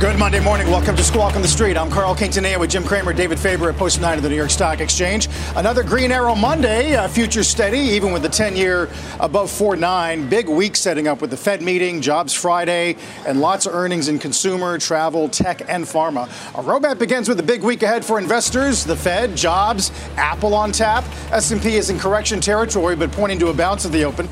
Good 0.00 0.18
Monday 0.18 0.40
morning. 0.40 0.68
Welcome 0.68 0.96
to 0.96 1.04
Squawk 1.04 1.36
on 1.36 1.42
the 1.42 1.46
Street. 1.46 1.76
I'm 1.76 1.90
Carl 1.90 2.14
Quintanilla 2.14 2.58
with 2.58 2.70
Jim 2.70 2.84
Cramer, 2.84 3.12
David 3.12 3.38
Faber 3.38 3.68
at 3.68 3.76
Post 3.76 4.00
9 4.00 4.16
of 4.16 4.22
the 4.22 4.30
New 4.30 4.34
York 4.34 4.48
Stock 4.48 4.80
Exchange. 4.80 5.28
Another 5.56 5.82
Green 5.82 6.10
Arrow 6.10 6.34
Monday, 6.34 6.94
uh, 6.94 7.06
future 7.06 7.44
steady, 7.44 7.80
even 7.80 8.10
with 8.10 8.22
the 8.22 8.28
10 8.30 8.56
year 8.56 8.88
above 9.20 9.50
4.9. 9.50 10.30
Big 10.30 10.48
week 10.48 10.74
setting 10.74 11.06
up 11.06 11.20
with 11.20 11.28
the 11.28 11.36
Fed 11.36 11.60
meeting, 11.60 12.00
Jobs 12.00 12.32
Friday, 12.32 12.96
and 13.26 13.42
lots 13.42 13.66
of 13.66 13.74
earnings 13.74 14.08
in 14.08 14.18
consumer, 14.18 14.78
travel, 14.78 15.28
tech, 15.28 15.68
and 15.68 15.84
pharma. 15.84 16.22
Our 16.56 16.64
roadmap 16.64 16.98
begins 16.98 17.28
with 17.28 17.38
a 17.38 17.42
big 17.42 17.62
week 17.62 17.82
ahead 17.82 18.02
for 18.02 18.18
investors. 18.18 18.86
The 18.86 18.96
Fed, 18.96 19.36
jobs, 19.36 19.92
Apple 20.16 20.54
on 20.54 20.72
tap. 20.72 21.04
S&P 21.30 21.76
is 21.76 21.90
in 21.90 21.98
correction 21.98 22.40
territory, 22.40 22.96
but 22.96 23.12
pointing 23.12 23.38
to 23.40 23.48
a 23.48 23.52
bounce 23.52 23.84
at 23.84 23.92
the 23.92 24.04
open. 24.04 24.30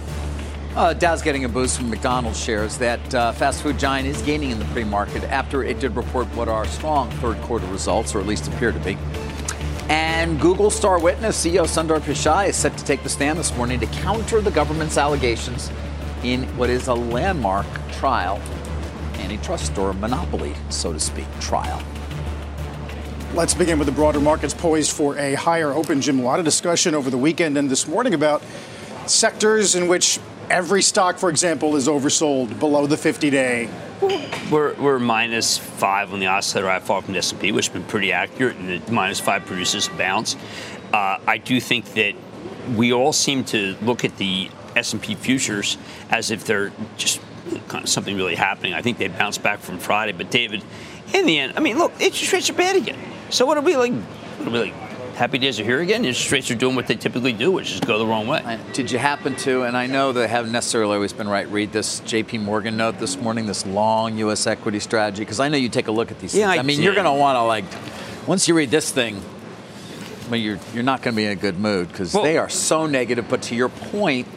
Uh, 0.78 0.92
Dow's 0.92 1.22
getting 1.22 1.44
a 1.44 1.48
boost 1.48 1.76
from 1.76 1.90
McDonald's 1.90 2.38
shares. 2.38 2.78
That 2.78 3.12
uh, 3.12 3.32
fast 3.32 3.62
food 3.62 3.80
giant 3.80 4.06
is 4.06 4.22
gaining 4.22 4.52
in 4.52 4.60
the 4.60 4.64
pre-market 4.66 5.24
after 5.24 5.64
it 5.64 5.80
did 5.80 5.96
report 5.96 6.28
what 6.36 6.46
are 6.46 6.64
strong 6.66 7.10
third 7.10 7.36
quarter 7.38 7.66
results, 7.66 8.14
or 8.14 8.20
at 8.20 8.26
least 8.26 8.46
appear 8.46 8.70
to 8.70 8.78
be. 8.78 8.96
And 9.88 10.40
Google 10.40 10.70
star 10.70 11.00
witness 11.00 11.44
CEO 11.44 11.64
Sundar 11.64 11.98
Pichai 11.98 12.50
is 12.50 12.56
set 12.56 12.78
to 12.78 12.84
take 12.84 13.02
the 13.02 13.08
stand 13.08 13.40
this 13.40 13.56
morning 13.56 13.80
to 13.80 13.86
counter 13.86 14.40
the 14.40 14.52
government's 14.52 14.96
allegations 14.96 15.68
in 16.22 16.44
what 16.56 16.70
is 16.70 16.86
a 16.86 16.94
landmark 16.94 17.66
trial, 17.90 18.40
antitrust 19.14 19.76
or 19.78 19.92
monopoly, 19.94 20.54
so 20.68 20.92
to 20.92 21.00
speak, 21.00 21.26
trial. 21.40 21.82
Let's 23.34 23.52
begin 23.52 23.80
with 23.80 23.86
the 23.86 23.92
broader 23.92 24.20
markets 24.20 24.54
poised 24.54 24.92
for 24.92 25.18
a 25.18 25.34
higher 25.34 25.72
open. 25.72 26.00
Jim, 26.00 26.20
a 26.20 26.22
lot 26.22 26.38
of 26.38 26.44
discussion 26.44 26.94
over 26.94 27.10
the 27.10 27.18
weekend 27.18 27.58
and 27.58 27.68
this 27.68 27.88
morning 27.88 28.14
about 28.14 28.44
sectors 29.06 29.74
in 29.74 29.88
which 29.88 30.20
every 30.50 30.82
stock, 30.82 31.18
for 31.18 31.30
example, 31.30 31.76
is 31.76 31.88
oversold 31.88 32.58
below 32.58 32.86
the 32.86 32.96
50-day. 32.96 33.68
We're, 34.50 34.74
we're 34.74 34.98
minus 34.98 35.58
five 35.58 36.12
on 36.12 36.20
the 36.20 36.26
oscillator 36.26 36.68
I 36.68 36.80
fall 36.80 37.02
from 37.02 37.12
the 37.12 37.18
S&P, 37.18 37.52
which 37.52 37.66
has 37.66 37.72
been 37.72 37.84
pretty 37.84 38.12
accurate, 38.12 38.56
and 38.56 38.82
the 38.82 38.92
minus 38.92 39.20
five 39.20 39.44
produces 39.44 39.88
a 39.88 39.92
bounce. 39.92 40.36
Uh, 40.92 41.18
I 41.26 41.38
do 41.38 41.60
think 41.60 41.94
that 41.94 42.14
we 42.76 42.92
all 42.92 43.12
seem 43.12 43.44
to 43.44 43.76
look 43.82 44.04
at 44.04 44.16
the 44.16 44.50
S&P 44.76 45.14
futures 45.14 45.76
as 46.10 46.30
if 46.30 46.44
they're 46.44 46.72
just 46.96 47.20
kind 47.68 47.84
of 47.84 47.88
something 47.88 48.16
really 48.16 48.34
happening. 48.34 48.74
I 48.74 48.82
think 48.82 48.98
they 48.98 49.08
bounced 49.08 49.42
back 49.42 49.58
from 49.60 49.78
Friday, 49.78 50.12
but 50.12 50.30
David, 50.30 50.62
in 51.14 51.26
the 51.26 51.38
end, 51.38 51.54
I 51.56 51.60
mean, 51.60 51.78
look, 51.78 51.92
interest 52.00 52.32
rates 52.32 52.50
are 52.50 52.54
bad 52.54 52.76
again. 52.76 52.98
So 53.30 53.46
what 53.46 53.58
are 53.58 53.62
we 53.62 53.76
like? 53.76 53.92
What 53.92 54.48
are 54.48 54.50
we 54.50 54.58
like? 54.58 54.87
Happy 55.18 55.36
days 55.36 55.58
are 55.58 55.64
here 55.64 55.80
again. 55.80 56.04
Interest 56.04 56.30
rates 56.30 56.50
are 56.50 56.54
doing 56.54 56.76
what 56.76 56.86
they 56.86 56.94
typically 56.94 57.32
do, 57.32 57.50
which 57.50 57.72
is 57.72 57.80
go 57.80 57.98
the 57.98 58.06
wrong 58.06 58.28
way. 58.28 58.58
Did 58.72 58.90
you 58.90 58.98
happen 58.98 59.34
to, 59.36 59.64
and 59.64 59.76
I 59.76 59.86
know 59.86 60.12
they 60.12 60.28
haven't 60.28 60.52
necessarily 60.52 60.94
always 60.94 61.12
been 61.12 61.28
right, 61.28 61.48
read 61.48 61.72
this 61.72 62.00
JP 62.02 62.42
Morgan 62.42 62.76
note 62.76 62.98
this 62.98 63.20
morning, 63.20 63.46
this 63.46 63.66
long 63.66 64.16
U.S. 64.18 64.46
equity 64.46 64.78
strategy? 64.78 65.22
Because 65.22 65.40
I 65.40 65.48
know 65.48 65.56
you 65.56 65.68
take 65.68 65.88
a 65.88 65.92
look 65.92 66.12
at 66.12 66.20
these 66.20 66.34
yeah, 66.34 66.46
things. 66.46 66.58
I, 66.58 66.60
I 66.60 66.62
mean, 66.62 66.76
did. 66.76 66.84
you're 66.84 66.94
going 66.94 67.04
to 67.04 67.12
want 67.12 67.36
to, 67.36 67.42
like, 67.42 67.64
once 68.28 68.46
you 68.46 68.54
read 68.54 68.70
this 68.70 68.92
thing, 68.92 69.20
well, 70.30 70.38
you're, 70.38 70.58
you're 70.72 70.84
not 70.84 71.02
going 71.02 71.14
to 71.14 71.16
be 71.16 71.24
in 71.24 71.32
a 71.32 71.36
good 71.40 71.58
mood 71.58 71.88
because 71.88 72.14
well, 72.14 72.22
they 72.22 72.38
are 72.38 72.48
so 72.48 72.86
negative. 72.86 73.28
But 73.28 73.42
to 73.42 73.56
your 73.56 73.70
point, 73.70 74.28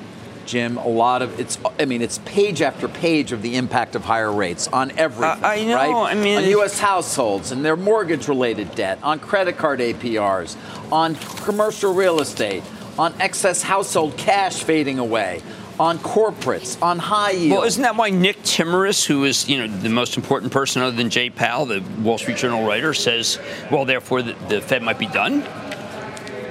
Jim, 0.46 0.78
a 0.78 0.88
lot 0.88 1.22
of 1.22 1.40
it's. 1.40 1.57
I 1.79 1.85
mean, 1.85 2.02
it's 2.02 2.19
page 2.19 2.62
after 2.62 2.88
page 2.88 3.31
of 3.31 3.41
the 3.41 3.56
impact 3.56 3.96
of 3.96 4.03
higher 4.03 4.31
rates 4.31 4.68
on 4.68 4.91
everything. 4.97 5.44
Uh, 5.44 5.47
I 5.47 5.63
know. 5.63 5.75
Right? 5.75 6.12
I 6.12 6.13
mean, 6.16 6.38
on 6.38 6.44
U.S. 6.46 6.79
households 6.79 7.52
and 7.52 7.63
their 7.63 7.75
mortgage-related 7.78 8.75
debt, 8.75 9.00
on 9.03 9.19
credit 9.19 9.57
card 9.57 9.80
APRs, 9.80 10.56
on 10.91 11.16
commercial 11.16 11.94
real 11.94 12.19
estate, 12.19 12.63
on 12.97 13.13
excess 13.19 13.62
household 13.62 14.18
cash 14.18 14.63
fading 14.63 15.00
away, 15.00 15.41
on 15.80 15.97
corporates, 16.00 16.81
on 16.81 17.00
high 17.00 17.31
yield. 17.31 17.59
Well, 17.59 17.68
isn't 17.68 17.81
that 17.81 17.96
why 17.96 18.09
Nick 18.09 18.38
Timiraos, 18.44 19.06
who 19.06 19.24
is 19.24 19.50
you 19.50 19.57
know 19.57 19.68
the 19.68 19.90
most 19.90 20.18
important 20.18 20.51
person 20.51 20.81
other 20.81 20.96
than 20.96 21.09
Jay 21.09 21.30
Powell, 21.30 21.66
the 21.66 21.84
Wall 22.01 22.18
Street 22.18 22.38
Journal 22.38 22.66
writer, 22.66 22.94
says, 22.94 23.40
well, 23.72 23.85
therefore 23.85 24.22
the, 24.22 24.34
the 24.50 24.62
Fed 24.62 24.84
might 24.84 25.00
be 25.00 25.07
done. 25.07 25.44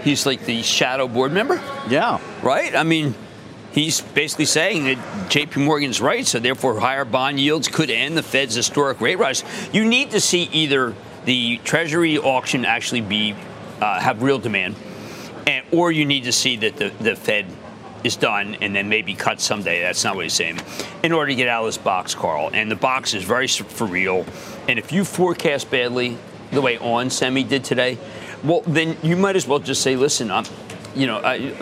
He's 0.02 0.24
like 0.24 0.46
the 0.46 0.62
shadow 0.62 1.06
board 1.06 1.32
member. 1.32 1.56
Yeah. 1.88 2.20
Right. 2.42 2.74
I 2.74 2.82
mean 2.82 3.14
he's 3.72 4.00
basically 4.00 4.44
saying 4.44 4.84
that 4.84 4.98
JP 5.30 5.64
Morgan's 5.64 6.00
right, 6.00 6.26
so 6.26 6.38
therefore 6.38 6.80
higher 6.80 7.04
bond 7.04 7.40
yields 7.40 7.68
could 7.68 7.90
end 7.90 8.16
the 8.16 8.22
Fed's 8.22 8.54
historic 8.54 9.00
rate 9.00 9.18
rise. 9.18 9.44
You 9.72 9.84
need 9.84 10.10
to 10.12 10.20
see 10.20 10.44
either 10.44 10.94
the 11.24 11.58
Treasury 11.58 12.18
auction 12.18 12.64
actually 12.64 13.02
be 13.02 13.34
uh, 13.80 14.00
have 14.00 14.22
real 14.22 14.38
demand, 14.38 14.76
and, 15.46 15.64
or 15.72 15.90
you 15.90 16.04
need 16.04 16.24
to 16.24 16.32
see 16.32 16.56
that 16.56 16.76
the, 16.76 16.90
the 17.00 17.16
Fed 17.16 17.46
is 18.04 18.16
done 18.16 18.56
and 18.60 18.74
then 18.74 18.88
maybe 18.88 19.14
cut 19.14 19.40
someday. 19.40 19.82
That's 19.82 20.04
not 20.04 20.16
what 20.16 20.24
he's 20.24 20.34
saying. 20.34 20.60
In 21.02 21.12
order 21.12 21.30
to 21.30 21.34
get 21.34 21.48
out 21.48 21.60
of 21.60 21.68
this 21.68 21.78
box, 21.78 22.14
Carl, 22.14 22.50
and 22.52 22.70
the 22.70 22.76
box 22.76 23.14
is 23.14 23.24
very 23.24 23.46
for 23.48 23.86
real. 23.86 24.24
And 24.68 24.78
if 24.78 24.92
you 24.92 25.04
forecast 25.04 25.70
badly, 25.70 26.16
the 26.50 26.60
way 26.60 26.78
On 26.78 27.10
Semi 27.10 27.44
did 27.44 27.64
today, 27.64 27.98
well, 28.42 28.62
then 28.62 28.96
you 29.02 29.16
might 29.16 29.36
as 29.36 29.46
well 29.46 29.58
just 29.58 29.82
say, 29.82 29.96
listen, 29.96 30.30
I'm, 30.30 30.44
you 30.94 31.06
know, 31.06 31.18
I, 31.18 31.54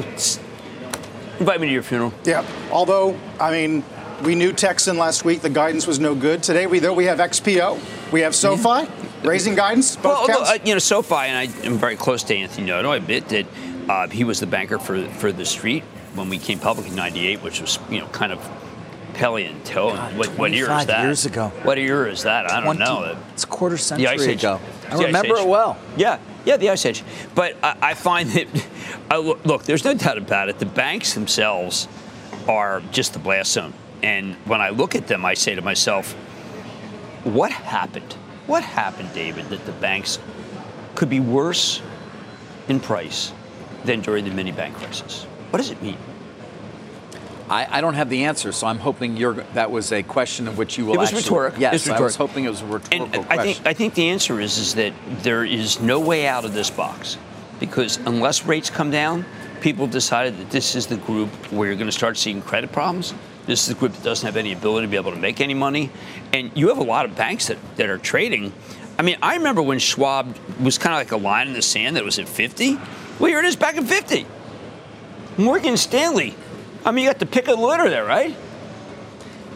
Invite 1.41 1.61
me 1.61 1.69
to 1.69 1.73
your 1.73 1.83
funeral. 1.83 2.13
Yeah. 2.25 2.45
Although, 2.71 3.19
I 3.41 3.51
mean, 3.51 3.85
we 4.23 4.35
knew 4.35 4.53
Texan 4.53 4.99
last 4.99 5.25
week. 5.25 5.41
The 5.41 5.51
guidance 5.51 5.87
was 5.87 5.99
no 5.99 6.15
good. 6.15 6.43
Today, 6.43 6.67
we 6.67 6.79
though 6.81 6.93
we 6.93 7.05
have 7.05 7.19
XPO, 7.19 8.13
we 8.13 8.23
have 8.23 8.35
SoFi 8.35 8.89
raising 9.23 9.55
guidance. 9.55 9.97
Both 9.97 10.29
well, 10.29 10.41
look, 10.41 10.49
uh, 10.49 10.59
you 10.65 10.75
know, 10.75 10.79
SoFi, 10.79 11.15
and 11.15 11.37
I 11.37 11.67
am 11.67 11.79
very 11.79 11.97
close 11.97 12.23
to 12.25 12.37
Anthony 12.37 12.67
Noto. 12.67 12.91
I 12.91 12.97
admit 12.97 13.29
that 13.29 13.47
uh, 13.89 14.09
he 14.09 14.25
was 14.25 14.41
the 14.41 14.47
banker 14.47 14.79
for 14.79 15.05
for 15.05 15.33
the 15.33 15.45
street 15.45 15.85
when 16.15 16.29
we 16.29 16.39
came 16.39 16.59
public 16.59 16.89
in 16.89 16.97
'98, 16.97 17.43
which 17.43 17.61
was 17.61 17.79
you 17.91 18.01
know 18.01 18.07
kind 18.09 18.33
of 18.33 18.41
paleontole. 19.15 19.97
what, 19.97 20.29
what 20.39 20.53
year 20.53 20.71
is 20.71 20.87
that? 20.87 21.03
Years 21.03 21.27
ago. 21.27 21.49
What 21.63 21.77
year 21.79 22.07
is 22.07 22.23
that? 22.23 22.51
I 22.51 22.61
don't 22.61 22.77
20, 22.77 22.79
know. 22.79 23.19
It's 23.33 23.45
a 23.45 23.47
quarter 23.49 23.77
century 23.77 24.33
ago. 24.33 24.61
I 24.89 24.97
the 24.97 25.07
remember 25.07 25.37
it 25.37 25.47
well. 25.47 25.77
Yeah, 25.97 26.19
yeah, 26.45 26.57
the 26.57 26.71
ice 26.71 26.87
age. 26.87 27.03
But 27.35 27.57
I, 27.63 27.77
I 27.83 27.95
find 27.95 28.31
that, 28.31 28.47
I, 29.11 29.17
look, 29.19 29.65
there's 29.65 29.85
no 29.85 29.95
doubt 29.95 30.19
about 30.19 30.49
it. 30.49 30.59
The 30.59 30.67
banks 30.67 31.15
themselves 31.15 31.89
are 32.47 32.83
just 32.93 33.13
the 33.13 33.19
blast 33.19 33.53
zone. 33.53 33.73
And 34.03 34.35
when 34.45 34.61
I 34.61 34.71
look 34.71 34.95
at 34.95 35.07
them, 35.07 35.25
I 35.25 35.35
say 35.35 35.55
to 35.55 35.63
myself, 35.63 36.13
what 37.25 37.51
happened? 37.51 38.13
What 38.47 38.63
happened, 38.63 39.13
David, 39.13 39.47
that 39.51 39.67
the 39.67 39.73
banks 39.73 40.19
could 40.95 41.11
be 41.11 41.21
worse 41.21 41.83
in 42.69 42.81
price 42.81 43.33
than 43.85 44.01
during 44.01 44.25
the 44.25 44.31
mini 44.31 44.53
bank 44.53 44.77
crisis? 44.77 45.25
What 45.51 45.59
does 45.59 45.71
it 45.71 45.83
mean? 45.83 45.99
I, 47.51 47.79
I, 47.79 47.81
don't 47.81 47.95
have 47.95 48.11
the 48.11 48.25
answer, 48.25 48.53
so 48.53 48.67
I'm 48.67 48.79
hoping 48.79 49.15
that 49.55 49.71
was 49.71 49.93
a 49.93 50.03
question 50.03 50.49
of 50.49 50.59
which 50.59 50.77
you 50.77 50.85
will. 50.85 50.95
It 50.95 50.99
was 50.99 51.13
actually, 51.13 51.23
rhetorical. 51.23 51.61
Yes, 51.61 51.73
was 51.73 51.87
rhetorical. 51.87 52.03
I 52.03 52.07
was 52.07 52.17
hoping 52.17 52.45
it 52.45 52.51
was 52.51 52.61
a 52.61 52.67
rhetorical 52.67 53.05
and 53.05 53.27
question. 53.27 53.39
I 53.39 53.43
think 53.43 53.67
I 53.67 53.73
think 53.73 53.95
the 53.95 54.09
answer 54.11 54.41
is 54.41 54.59
is 54.59 54.75
that 54.75 54.93
there 55.23 55.45
is 55.45 55.81
no 55.81 55.99
way 55.99 56.27
out 56.27 56.45
of 56.45 56.53
this 56.53 56.69
box, 56.69 57.17
because 57.61 57.97
unless 57.99 58.45
rates 58.45 58.71
come 58.71 58.91
down, 58.91 59.25
people 59.61 59.87
decided 59.87 60.39
that 60.39 60.51
this 60.51 60.75
is 60.75 60.87
the 60.87 60.97
group 60.97 61.29
where 61.53 61.67
you're 61.69 61.77
going 61.77 61.87
to 61.87 61.93
start 61.93 62.17
seeing 62.17 62.43
credit 62.43 62.73
problems. 62.73 63.15
This 63.47 63.63
is 63.63 63.69
the 63.69 63.75
group 63.75 63.93
that 63.93 64.03
doesn't 64.03 64.27
have 64.27 64.37
any 64.37 64.53
ability 64.53 64.87
to 64.87 64.91
be 64.91 64.97
able 64.97 65.13
to 65.13 65.19
make 65.19 65.41
any 65.41 65.55
money, 65.55 65.91
and 66.33 66.51
you 66.55 66.69
have 66.69 66.79
a 66.79 66.85
lot 66.85 67.05
of 67.07 67.17
banks 67.17 67.47
that, 67.47 67.59
that 67.77 67.89
are 67.89 67.99
trading. 67.99 68.53
I 68.99 69.03
mean, 69.03 69.17
I 69.23 69.37
remember 69.37 69.63
when 69.63 69.79
Schwab 69.79 70.37
was 70.61 70.77
kind 70.77 70.95
of 70.95 70.99
like 70.99 71.13
a 71.13 71.17
line 71.17 71.49
in 71.49 71.55
the 71.55 71.63
sand 71.63 71.97
that 71.97 72.05
was 72.05 72.19
at 72.19 72.29
50. 72.29 72.79
Well, 73.19 73.31
here 73.31 73.39
it 73.39 73.45
is 73.45 73.57
back 73.57 73.77
at 73.77 73.85
50. 73.85 74.27
Morgan 75.39 75.77
Stanley 75.77 76.35
I 76.85 76.91
mean, 76.91 77.05
you 77.05 77.11
got 77.11 77.19
the 77.19 77.27
pick 77.27 77.49
of 77.49 77.59
the 77.59 77.63
litter 77.63 77.91
there, 77.91 78.05
right? 78.05 78.37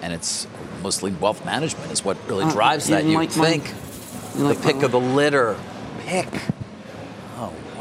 And 0.02 0.12
it's 0.12 0.46
mostly 0.82 1.12
wealth 1.12 1.44
management 1.44 1.92
is 1.92 2.04
what 2.04 2.16
really 2.28 2.44
uh, 2.44 2.52
drives 2.52 2.88
you 2.90 2.96
that. 2.96 3.04
You 3.04 3.14
like 3.14 3.36
my- 3.36 3.58
think 3.58 3.68
you 4.34 4.40
the 4.40 4.54
like 4.54 4.62
pick 4.62 4.82
of 4.82 4.92
the 4.92 5.00
litter, 5.00 5.56
pick. 6.00 6.28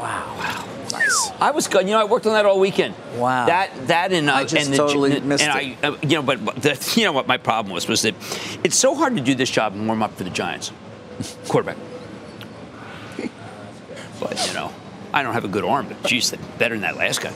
Wow, 0.02 0.34
wow, 0.36 0.68
nice. 0.90 1.30
I 1.40 1.52
was 1.52 1.68
good. 1.68 1.86
You 1.86 1.92
know, 1.92 2.00
I 2.00 2.04
worked 2.04 2.26
on 2.26 2.32
that 2.32 2.44
all 2.44 2.58
weekend. 2.58 2.96
Wow. 3.16 3.46
That 3.46 3.86
that 3.86 4.12
and 4.12 4.28
uh, 4.28 4.34
I 4.34 4.44
just 4.44 4.66
and 4.66 4.72
the, 4.74 4.76
totally 4.76 5.16
and 5.16 5.26
missed 5.26 5.44
I, 5.44 5.76
uh, 5.80 5.96
you 6.02 6.16
know, 6.16 6.22
but, 6.22 6.44
but 6.44 6.56
the, 6.56 6.92
you 6.96 7.04
know 7.04 7.12
what 7.12 7.28
my 7.28 7.36
problem 7.36 7.72
was 7.72 7.86
was 7.86 8.02
that 8.02 8.16
it's 8.64 8.76
so 8.76 8.96
hard 8.96 9.14
to 9.16 9.22
do 9.22 9.36
this 9.36 9.48
job 9.48 9.74
and 9.74 9.86
warm 9.86 10.02
up 10.02 10.16
for 10.16 10.24
the 10.24 10.30
Giants, 10.30 10.72
quarterback. 11.48 11.76
but 14.20 14.48
you 14.48 14.54
know, 14.54 14.72
I 15.12 15.22
don't 15.22 15.34
have 15.34 15.44
a 15.44 15.48
good 15.48 15.62
arm, 15.64 15.86
but 15.86 16.02
geez, 16.02 16.34
better 16.58 16.74
than 16.74 16.82
that 16.82 16.96
last 16.96 17.20
guy. 17.20 17.32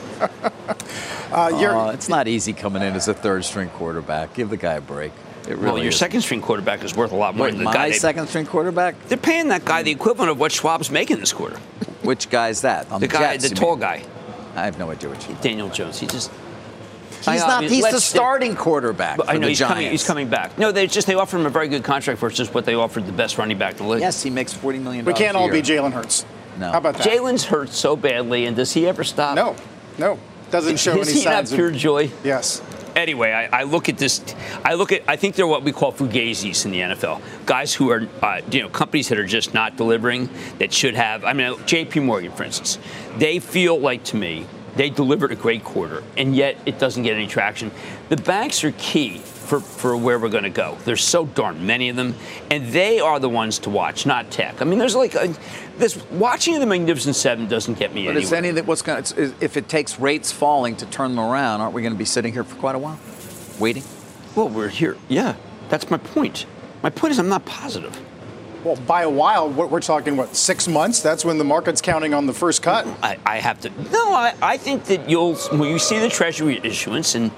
Uh, 1.31 1.57
you're, 1.61 1.73
Uh, 1.73 1.91
it's 1.91 2.09
not 2.09 2.27
easy 2.27 2.51
coming 2.51 2.81
in 2.81 2.95
as 2.95 3.07
a 3.07 3.13
third 3.13 3.45
string 3.45 3.69
quarterback. 3.69 4.33
Give 4.33 4.49
the 4.49 4.57
guy 4.57 4.73
a 4.73 4.81
break. 4.81 5.13
It 5.47 5.55
really 5.57 5.65
well, 5.65 5.77
your 5.77 5.87
is. 5.89 5.95
second 5.97 6.21
string 6.21 6.41
quarterback 6.41 6.83
is 6.83 6.95
worth 6.95 7.11
a 7.11 7.15
lot 7.15 7.35
more 7.35 7.45
Wait, 7.45 7.51
than 7.51 7.59
the 7.59 7.65
my 7.65 7.73
guy. 7.73 7.89
They, 7.89 7.95
second 7.97 8.27
string 8.27 8.45
quarterback? 8.45 9.01
they're 9.07 9.17
paying 9.17 9.47
that 9.49 9.63
guy 9.65 9.83
the 9.83 9.91
equivalent 9.91 10.29
of 10.31 10.39
what 10.39 10.51
Schwab's 10.51 10.91
making 10.91 11.19
this 11.19 11.31
quarter. 11.33 11.57
Which 12.03 12.29
guy's 12.29 12.61
that? 12.61 12.89
On 12.91 12.99
The 12.99 13.07
guy, 13.07 13.33
Jets, 13.37 13.49
the 13.49 13.55
tall 13.55 13.71
mean? 13.71 13.79
guy, 13.79 14.03
I 14.55 14.65
have 14.65 14.77
no 14.77 14.89
idea 14.91 15.09
what 15.09 15.27
you. 15.29 15.35
Daniel 15.41 15.69
Jones. 15.69 15.99
He 15.99 16.07
just. 16.07 16.31
He's 17.19 17.27
I, 17.27 17.37
not. 17.47 17.63
He's 17.63 17.83
the 17.83 17.91
let's- 17.91 18.03
starting 18.05 18.55
quarterback. 18.55 19.17
But 19.17 19.29
I 19.29 19.33
know 19.33 19.41
the 19.41 19.47
he's 19.49 19.59
Giants. 19.59 19.73
coming. 19.75 19.91
He's 19.91 20.03
coming 20.05 20.27
back. 20.29 20.57
No, 20.57 20.71
they 20.71 20.87
just 20.87 21.07
they 21.07 21.15
offered 21.15 21.39
him 21.39 21.45
a 21.45 21.49
very 21.49 21.67
good 21.67 21.83
contract 21.83 22.19
versus 22.19 22.53
what 22.53 22.65
they 22.65 22.75
offered 22.75 23.05
the 23.05 23.11
best 23.11 23.37
running 23.37 23.57
back 23.57 23.73
in 23.79 23.85
the 23.85 23.91
league. 23.93 24.01
Yes, 24.01 24.21
he 24.23 24.29
makes 24.29 24.53
forty 24.53 24.79
million. 24.79 25.03
we 25.05 25.13
can't 25.13 25.35
a 25.35 25.39
all 25.39 25.49
be. 25.49 25.61
Jalen 25.61 25.93
Hurts. 25.93 26.25
No. 26.59 26.71
How 26.71 26.77
about 26.79 26.95
that? 26.95 27.05
Jalen's 27.07 27.45
hurt 27.45 27.69
so 27.69 27.95
badly, 27.95 28.45
and 28.45 28.55
does 28.55 28.73
he 28.73 28.87
ever 28.87 29.03
stop? 29.03 29.35
No, 29.35 29.55
no, 29.97 30.17
doesn't 30.51 30.79
show 30.79 30.99
Is 30.99 31.09
any 31.09 31.19
he 31.19 31.25
not 31.25 31.47
signs 31.47 31.53
pure 31.53 31.69
of. 31.69 31.75
joy? 31.75 32.11
Yes. 32.23 32.61
Anyway, 32.97 33.31
I, 33.31 33.59
I 33.59 33.63
look 33.63 33.89
at 33.89 33.99
this. 33.99 34.21
I 34.65 34.73
look 34.73 34.91
at. 34.91 35.03
I 35.07 35.17
think 35.17 35.35
they're 35.35 35.45
what 35.45 35.61
we 35.61 35.71
call 35.71 35.93
fugazis 35.93 36.65
in 36.65 36.71
the 36.71 36.79
NFL. 36.79 37.21
Guys 37.45 37.71
who 37.71 37.91
are, 37.91 38.07
uh, 38.23 38.41
you 38.49 38.63
know, 38.63 38.69
companies 38.69 39.07
that 39.09 39.19
are 39.19 39.25
just 39.25 39.53
not 39.53 39.77
delivering. 39.77 40.29
That 40.57 40.73
should 40.73 40.95
have. 40.95 41.23
I 41.23 41.33
mean, 41.33 41.55
J.P. 41.67 41.99
Morgan, 41.99 42.31
for 42.31 42.43
instance, 42.43 42.79
they 43.17 43.37
feel 43.37 43.79
like 43.79 44.03
to 44.05 44.17
me 44.17 44.47
they 44.77 44.89
delivered 44.89 45.31
a 45.31 45.35
great 45.35 45.63
quarter, 45.63 46.03
and 46.17 46.35
yet 46.35 46.57
it 46.65 46.79
doesn't 46.79 47.03
get 47.03 47.13
any 47.13 47.27
traction. 47.27 47.69
The 48.09 48.17
banks 48.17 48.63
are 48.63 48.71
key 48.71 49.19
for, 49.47 49.61
for 49.61 49.95
where 49.95 50.19
we're 50.19 50.29
going 50.29 50.43
to 50.43 50.49
go. 50.49 50.77
There's 50.83 51.03
so 51.03 51.25
darn 51.25 51.65
many 51.65 51.87
of 51.87 51.95
them, 51.95 52.15
and 52.51 52.67
they 52.67 52.99
are 52.99 53.17
the 53.17 53.29
ones 53.29 53.59
to 53.59 53.69
watch, 53.69 54.05
not 54.05 54.29
tech. 54.29 54.61
I 54.61 54.65
mean, 54.65 54.77
there's 54.77 54.95
like 54.95 55.15
a, 55.15 55.33
this 55.77 55.95
watching 56.11 56.59
the 56.59 56.65
Magnificent 56.65 57.15
Seven 57.15 57.47
doesn't 57.47 57.79
get 57.79 57.93
me 57.93 58.05
But 58.07 58.17
is 58.17 58.33
anywhere. 58.33 58.37
any 58.37 58.51
that 58.55 58.67
what's 58.67 58.81
going 58.81 59.03
if 59.39 59.55
it 59.55 59.69
takes 59.69 59.99
rates 59.99 60.31
falling 60.33 60.75
to 60.77 60.85
turn 60.87 61.15
them 61.15 61.25
around? 61.25 61.61
Aren't 61.61 61.73
we 61.73 61.81
going 61.81 61.93
to 61.93 61.97
be 61.97 62.05
sitting 62.05 62.33
here 62.33 62.43
for 62.43 62.55
quite 62.57 62.75
a 62.75 62.79
while, 62.79 62.99
waiting? 63.59 63.83
well, 64.35 64.49
we're 64.49 64.67
here. 64.67 64.97
Yeah, 65.07 65.35
that's 65.69 65.89
my 65.89 65.97
point. 65.97 66.45
My 66.83 66.89
point 66.89 67.11
is, 67.11 67.19
I'm 67.19 67.29
not 67.29 67.45
positive. 67.45 67.99
Well, 68.63 68.75
by 68.75 69.03
a 69.03 69.09
while, 69.09 69.49
what 69.49 69.71
we're 69.71 69.79
talking, 69.79 70.17
what, 70.17 70.35
six 70.35 70.67
months? 70.67 71.01
That's 71.01 71.23
when 71.23 71.37
the 71.37 71.43
market's 71.45 71.81
counting 71.81 72.13
on 72.13 72.25
the 72.25 72.33
first 72.33 72.61
cut. 72.61 72.85
I, 73.01 73.17
I 73.25 73.37
have 73.37 73.61
to. 73.61 73.69
No, 73.91 74.13
I, 74.13 74.35
I 74.41 74.57
think 74.57 74.83
that 74.85 75.09
you'll 75.09 75.35
when 75.35 75.69
you 75.69 75.79
see 75.79 75.99
the 75.99 76.09
Treasury 76.09 76.59
issuance 76.63 77.15
and 77.15 77.31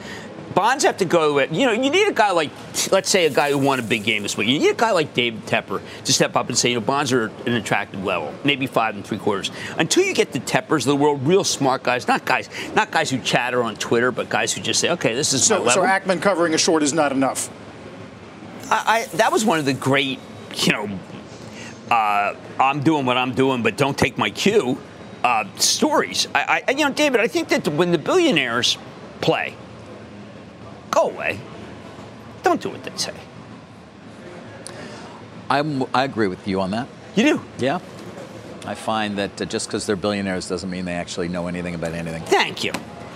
bonds 0.53 0.83
have 0.83 0.97
to 0.97 1.05
go. 1.05 1.39
You 1.39 1.65
know, 1.65 1.71
you 1.71 1.89
need 1.89 2.07
a 2.07 2.11
guy 2.13 2.31
like, 2.31 2.51
let's 2.91 3.09
say, 3.09 3.25
a 3.25 3.29
guy 3.29 3.51
who 3.51 3.57
won 3.57 3.79
a 3.79 3.83
big 3.83 4.03
game 4.03 4.23
this 4.23 4.35
week. 4.37 4.47
You 4.47 4.59
need 4.59 4.69
a 4.71 4.73
guy 4.75 4.91
like 4.91 5.13
David 5.13 5.45
Tepper 5.45 5.81
to 6.05 6.13
step 6.13 6.35
up 6.35 6.49
and 6.49 6.57
say, 6.57 6.69
you 6.69 6.75
know, 6.75 6.81
bonds 6.81 7.11
are 7.13 7.27
an 7.45 7.53
attractive 7.53 8.03
level, 8.03 8.33
maybe 8.43 8.67
five 8.67 8.95
and 8.95 9.05
three 9.05 9.17
quarters. 9.17 9.51
Until 9.77 10.03
you 10.03 10.13
get 10.13 10.31
the 10.31 10.39
Teppers 10.39 10.79
of 10.79 10.85
the 10.85 10.95
world, 10.95 11.25
real 11.25 11.43
smart 11.43 11.83
guys, 11.83 12.07
not 12.07 12.25
guys, 12.25 12.49
not 12.75 12.91
guys 12.91 13.09
who 13.09 13.19
chatter 13.19 13.63
on 13.63 13.75
Twitter, 13.75 14.11
but 14.11 14.29
guys 14.29 14.53
who 14.53 14.61
just 14.61 14.79
say, 14.79 14.89
okay, 14.91 15.13
this 15.15 15.33
is 15.33 15.49
my 15.49 15.57
So, 15.57 15.63
level. 15.63 15.83
so 15.83 15.87
Ackman 15.87 16.21
covering 16.21 16.53
a 16.53 16.57
short 16.57 16.83
is 16.83 16.93
not 16.93 17.11
enough. 17.11 17.49
I, 18.71 19.05
I, 19.11 19.17
that 19.17 19.31
was 19.31 19.45
one 19.45 19.59
of 19.59 19.65
the 19.65 19.73
great, 19.73 20.19
you 20.55 20.71
know, 20.73 20.99
uh, 21.89 22.35
I'm 22.59 22.81
doing 22.81 23.05
what 23.05 23.17
I'm 23.17 23.33
doing, 23.33 23.63
but 23.63 23.77
don't 23.77 23.97
take 23.97 24.17
my 24.17 24.29
cue 24.29 24.77
uh, 25.23 25.45
stories. 25.55 26.27
I, 26.35 26.63
I, 26.67 26.71
you 26.71 26.85
know, 26.87 26.93
David, 26.93 27.19
I 27.19 27.27
think 27.27 27.49
that 27.49 27.67
when 27.67 27.91
the 27.91 27.97
billionaires 27.97 28.77
play, 29.21 29.55
go 30.91 31.09
away. 31.09 31.39
Don't 32.43 32.61
do 32.61 32.69
what 32.69 32.83
they 32.83 32.91
say. 32.95 33.13
I'm, 35.49 35.83
I 35.95 36.03
agree 36.03 36.27
with 36.27 36.47
you 36.47 36.61
on 36.61 36.71
that. 36.71 36.87
You 37.15 37.23
do. 37.23 37.41
Yeah. 37.57 37.79
I 38.65 38.75
find 38.75 39.17
that 39.17 39.41
uh, 39.41 39.45
just 39.45 39.67
because 39.67 39.85
they're 39.85 39.95
billionaires 39.95 40.47
doesn't 40.47 40.69
mean 40.69 40.85
they 40.85 40.93
actually 40.93 41.27
know 41.27 41.47
anything 41.47 41.73
about 41.75 41.93
anything. 41.93 42.23
Thank 42.23 42.63
you. 42.63 42.71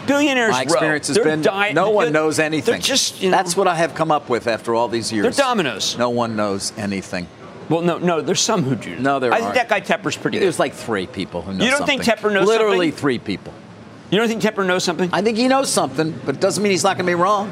Billionaires. 0.08 0.52
My 0.52 0.64
experience 0.64 1.10
row. 1.10 1.14
has 1.14 1.16
They're 1.16 1.24
been 1.26 1.42
di- 1.44 1.74
no 1.74 1.92
one 1.92 2.12
knows 2.12 2.40
anything. 2.40 2.82
Just, 2.82 3.22
you 3.22 3.30
know, 3.30 3.38
That's 3.38 3.56
what 3.56 3.68
I 3.68 3.76
have 3.76 3.94
come 3.94 4.12
up 4.12 4.30
with 4.30 4.48
after 4.48 4.74
all 4.74 4.88
these 4.88 5.12
years. 5.14 5.24
They're 5.24 5.46
dominoes. 5.46 5.98
No 5.98 6.10
one 6.10 6.36
knows 6.36 6.74
anything. 6.78 7.28
Well, 7.70 7.82
no, 7.82 7.98
no. 7.98 8.20
There's 8.22 8.42
some 8.42 8.64
who 8.64 8.76
do. 8.76 8.98
No, 9.00 9.20
there 9.20 9.32
I 9.32 9.36
think 9.38 9.56
aren't. 9.56 9.70
that 9.70 9.70
guy 9.70 9.80
Tepper's 9.80 10.18
pretty 10.18 10.38
good. 10.40 10.44
There's 10.44 10.60
like 10.60 10.74
three 10.74 11.08
people 11.08 11.42
who 11.44 11.54
know 11.54 11.64
You 11.64 11.70
don't 11.70 11.80
something. 11.80 12.02
think 12.02 12.20
Tepper 12.20 12.34
knows 12.34 12.48
Literally 12.48 12.90
something? 12.90 13.00
three 13.02 13.20
people. 13.20 13.54
You 14.14 14.20
don't 14.20 14.28
think 14.28 14.44
Tepper 14.44 14.64
knows 14.64 14.84
something? 14.84 15.10
I 15.12 15.24
think 15.24 15.38
he 15.38 15.48
knows 15.48 15.72
something, 15.72 16.14
but 16.24 16.36
it 16.36 16.40
doesn't 16.40 16.62
mean 16.62 16.70
he's 16.70 16.84
not 16.84 16.98
going 16.98 17.08
to 17.08 17.10
be 17.10 17.16
wrong. 17.16 17.52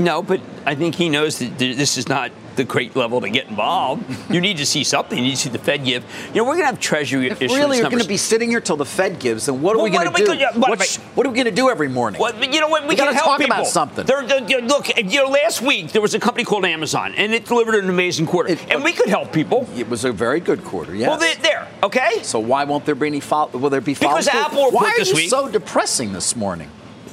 No, 0.00 0.20
but 0.20 0.40
I 0.66 0.74
think 0.74 0.96
he 0.96 1.08
knows 1.08 1.38
that 1.38 1.56
this 1.58 1.96
is 1.96 2.08
not 2.08 2.32
the 2.56 2.64
great 2.64 2.94
level 2.96 3.20
to 3.20 3.28
get 3.30 3.48
involved. 3.48 4.04
you 4.32 4.40
need 4.40 4.58
to 4.58 4.66
see 4.66 4.84
something. 4.84 5.16
You 5.18 5.24
need 5.24 5.30
to 5.32 5.36
see 5.36 5.48
the 5.50 5.58
Fed 5.58 5.84
give. 5.84 6.04
You 6.34 6.36
know, 6.40 6.44
we're 6.44 6.54
going 6.54 6.60
to 6.62 6.66
have 6.66 6.80
Treasury 6.80 7.28
If 7.28 7.40
issuance 7.42 7.58
really 7.62 7.78
you're 7.78 7.88
going 7.90 8.02
to 8.02 8.08
be 8.08 8.16
sitting 8.16 8.50
here 8.50 8.60
till 8.60 8.76
the 8.76 8.84
Fed 8.84 9.18
gives, 9.18 9.46
then 9.46 9.62
what 9.62 9.74
are 9.74 9.78
Well, 9.78 9.84
we 9.84 9.90
going 9.90 10.12
to 10.12 10.24
do? 10.24 10.30
we 10.32 10.38
gonna- 10.38 10.58
what- 10.58 10.70
What, 10.78 10.82
sh- 10.86 10.98
what 11.14 11.26
are 11.26 11.30
we 11.30 11.36
going 11.36 11.46
to 11.46 11.50
do 11.50 11.70
every 11.70 11.88
morning? 11.88 12.20
Well, 12.20 12.34
you 12.44 12.60
know 12.60 12.68
what? 12.68 12.82
We, 12.82 12.90
We 12.90 12.96
gotta 12.96 13.16
talk 13.16 13.38
people. 13.38 13.54
about 13.54 13.66
something. 13.66 14.04
They're- 14.06 14.26
they're- 14.26 14.40
know, 14.60 14.66
look, 14.66 14.88
you 14.96 15.22
know, 15.22 15.28
last 15.30 15.62
week 15.62 15.92
there 15.92 16.02
was 16.02 16.14
a 16.14 16.20
company 16.20 16.44
called 16.44 16.64
Amazon, 16.64 17.14
and 17.16 17.32
it 17.32 17.46
delivered 17.46 17.74
an 17.76 17.88
amazing 17.88 18.26
quarter, 18.26 18.50
It- 18.52 18.58
and 18.70 18.82
we 18.84 18.92
could 18.92 19.08
help 19.08 19.32
people. 19.32 19.66
It 19.76 19.88
was 19.88 20.04
a 20.04 20.12
very 20.12 20.40
good 20.40 20.64
quarter. 20.64 20.94
Yes. 20.94 21.08
Well, 21.08 21.18
they're 21.18 21.34
there, 21.36 21.68
okay? 21.82 22.20
so 22.22 22.38
why 22.38 22.64
won't 22.64 22.84
there 22.84 22.94
be 22.94 23.06
any 23.06 23.20
follow? 23.20 23.50
Will 23.52 23.70
there 23.70 23.80
be 23.80 23.94
Because 23.94 24.28
follow- 24.28 24.44
Apple 24.44 24.70
Why 24.72 24.90
are 24.98 25.00
you 25.02 25.14
week- 25.14 25.30
so 25.30 25.48
depressing 25.48 26.12
this 26.12 26.34
morning? 26.36 26.68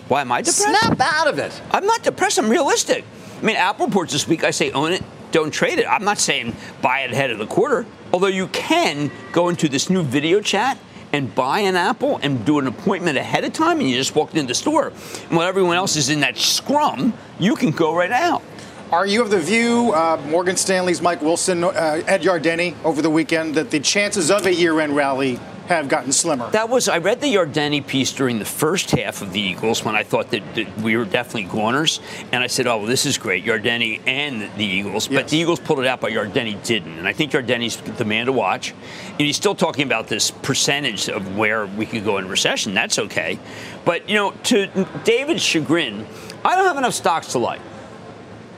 Why 0.07 0.21
am 0.21 0.31
I 0.31 0.41
depressed? 0.41 0.63
Snap 0.81 1.00
out 1.00 1.27
of 1.27 1.38
it. 1.39 1.51
I'm 1.71 1.86
not 1.86 2.01
depressed. 2.03 2.39
I'm 2.39 2.50
realistic. 2.50 3.03
I 3.41 3.45
mean, 3.45 3.56
Apple 3.56 3.86
reports 3.86 4.12
this 4.12 4.27
week. 4.27 4.44
I 4.44 4.51
say 4.51 4.71
own 4.71 4.91
it, 4.91 5.03
don't 5.31 5.51
trade 5.51 5.79
it. 5.79 5.85
I'm 5.85 6.03
not 6.03 6.19
saying 6.19 6.55
buy 6.81 7.01
it 7.01 7.11
ahead 7.11 7.31
of 7.31 7.39
the 7.39 7.47
quarter. 7.47 7.85
Although 8.11 8.27
you 8.27 8.47
can 8.47 9.11
go 9.31 9.49
into 9.49 9.69
this 9.69 9.89
new 9.89 10.03
video 10.03 10.41
chat 10.41 10.77
and 11.11 11.33
buy 11.33 11.59
an 11.61 11.75
Apple 11.75 12.19
and 12.21 12.45
do 12.45 12.59
an 12.59 12.67
appointment 12.67 13.17
ahead 13.17 13.43
of 13.43 13.53
time, 13.53 13.79
and 13.79 13.89
you 13.89 13.95
just 13.95 14.15
walk 14.15 14.35
into 14.35 14.47
the 14.47 14.53
store. 14.53 14.87
And 15.29 15.37
while 15.37 15.47
everyone 15.47 15.75
else 15.75 15.95
is 15.95 16.09
in 16.09 16.19
that 16.19 16.37
scrum, 16.37 17.13
you 17.39 17.55
can 17.55 17.71
go 17.71 17.95
right 17.95 18.11
out. 18.11 18.43
Are 18.91 19.05
you 19.05 19.21
of 19.21 19.29
the 19.29 19.39
view, 19.39 19.91
uh, 19.93 20.19
Morgan 20.27 20.55
Stanley's 20.55 21.01
Mike 21.01 21.21
Wilson, 21.21 21.63
uh, 21.63 21.69
Ed 22.07 22.21
Yardeni 22.21 22.75
over 22.83 23.03
the 23.03 23.09
weekend, 23.09 23.53
that 23.55 23.69
the 23.69 23.79
chances 23.79 24.31
of 24.31 24.48
a 24.48 24.53
year-end 24.53 24.95
rally 24.95 25.39
have 25.75 25.88
gotten 25.88 26.11
slimmer? 26.11 26.49
That 26.51 26.69
was 26.69 26.89
I 26.89 26.97
read 26.97 27.21
the 27.21 27.33
Yardeni 27.33 27.85
piece 27.85 28.11
during 28.11 28.39
the 28.39 28.45
first 28.45 28.91
half 28.91 29.21
of 29.21 29.33
the 29.33 29.39
Eagles 29.39 29.85
when 29.85 29.95
I 29.95 30.03
thought 30.03 30.31
that, 30.31 30.55
that 30.55 30.77
we 30.79 30.97
were 30.97 31.05
definitely 31.05 31.45
goners, 31.45 31.99
and 32.31 32.43
I 32.43 32.47
said, 32.47 32.67
"Oh, 32.67 32.79
well, 32.79 32.88
this 32.88 33.05
is 33.05 33.17
great, 33.17 33.45
Yardeni 33.45 34.01
and 34.07 34.49
the 34.57 34.65
Eagles." 34.65 35.07
But 35.07 35.13
Yes. 35.13 35.29
the 35.31 35.38
Eagles 35.38 35.59
pulled 35.59 35.79
it 35.79 35.85
out, 35.88 36.01
but 36.01 36.11
Yardeni 36.11 36.61
didn't, 36.63 36.97
and 36.97 37.07
I 37.07 37.13
think 37.13 37.31
Yardeni's 37.31 37.77
the 37.97 38.05
man 38.05 38.25
to 38.25 38.31
watch. 38.31 38.73
And 39.11 39.21
he's 39.21 39.35
still 39.38 39.55
talking 39.55 39.85
about 39.85 40.07
this 40.07 40.31
percentage 40.31 41.07
of 41.09 41.38
where 41.38 41.65
we 41.65 41.85
could 41.85 42.03
go 42.03 42.17
in 42.17 42.27
recession. 42.27 42.73
That's 42.73 42.99
okay, 42.99 43.39
but 43.85 44.09
you 44.09 44.15
know, 44.15 44.31
to 44.45 44.67
David's 45.03 45.43
chagrin, 45.43 46.05
I 46.43 46.55
don't 46.55 46.65
have 46.67 46.77
enough 46.77 46.93
stocks 46.93 47.33
to 47.33 47.39
like. 47.39 47.61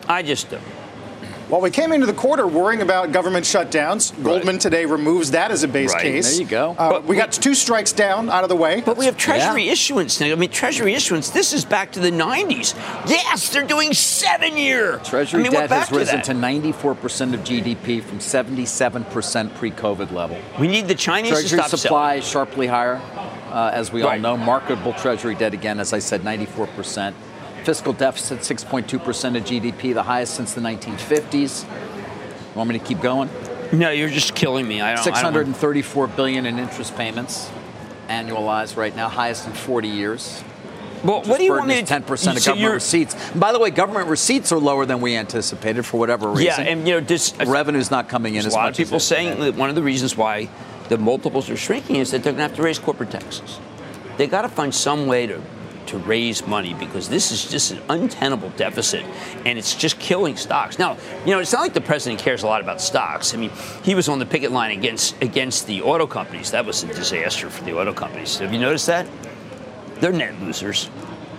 I 0.08 0.24
just 0.24 0.50
don't. 0.50 0.64
Well, 1.52 1.60
we 1.60 1.70
came 1.70 1.92
into 1.92 2.06
the 2.06 2.14
quarter 2.14 2.48
worrying 2.48 2.82
about 2.82 3.12
government 3.12 3.46
shutdowns. 3.46 4.14
Goldman 4.24 4.58
today 4.58 4.86
removes 4.86 5.32
that 5.32 5.52
as 5.52 5.64
a 5.64 5.68
base 5.68 5.92
Right. 5.94 6.02
case. 6.02 6.32
There 6.32 6.40
you 6.44 6.48
go. 6.48 6.78
Uh, 6.80 6.90
But 6.92 7.04
we 7.06 7.18
got 7.18 7.34
two 7.34 7.54
strikes 7.56 7.92
down 7.92 8.30
out 8.30 8.44
of 8.44 8.50
the 8.50 8.56
way. 8.56 8.82
But 8.86 8.96
we 8.96 9.04
have 9.04 9.18
Treasury 9.18 9.66
Yeah. 9.66 9.74
issuance 9.74 10.22
now. 10.22 10.28
I 10.32 10.36
mean, 10.36 10.50
Treasury 10.50 10.94
issuance. 10.94 11.30
This 11.30 11.52
is 11.52 11.66
back 11.66 11.92
to 11.92 12.00
the 12.00 12.10
'90s. 12.10 12.74
Yes, 13.06 13.50
they're 13.50 13.64
doing 13.64 13.94
seven-year. 13.94 15.02
Treasury 15.04 15.42
I 15.42 15.44
mean, 15.44 15.52
debt 15.52 15.70
has 15.72 15.92
risen 15.92 16.16
that. 16.20 16.24
to 16.26 16.34
94% 16.34 17.34
of 17.34 17.44
GDP 17.44 18.00
from 18.00 18.22
77% 18.22 19.54
pre-COVID 19.56 20.14
level. 20.14 20.38
We 20.58 20.70
need 20.70 20.88
the 20.88 20.96
Chinese 20.96 21.32
Treasury 21.34 21.60
to 21.60 21.68
stop 21.68 21.80
supply 21.80 22.14
is 22.16 22.26
sharply 22.26 22.68
higher, 22.68 23.02
uh, 23.52 23.72
as 23.74 23.92
we 23.92 24.04
all 24.04 24.18
know. 24.18 24.38
Marketable 24.38 24.94
Treasury 24.94 25.36
debt, 25.36 25.54
again, 25.54 25.82
as 25.82 25.92
I 25.92 26.00
said, 26.00 26.24
94%. 26.24 27.14
Fiscal 27.64 27.94
deficit, 27.94 28.40
6.2% 28.40 29.38
of 29.38 29.44
GDP, 29.44 29.94
the 29.94 30.04
highest 30.04 30.36
since 30.36 30.54
the 30.54 30.62
1950s. 30.62 31.66
Want 32.56 32.70
me 32.70 32.80
to 32.80 32.84
keep 32.84 33.02
going? 33.02 33.30
No, 33.72 33.92
you're 33.92 34.10
just 34.10 34.36
killing 34.36 34.68
me. 34.68 34.82
I 34.82 34.96
don't. 34.96 35.08
I 35.08 35.22
don't 35.22 35.46
634 35.46 36.08
billion 36.08 36.46
in 36.46 36.60
interest 36.60 36.96
payments, 36.96 37.50
annualized 38.10 38.76
right 38.76 38.96
now, 38.96 39.08
highest 39.08 39.48
in 39.48 39.54
40 39.54 39.88
years. 39.88 40.44
well, 41.04 41.22
what 41.24 41.38
do 41.38 41.44
you 41.46 41.52
want 41.52 41.68
me 41.68 41.82
to? 41.82 41.86
10% 41.86 42.12
of 42.12 42.20
so 42.42 42.52
government 42.52 42.74
receipts. 42.74 43.16
And 43.32 43.40
by 43.40 43.52
the 43.54 43.60
way, 43.60 43.70
government 43.70 44.10
receipts 44.10 44.52
are 44.52 44.60
lower 44.60 44.86
than 44.86 45.00
we 45.00 45.16
anticipated 45.16 45.86
for 45.86 45.98
whatever 46.00 46.30
reason. 46.30 46.66
Yeah, 46.66 46.72
and 46.72 46.88
you 46.88 46.96
know, 46.96 47.00
this, 47.00 47.34
revenue's 47.38 47.92
not 47.92 48.10
coming 48.10 48.36
in 48.36 48.46
as 48.46 48.54
a 48.54 48.58
lot 48.58 48.70
of 48.70 48.76
people 48.76 49.00
saying 49.00 49.40
that 49.40 49.56
one 49.56 49.70
of 49.70 49.76
the 49.76 49.84
reasons 49.84 50.18
why 50.18 50.50
the 50.90 50.98
multiples 50.98 51.50
are 51.50 51.56
shrinking 51.58 51.98
is 51.98 52.12
that 52.12 52.24
they're 52.24 52.34
going 52.34 52.44
to 52.44 52.50
have 52.50 52.56
to 52.56 52.64
raise 52.64 52.80
corporate 52.80 53.12
taxes. 53.12 53.60
They 54.18 54.28
got 54.28 54.42
to 54.42 54.50
find 54.50 54.76
some 54.76 55.08
way 55.08 55.28
to 55.28 55.42
to 55.92 55.98
raise 56.00 56.48
money 56.48 56.74
because 56.74 57.10
this 57.10 57.32
is 57.32 57.50
just 57.50 57.72
an 57.72 57.82
untenable 57.90 58.50
deficit 58.52 59.04
and 59.46 59.60
it's 59.60 59.76
just 59.76 60.00
killing 60.00 60.38
stocks. 60.38 60.80
Now, 60.80 60.98
you 61.26 61.32
know, 61.32 61.40
it's 61.40 61.52
not 61.52 61.62
like 61.62 61.74
the 61.74 61.82
president 61.82 62.22
cares 62.22 62.44
a 62.44 62.48
lot 62.48 62.62
about 62.62 62.80
stocks. 62.82 63.34
I 63.34 63.38
mean, 63.38 63.52
he 63.84 63.94
was 63.94 64.08
on 64.08 64.18
the 64.20 64.26
picket 64.26 64.52
line 64.52 64.72
against 64.78 65.22
against 65.22 65.68
the 65.68 65.82
auto 65.82 66.08
companies. 66.08 66.52
That 66.52 66.66
was 66.66 66.84
a 66.84 66.88
disaster 66.88 67.50
for 67.50 67.64
the 67.66 67.78
auto 67.78 67.94
companies. 67.94 68.38
Have 68.40 68.54
you 68.54 68.60
noticed 68.60 68.88
that? 68.88 69.06
They're 69.96 70.14
net 70.14 70.40
losers. 70.42 70.90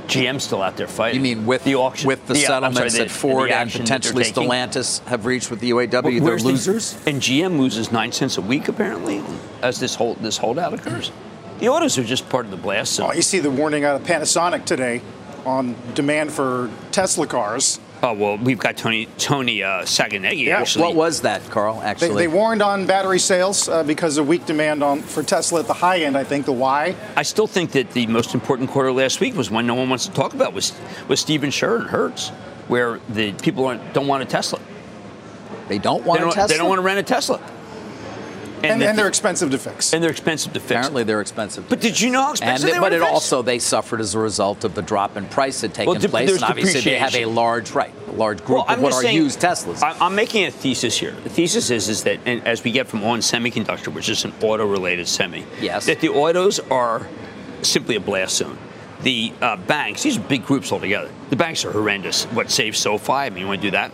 GM's 0.06 0.44
still 0.44 0.60
out 0.62 0.76
there 0.76 0.86
fighting. 0.88 1.24
You 1.24 1.36
mean 1.36 1.46
with 1.46 1.64
the 1.64 1.76
auction, 1.76 2.06
with 2.08 2.26
the 2.26 2.34
yeah, 2.38 2.46
settlements 2.46 2.94
sorry, 2.94 3.08
that 3.08 3.10
Ford 3.10 3.50
and 3.50 3.70
that 3.70 3.80
potentially? 3.80 4.24
Stellantis 4.24 5.02
have 5.06 5.24
reached 5.24 5.50
with 5.50 5.60
the 5.60 5.70
UAW? 5.70 6.02
Well, 6.02 6.12
They're 6.12 6.20
where's 6.22 6.42
the- 6.42 6.48
losers. 6.50 6.96
and 7.06 7.22
GM 7.22 7.58
loses 7.58 7.90
nine 7.90 8.12
cents 8.12 8.36
a 8.36 8.42
week 8.42 8.68
apparently 8.68 9.22
as 9.62 9.80
this 9.80 9.94
hold 9.94 10.18
this 10.18 10.36
holdout 10.36 10.74
occurs. 10.74 11.10
The 11.62 11.68
autos 11.68 11.96
are 11.96 12.02
just 12.02 12.28
part 12.28 12.44
of 12.44 12.50
the 12.50 12.56
blast 12.56 12.94
zone. 12.94 13.10
Oh, 13.10 13.12
you 13.12 13.22
see 13.22 13.38
the 13.38 13.48
warning 13.48 13.84
out 13.84 13.94
of 13.94 14.04
Panasonic 14.04 14.64
today 14.64 15.00
on 15.46 15.76
demand 15.94 16.32
for 16.32 16.68
Tesla 16.90 17.24
cars. 17.24 17.78
Oh 18.02 18.14
well, 18.14 18.36
we've 18.36 18.58
got 18.58 18.76
Tony 18.76 19.06
Tony 19.16 19.62
uh, 19.62 19.82
Sacconaghi 19.82 20.46
Yeah, 20.46 20.58
actually. 20.58 20.82
What 20.86 20.96
was 20.96 21.20
that, 21.20 21.48
Carl? 21.50 21.78
They, 21.78 21.86
Actually, 21.86 22.26
they 22.26 22.26
warned 22.26 22.62
on 22.62 22.84
battery 22.86 23.20
sales 23.20 23.68
uh, 23.68 23.84
because 23.84 24.18
of 24.18 24.26
weak 24.26 24.44
demand 24.44 24.82
on 24.82 25.02
for 25.02 25.22
Tesla 25.22 25.60
at 25.60 25.68
the 25.68 25.72
high 25.74 26.00
end. 26.00 26.18
I 26.18 26.24
think 26.24 26.46
the 26.46 26.52
why. 26.52 26.96
I 27.16 27.22
still 27.22 27.46
think 27.46 27.70
that 27.70 27.92
the 27.92 28.08
most 28.08 28.34
important 28.34 28.68
quarter 28.70 28.90
last 28.90 29.20
week 29.20 29.36
was 29.36 29.48
one 29.48 29.64
no 29.64 29.76
one 29.76 29.88
wants 29.88 30.06
to 30.06 30.12
talk 30.12 30.34
about 30.34 30.54
was 30.54 30.72
was 31.06 31.20
Stephen 31.20 31.50
Scherr 31.50 31.78
and 31.82 31.90
Hertz, 31.90 32.30
where 32.66 32.98
the 33.08 33.34
people 33.34 33.66
aren't, 33.66 33.94
don't 33.94 34.08
want 34.08 34.24
a 34.24 34.26
Tesla. 34.26 34.58
they 35.68 35.78
don't 35.78 36.02
They 36.02 36.08
want 36.08 36.20
don't, 36.22 36.30
a 36.30 36.34
Tesla. 36.34 36.48
they 36.48 36.56
don't 36.58 36.68
want 36.68 36.80
to 36.80 36.84
rent 36.84 36.98
a 36.98 37.04
Tesla. 37.04 37.40
And, 38.62 38.80
the- 38.80 38.88
and 38.88 38.98
they're 38.98 39.08
expensive 39.08 39.50
to 39.50 39.58
fix. 39.58 39.92
and 39.92 40.02
they're 40.02 40.10
expensive 40.10 40.52
to 40.52 40.60
fix. 40.60 40.70
Apparently, 40.70 41.04
they're 41.04 41.20
expensive. 41.20 41.68
But 41.68 41.80
did 41.80 42.00
you 42.00 42.10
know 42.10 42.20
how 42.22 42.28
and 42.30 42.38
expensive 42.38 42.66
they- 42.68 42.72
they 42.74 42.78
but 42.80 42.92
it 42.92 43.00
fix? 43.00 43.10
also 43.12 43.42
they 43.42 43.58
suffered 43.58 44.00
as 44.00 44.14
a 44.14 44.18
result 44.18 44.64
of 44.64 44.74
the 44.74 44.82
drop 44.82 45.16
in 45.16 45.26
price 45.26 45.60
that 45.62 45.74
taken 45.74 45.92
Well, 45.92 46.00
place, 46.10 46.30
and 46.34 46.44
obviously 46.44 46.80
they 46.80 46.98
have 46.98 47.14
a 47.14 47.24
large 47.26 47.72
right, 47.72 47.92
a 48.08 48.12
large 48.12 48.38
group 48.44 48.66
Well, 48.68 48.76
of 48.76 48.80
what 48.80 48.92
are 48.92 49.02
saying- 49.02 49.16
used 49.16 49.40
Teslas. 49.40 49.82
I'm 50.00 50.14
making 50.14 50.44
a 50.44 50.50
thesis 50.50 50.96
here. 50.98 51.14
The 51.24 51.30
thesis 51.30 51.70
is 51.70 51.88
is 51.88 52.04
that 52.04 52.20
and 52.26 52.46
as 52.46 52.62
we 52.62 52.70
get 52.70 52.86
from 52.88 53.02
on 53.04 53.20
semiconductor, 53.20 53.88
which 53.92 54.08
is 54.08 54.24
an 54.24 54.32
auto-related 54.42 55.08
semi, 55.08 55.44
Yes. 55.60 55.86
that 55.86 56.00
the 56.00 56.08
autos 56.10 56.60
are 56.70 57.06
simply 57.62 57.96
a 57.96 58.00
blast 58.00 58.36
zone. 58.36 58.58
The 59.02 59.32
uh, 59.42 59.56
banks, 59.56 60.04
these 60.04 60.16
are 60.16 60.20
big 60.20 60.46
groups 60.46 60.70
altogether. 60.70 61.10
The 61.30 61.34
banks 61.36 61.64
are 61.64 61.72
horrendous. 61.72 62.24
What 62.26 62.52
saves 62.52 62.78
SoFi? 62.78 63.12
I 63.12 63.30
mean, 63.30 63.40
you 63.40 63.46
want 63.48 63.60
to 63.60 63.66
do 63.66 63.72
that? 63.72 63.90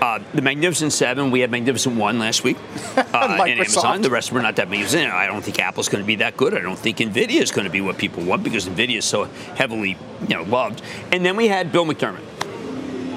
Uh, 0.00 0.20
the 0.34 0.42
Magnificent 0.42 0.92
Seven, 0.92 1.30
we 1.30 1.40
had 1.40 1.50
Magnificent 1.50 1.96
One 1.96 2.18
last 2.18 2.44
week, 2.44 2.56
uh, 2.96 3.04
and 3.40 3.50
Amazon. 3.50 4.02
The 4.02 4.10
rest 4.10 4.30
were 4.30 4.42
not 4.42 4.56
that 4.56 4.68
magnificent. 4.68 5.10
I 5.10 5.26
don't 5.26 5.42
think 5.42 5.58
Apple's 5.58 5.88
going 5.88 6.02
to 6.04 6.06
be 6.06 6.16
that 6.16 6.36
good. 6.36 6.54
I 6.54 6.60
don't 6.60 6.78
think 6.78 6.98
Nvidia 6.98 7.40
is 7.40 7.50
going 7.50 7.64
to 7.64 7.70
be 7.70 7.80
what 7.80 7.96
people 7.96 8.22
want 8.22 8.42
because 8.42 8.68
Nvidia 8.68 8.98
is 8.98 9.04
so 9.06 9.24
heavily, 9.54 9.96
you 10.28 10.34
know, 10.34 10.42
loved. 10.42 10.82
And 11.12 11.24
then 11.24 11.36
we 11.36 11.48
had 11.48 11.72
Bill 11.72 11.86
McDermott. 11.86 12.22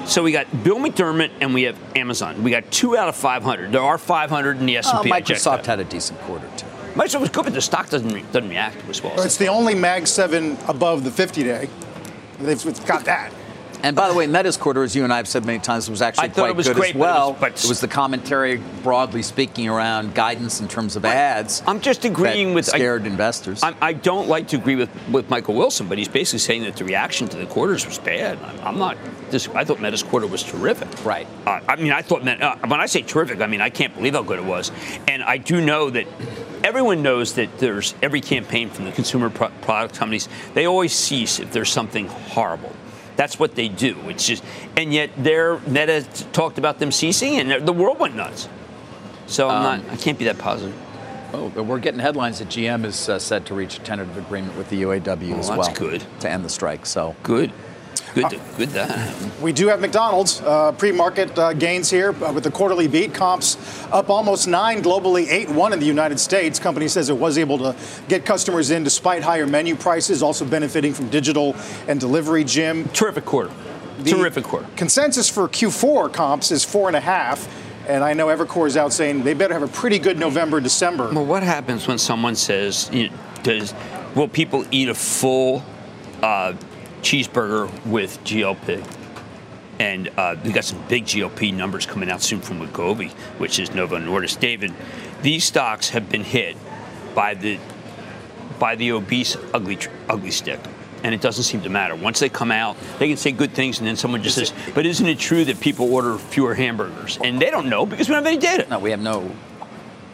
So 0.08 0.22
we 0.22 0.32
got 0.32 0.64
Bill 0.64 0.78
McDermott 0.78 1.30
and 1.40 1.52
we 1.52 1.62
have 1.64 1.76
Amazon. 1.94 2.42
We 2.42 2.50
got 2.50 2.70
two 2.70 2.96
out 2.96 3.08
of 3.08 3.14
500. 3.14 3.70
There 3.72 3.82
are 3.82 3.98
500 3.98 4.58
in 4.58 4.66
the 4.66 4.78
S&P. 4.78 4.96
Uh, 4.96 5.02
Microsoft 5.14 5.66
had 5.66 5.80
a 5.80 5.84
decent 5.84 6.18
quarter 6.20 6.48
too. 6.56 6.66
Microsoft 6.94 7.20
was 7.20 7.30
good, 7.30 7.44
but 7.44 7.54
the 7.54 7.60
stock 7.60 7.88
doesn't 7.90 8.12
re- 8.12 8.24
doesn't 8.32 8.48
react 8.48 8.76
as 8.88 9.02
well. 9.02 9.20
It's 9.20 9.36
the 9.36 9.46
only 9.46 9.74
Mag 9.74 10.06
7 10.06 10.58
above 10.66 11.04
the 11.04 11.10
50 11.10 11.44
day. 11.44 11.68
They've 12.40 12.86
got 12.86 13.04
that. 13.04 13.32
And 13.82 13.96
by 13.96 14.08
the 14.08 14.14
way, 14.14 14.26
Meta's 14.26 14.56
quarter, 14.56 14.82
as 14.82 14.94
you 14.94 15.04
and 15.04 15.12
I 15.12 15.16
have 15.16 15.28
said 15.28 15.44
many 15.44 15.58
times, 15.58 15.88
was 15.88 16.02
actually 16.02 16.24
I 16.24 16.28
thought 16.28 16.42
quite 16.42 16.50
it 16.50 16.56
was 16.56 16.66
good 16.68 16.76
great, 16.76 16.88
as 16.90 16.92
but 16.94 16.98
it 16.98 17.00
was- 17.00 17.14
well. 17.14 17.36
but- 17.38 17.64
it 17.64 17.68
was 17.68 17.80
the 17.80 17.88
commentary, 17.88 18.56
broadly 18.82 19.22
speaking, 19.22 19.68
around 19.68 20.14
guidance 20.14 20.60
in 20.60 20.68
terms 20.68 20.96
of 20.96 21.04
ads. 21.04 21.62
I'm 21.66 21.80
just 21.80 22.04
agreeing 22.04 22.54
with 22.54 22.68
I- 22.68 22.78
scared 22.78 23.06
investors. 23.06 23.62
I'm, 23.62 23.74
I 23.80 23.92
don't 23.92 24.28
like 24.28 24.48
to 24.48 24.56
agree 24.56 24.76
with, 24.76 24.90
with 25.10 25.28
Michael 25.30 25.54
Wilson, 25.54 25.88
but 25.88 25.98
he's 25.98 26.08
basically 26.08 26.40
saying 26.40 26.62
that 26.64 26.76
the 26.76 26.84
reaction 26.84 27.28
to 27.28 27.36
the 27.36 27.46
quarters 27.46 27.86
was 27.86 27.98
bad. 27.98 28.38
I'm, 28.42 28.60
I'm 28.66 28.78
not. 28.78 28.96
This, 29.30 29.48
I 29.48 29.64
thought 29.64 29.80
Meta's 29.80 30.02
quarter 30.02 30.26
was 30.26 30.42
terrific. 30.42 30.88
Right. 31.04 31.26
Uh, 31.46 31.60
I 31.68 31.76
mean, 31.76 31.92
I 31.92 32.02
thought 32.02 32.24
Meta, 32.24 32.44
uh, 32.44 32.56
when 32.66 32.80
I 32.80 32.86
say 32.86 33.02
terrific, 33.02 33.40
I 33.40 33.46
mean 33.46 33.60
I 33.60 33.70
can't 33.70 33.94
believe 33.94 34.14
how 34.14 34.22
good 34.22 34.38
it 34.40 34.44
was. 34.44 34.72
And 35.08 35.22
I 35.22 35.36
do 35.36 35.60
know 35.64 35.88
that 35.90 36.06
everyone 36.64 37.02
knows 37.02 37.34
that 37.34 37.58
there's 37.58 37.94
every 38.02 38.20
campaign 38.20 38.68
from 38.70 38.84
the 38.86 38.92
consumer 38.92 39.30
pro- 39.30 39.48
product 39.62 39.94
companies. 39.96 40.28
They 40.54 40.66
always 40.66 40.92
cease 40.92 41.38
if 41.38 41.52
there's 41.52 41.70
something 41.70 42.08
horrible. 42.08 42.72
That's 43.20 43.38
what 43.38 43.54
they 43.54 43.68
do. 43.68 43.98
It's 44.08 44.26
just, 44.26 44.42
and 44.78 44.94
yet 44.94 45.10
their 45.18 45.58
Meta 45.66 46.06
talked 46.32 46.56
about 46.56 46.78
them 46.78 46.90
ceasing, 46.90 47.36
and 47.38 47.68
the 47.68 47.72
world 47.72 47.98
went 48.00 48.16
nuts. 48.16 48.48
So 49.26 49.50
I'm 49.50 49.56
Um, 49.56 49.86
not. 49.86 49.92
I 49.92 49.96
can't 49.98 50.18
be 50.18 50.24
that 50.24 50.38
positive. 50.38 50.74
oh, 51.34 51.48
we're 51.62 51.80
getting 51.80 52.00
headlines 52.00 52.38
that 52.38 52.48
GM 52.48 52.86
is 52.86 53.10
uh, 53.10 53.18
said 53.18 53.44
to 53.46 53.54
reach 53.54 53.76
a 53.76 53.80
tentative 53.80 54.16
agreement 54.16 54.56
with 54.56 54.70
the 54.70 54.80
UAW 54.84 55.38
as 55.38 55.48
that's 55.48 55.58
well 55.58 55.74
good. 55.74 56.02
to 56.20 56.30
end 56.30 56.46
the 56.46 56.48
strike. 56.48 56.86
So 56.86 57.14
Good. 57.22 57.52
Good. 58.14 58.30
to- 58.30 58.40
good 58.56 58.68
that. 58.70 59.14
We 59.40 59.52
do 59.52 59.68
have 59.68 59.80
McDonald's 59.80 60.40
uh, 60.42 60.72
pre-market 60.72 61.38
uh, 61.38 61.52
gains 61.52 61.88
here 61.90 62.10
uh, 62.24 62.32
with 62.32 62.44
the 62.44 62.50
quarterly 62.50 62.88
beat. 62.88 63.14
Comps 63.14 63.56
up 63.92 64.10
almost 64.10 64.48
nine 64.48 64.82
globally, 64.82 65.28
eight 65.30 65.48
one 65.48 65.72
in 65.72 65.78
the 65.80 65.86
United 65.86 66.18
States. 66.18 66.58
Company 66.58 66.88
says 66.88 67.08
it 67.08 67.16
was 67.16 67.38
able 67.38 67.58
to 67.58 67.76
get 68.08 68.24
customers 68.24 68.70
in 68.70 68.82
despite 68.84 69.22
higher 69.22 69.46
menu 69.46 69.76
prices, 69.76 70.22
also 70.22 70.44
benefiting 70.44 70.92
from 70.92 71.08
digital 71.08 71.54
and 71.88 72.00
delivery. 72.00 72.44
Jim, 72.44 72.88
Terrific 72.90 73.24
quarter. 73.24 73.50
The 73.98 74.10
Terrific 74.10 74.44
quarter. 74.44 74.66
Consensus 74.76 75.28
for 75.28 75.48
Q4 75.48 76.12
comps 76.12 76.50
is 76.50 76.64
four 76.64 76.88
and 76.88 76.96
a 76.96 77.00
half, 77.00 77.48
and 77.86 78.02
I 78.02 78.14
know 78.14 78.26
Evercore 78.28 78.66
is 78.66 78.76
out 78.76 78.92
saying 78.92 79.24
they 79.24 79.34
better 79.34 79.54
have 79.54 79.62
a 79.62 79.68
pretty 79.68 79.98
good 79.98 80.18
November, 80.18 80.60
December. 80.60 81.12
Well, 81.12 81.26
what 81.26 81.42
happens 81.42 81.86
when 81.86 81.98
someone 81.98 82.34
says, 82.34 82.88
you 82.92 83.08
know, 83.10 83.14
"Does 83.42 83.74
will 84.14 84.28
people 84.28 84.64
eat 84.70 84.88
a 84.88 84.94
full 84.94 85.62
uh, 86.22 86.54
cheeseburger 87.02 87.68
with 87.86 88.22
GLP?" 88.24 88.84
And 89.78 90.10
uh, 90.18 90.36
we 90.44 90.52
got 90.52 90.64
some 90.64 90.82
big 90.88 91.04
GLP 91.06 91.54
numbers 91.54 91.86
coming 91.86 92.10
out 92.10 92.20
soon 92.20 92.40
from 92.40 92.60
Wegovy, 92.60 93.10
which 93.38 93.58
is 93.58 93.74
Novo 93.74 93.96
Nordisk. 93.98 94.38
David, 94.38 94.74
these 95.22 95.44
stocks 95.44 95.88
have 95.90 96.10
been 96.10 96.22
hit 96.24 96.56
by 97.14 97.34
the 97.34 97.58
by 98.58 98.76
the 98.76 98.92
obese 98.92 99.36
ugly 99.54 99.78
ugly 100.08 100.30
stick. 100.30 100.60
And 101.02 101.14
it 101.14 101.22
doesn't 101.22 101.44
seem 101.44 101.62
to 101.62 101.70
matter. 101.70 101.94
Once 101.96 102.20
they 102.20 102.28
come 102.28 102.50
out, 102.50 102.76
they 102.98 103.08
can 103.08 103.16
say 103.16 103.32
good 103.32 103.52
things, 103.52 103.78
and 103.78 103.88
then 103.88 103.96
someone 103.96 104.22
just 104.22 104.36
says, 104.36 104.52
"But 104.74 104.84
isn't 104.84 105.06
it 105.06 105.18
true 105.18 105.46
that 105.46 105.58
people 105.58 105.90
order 105.94 106.18
fewer 106.18 106.54
hamburgers?" 106.54 107.18
And 107.24 107.40
they 107.40 107.50
don't 107.50 107.70
know 107.70 107.86
because 107.86 108.06
we 108.06 108.14
don't 108.14 108.22
have 108.22 108.30
any 108.30 108.36
data. 108.40 108.66
no, 108.68 108.78
we 108.78 108.90
have 108.90 109.00
no, 109.00 109.34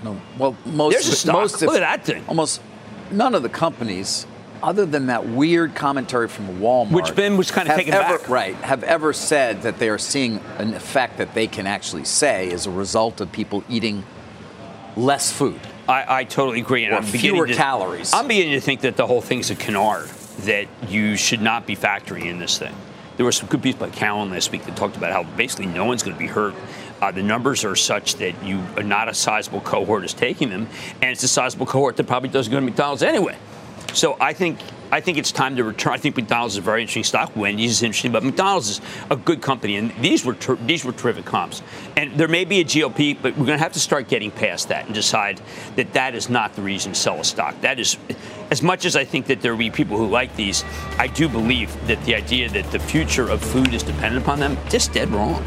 no. 0.04 0.16
Well, 0.38 0.56
most 0.64 0.92
There's 0.92 1.08
a 1.08 1.16
stock. 1.16 1.34
most 1.34 1.60
Look 1.60 1.74
at 1.74 1.80
that 1.80 2.04
thing. 2.04 2.24
Almost 2.28 2.60
none 3.10 3.34
of 3.34 3.42
the 3.42 3.48
companies, 3.48 4.28
other 4.62 4.86
than 4.86 5.06
that 5.06 5.26
weird 5.26 5.74
commentary 5.74 6.28
from 6.28 6.60
Walmart, 6.60 6.92
Which 6.92 7.14
Ben 7.14 7.36
was 7.36 7.50
kinda 7.50 7.70
have 7.70 7.78
taken 7.78 7.94
ever, 7.94 8.18
back. 8.18 8.28
Right, 8.28 8.54
have 8.56 8.82
ever 8.84 9.12
said 9.12 9.62
that 9.62 9.78
they 9.78 9.88
are 9.88 9.98
seeing 9.98 10.40
an 10.58 10.74
effect 10.74 11.18
that 11.18 11.34
they 11.34 11.46
can 11.46 11.66
actually 11.66 12.04
say 12.04 12.50
as 12.52 12.66
a 12.66 12.70
result 12.70 13.20
of 13.20 13.32
people 13.32 13.64
eating 13.68 14.04
less 14.96 15.30
food. 15.30 15.60
I, 15.88 16.20
I 16.20 16.24
totally 16.24 16.60
agree. 16.60 16.84
And 16.84 16.94
Or 16.94 16.98
I'm 16.98 17.04
fewer 17.04 17.46
to, 17.46 17.54
calories. 17.54 18.12
I'm 18.12 18.26
beginning 18.28 18.54
to 18.54 18.60
think 18.60 18.80
that 18.80 18.96
the 18.96 19.06
whole 19.06 19.20
thing's 19.20 19.50
a 19.50 19.54
canard, 19.54 20.08
that 20.40 20.66
you 20.88 21.16
should 21.16 21.40
not 21.40 21.66
be 21.66 21.76
factoring 21.76 22.24
in 22.24 22.38
this 22.38 22.58
thing. 22.58 22.74
There 23.16 23.24
was 23.24 23.36
some 23.36 23.48
good 23.48 23.62
piece 23.62 23.76
by 23.76 23.88
Cowen 23.88 24.30
last 24.30 24.52
week 24.52 24.64
that 24.66 24.76
talked 24.76 24.96
about 24.96 25.12
how 25.12 25.22
basically 25.36 25.66
no 25.66 25.84
one's 25.86 26.02
going 26.02 26.14
to 26.14 26.20
be 26.20 26.26
hurt. 26.26 26.54
Uh, 27.00 27.10
the 27.10 27.22
numbers 27.22 27.64
are 27.64 27.76
such 27.76 28.16
that 28.16 28.42
you 28.42 28.62
are 28.76 28.82
not 28.82 29.08
a 29.08 29.14
sizable 29.14 29.60
cohort 29.60 30.04
is 30.04 30.12
taking 30.14 30.50
them, 30.50 30.66
and 31.00 31.10
it's 31.10 31.22
a 31.22 31.28
sizable 31.28 31.66
cohort 31.66 31.96
that 31.96 32.06
probably 32.06 32.28
doesn't 32.28 32.50
go 32.50 32.58
to 32.58 32.64
McDonald's 32.64 33.02
anyway. 33.02 33.36
So 33.92 34.16
I 34.20 34.32
think 34.32 34.58
I 34.92 35.00
think 35.00 35.18
it's 35.18 35.32
time 35.32 35.56
to 35.56 35.64
return. 35.64 35.94
I 35.94 35.96
think 35.96 36.16
McDonald's 36.16 36.54
is 36.54 36.58
a 36.58 36.62
very 36.62 36.80
interesting 36.80 37.02
stock. 37.02 37.34
Wendy's 37.34 37.72
is 37.72 37.82
interesting, 37.82 38.12
but 38.12 38.22
McDonald's 38.22 38.68
is 38.68 38.80
a 39.10 39.16
good 39.16 39.42
company, 39.42 39.76
and 39.76 39.92
these 40.00 40.24
were 40.24 40.34
ter- 40.34 40.56
these 40.56 40.84
were 40.84 40.92
terrific 40.92 41.24
comps. 41.24 41.62
And 41.96 42.12
there 42.14 42.28
may 42.28 42.44
be 42.44 42.60
a 42.60 42.64
GLP, 42.64 43.20
but 43.20 43.32
we're 43.32 43.46
going 43.46 43.58
to 43.58 43.62
have 43.62 43.72
to 43.72 43.80
start 43.80 44.06
getting 44.08 44.30
past 44.30 44.68
that 44.68 44.86
and 44.86 44.94
decide 44.94 45.40
that 45.74 45.92
that 45.94 46.14
is 46.14 46.30
not 46.30 46.54
the 46.54 46.62
reason 46.62 46.92
to 46.92 46.98
sell 46.98 47.18
a 47.18 47.24
stock. 47.24 47.60
That 47.62 47.80
is, 47.80 47.96
as 48.52 48.62
much 48.62 48.84
as 48.84 48.94
I 48.94 49.04
think 49.04 49.26
that 49.26 49.40
there 49.40 49.52
will 49.52 49.58
be 49.58 49.70
people 49.70 49.96
who 49.96 50.06
like 50.06 50.34
these, 50.36 50.64
I 50.98 51.08
do 51.08 51.28
believe 51.28 51.74
that 51.88 52.02
the 52.04 52.14
idea 52.14 52.48
that 52.50 52.70
the 52.70 52.78
future 52.78 53.28
of 53.28 53.42
food 53.42 53.74
is 53.74 53.82
dependent 53.82 54.22
upon 54.22 54.38
them, 54.38 54.56
just 54.68 54.92
dead 54.92 55.10
wrong. 55.10 55.44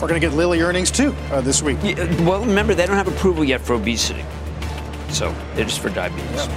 We're 0.00 0.08
going 0.08 0.20
to 0.20 0.26
get 0.26 0.34
Lilly 0.34 0.62
earnings 0.62 0.90
too 0.90 1.14
uh, 1.30 1.42
this 1.42 1.62
week. 1.62 1.78
Yeah, 1.82 2.04
well, 2.24 2.44
remember 2.44 2.74
they 2.74 2.86
don't 2.86 2.96
have 2.96 3.08
approval 3.08 3.44
yet 3.44 3.60
for 3.60 3.74
obesity, 3.74 4.24
so 5.10 5.34
they're 5.54 5.64
just 5.64 5.80
for 5.80 5.90
diabetes. 5.90 6.48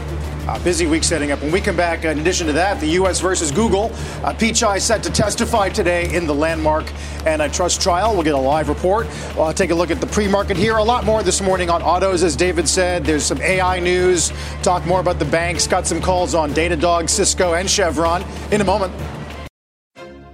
Uh, 0.48 0.58
busy 0.64 0.88
week 0.88 1.04
setting 1.04 1.32
up. 1.32 1.42
When 1.42 1.52
we 1.52 1.62
come 1.62 1.76
back, 1.76 2.06
in 2.06 2.20
addition 2.20 2.48
to 2.48 2.54
that, 2.54 2.80
the 2.80 2.88
U.S. 2.88 3.20
versus 3.20 3.52
Google. 3.52 3.86
Uh, 4.24 4.34
Pichai 4.34 4.82
set 4.82 5.04
to 5.04 5.12
testify 5.12 5.70
today 5.70 6.14
in 6.16 6.26
the 6.26 6.34
landmark 6.34 6.92
antitrust 7.26 7.82
trial. 7.82 8.14
We'll 8.14 8.24
get 8.24 8.34
a 8.34 8.38
live 8.38 8.70
report. 8.70 9.08
We'll 9.36 9.54
take 9.54 9.70
a 9.70 9.76
look 9.76 9.92
at 9.92 10.02
the 10.02 10.08
pre-market 10.08 10.58
here. 10.58 10.78
A 10.78 10.84
lot 10.84 11.06
more 11.06 11.22
this 11.22 11.42
morning 11.42 11.70
on 11.70 11.82
autos, 11.82 12.24
as 12.24 12.36
David 12.36 12.68
said. 12.68 13.06
There's 13.06 13.24
some 13.24 13.42
AI 13.42 13.80
news. 13.80 14.32
Talk 14.64 14.86
more 14.86 15.00
about 15.00 15.20
the 15.20 15.26
banks. 15.26 15.68
Got 15.68 15.86
some 15.86 16.02
calls 16.02 16.34
on 16.34 16.52
Datadog, 16.52 17.10
Cisco, 17.10 17.54
and 17.54 17.70
Chevron 17.70 18.24
in 18.52 18.62
a 18.62 18.66
moment. 18.66 18.94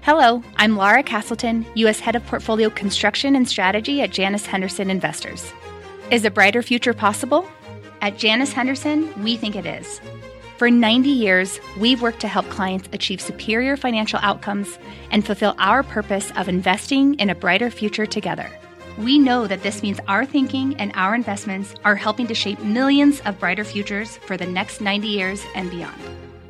Hello, 0.06 0.44
I'm 0.58 0.76
Laura 0.76 1.02
Castleton, 1.02 1.66
U.S. 1.74 2.00
Head 2.00 2.16
of 2.16 2.24
Portfolio 2.28 2.70
Construction 2.70 3.36
and 3.36 3.50
Strategy 3.50 4.04
at 4.04 4.12
Janus 4.12 4.46
Henderson 4.46 4.92
Investors. 4.92 5.52
Is 6.12 6.26
a 6.26 6.30
brighter 6.30 6.62
future 6.62 6.94
possible? 6.94 7.50
At 8.06 8.20
Janus 8.20 8.54
Henderson, 8.54 9.12
we 9.24 9.36
think 9.36 9.56
it 9.56 9.66
is. 9.66 10.00
For 10.60 10.70
90 10.70 11.10
years, 11.10 11.60
we've 11.80 12.04
worked 12.04 12.20
to 12.20 12.28
help 12.28 12.48
clients 12.50 12.88
achieve 12.94 13.20
superior 13.20 13.76
financial 13.76 14.20
outcomes 14.22 14.78
and 15.10 15.26
fulfill 15.26 15.56
our 15.58 15.82
purpose 15.82 16.32
of 16.36 16.48
investing 16.48 17.16
in 17.16 17.32
a 17.32 17.36
brighter 17.36 17.72
future 17.72 18.06
together. 18.06 18.48
We 19.00 19.18
know 19.18 19.48
that 19.48 19.64
this 19.64 19.82
means 19.82 20.00
our 20.08 20.24
thinking 20.24 20.76
and 20.78 20.92
our 20.94 21.16
investments 21.16 21.74
are 21.84 21.96
helping 21.96 22.28
to 22.28 22.36
shape 22.36 22.60
millions 22.60 23.22
of 23.22 23.40
brighter 23.40 23.64
futures 23.64 24.18
for 24.18 24.38
the 24.38 24.46
next 24.46 24.82
90 24.82 25.08
years 25.08 25.44
and 25.56 25.72
beyond. 25.72 26.00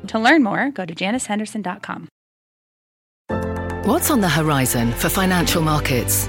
To 0.08 0.18
learn 0.18 0.42
more, 0.42 0.70
go 0.70 0.84
to 0.84 0.94
janushenderson.com. 0.94 2.08
What's 3.86 4.10
on 4.10 4.20
the 4.20 4.28
horizon 4.28 4.92
for 4.92 5.08
financial 5.08 5.62
markets? 5.62 6.28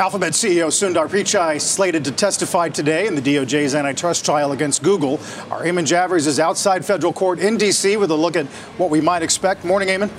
Alphabet 0.00 0.32
CEO 0.32 0.68
Sundar 0.68 1.08
Pichai 1.08 1.60
slated 1.60 2.06
to 2.06 2.10
testify 2.10 2.70
today 2.70 3.06
in 3.06 3.14
the 3.14 3.20
DOJ's 3.20 3.74
antitrust 3.74 4.24
trial 4.24 4.52
against 4.52 4.82
Google. 4.82 5.20
Our 5.50 5.64
Eamon 5.64 5.84
Javers 5.84 6.26
is 6.26 6.40
outside 6.40 6.86
federal 6.86 7.12
court 7.12 7.38
in 7.38 7.58
D.C. 7.58 7.98
with 7.98 8.10
a 8.10 8.14
look 8.14 8.34
at 8.34 8.46
what 8.78 8.88
we 8.88 9.02
might 9.02 9.22
expect. 9.22 9.62
Morning, 9.62 9.90
Eamon. 9.90 10.10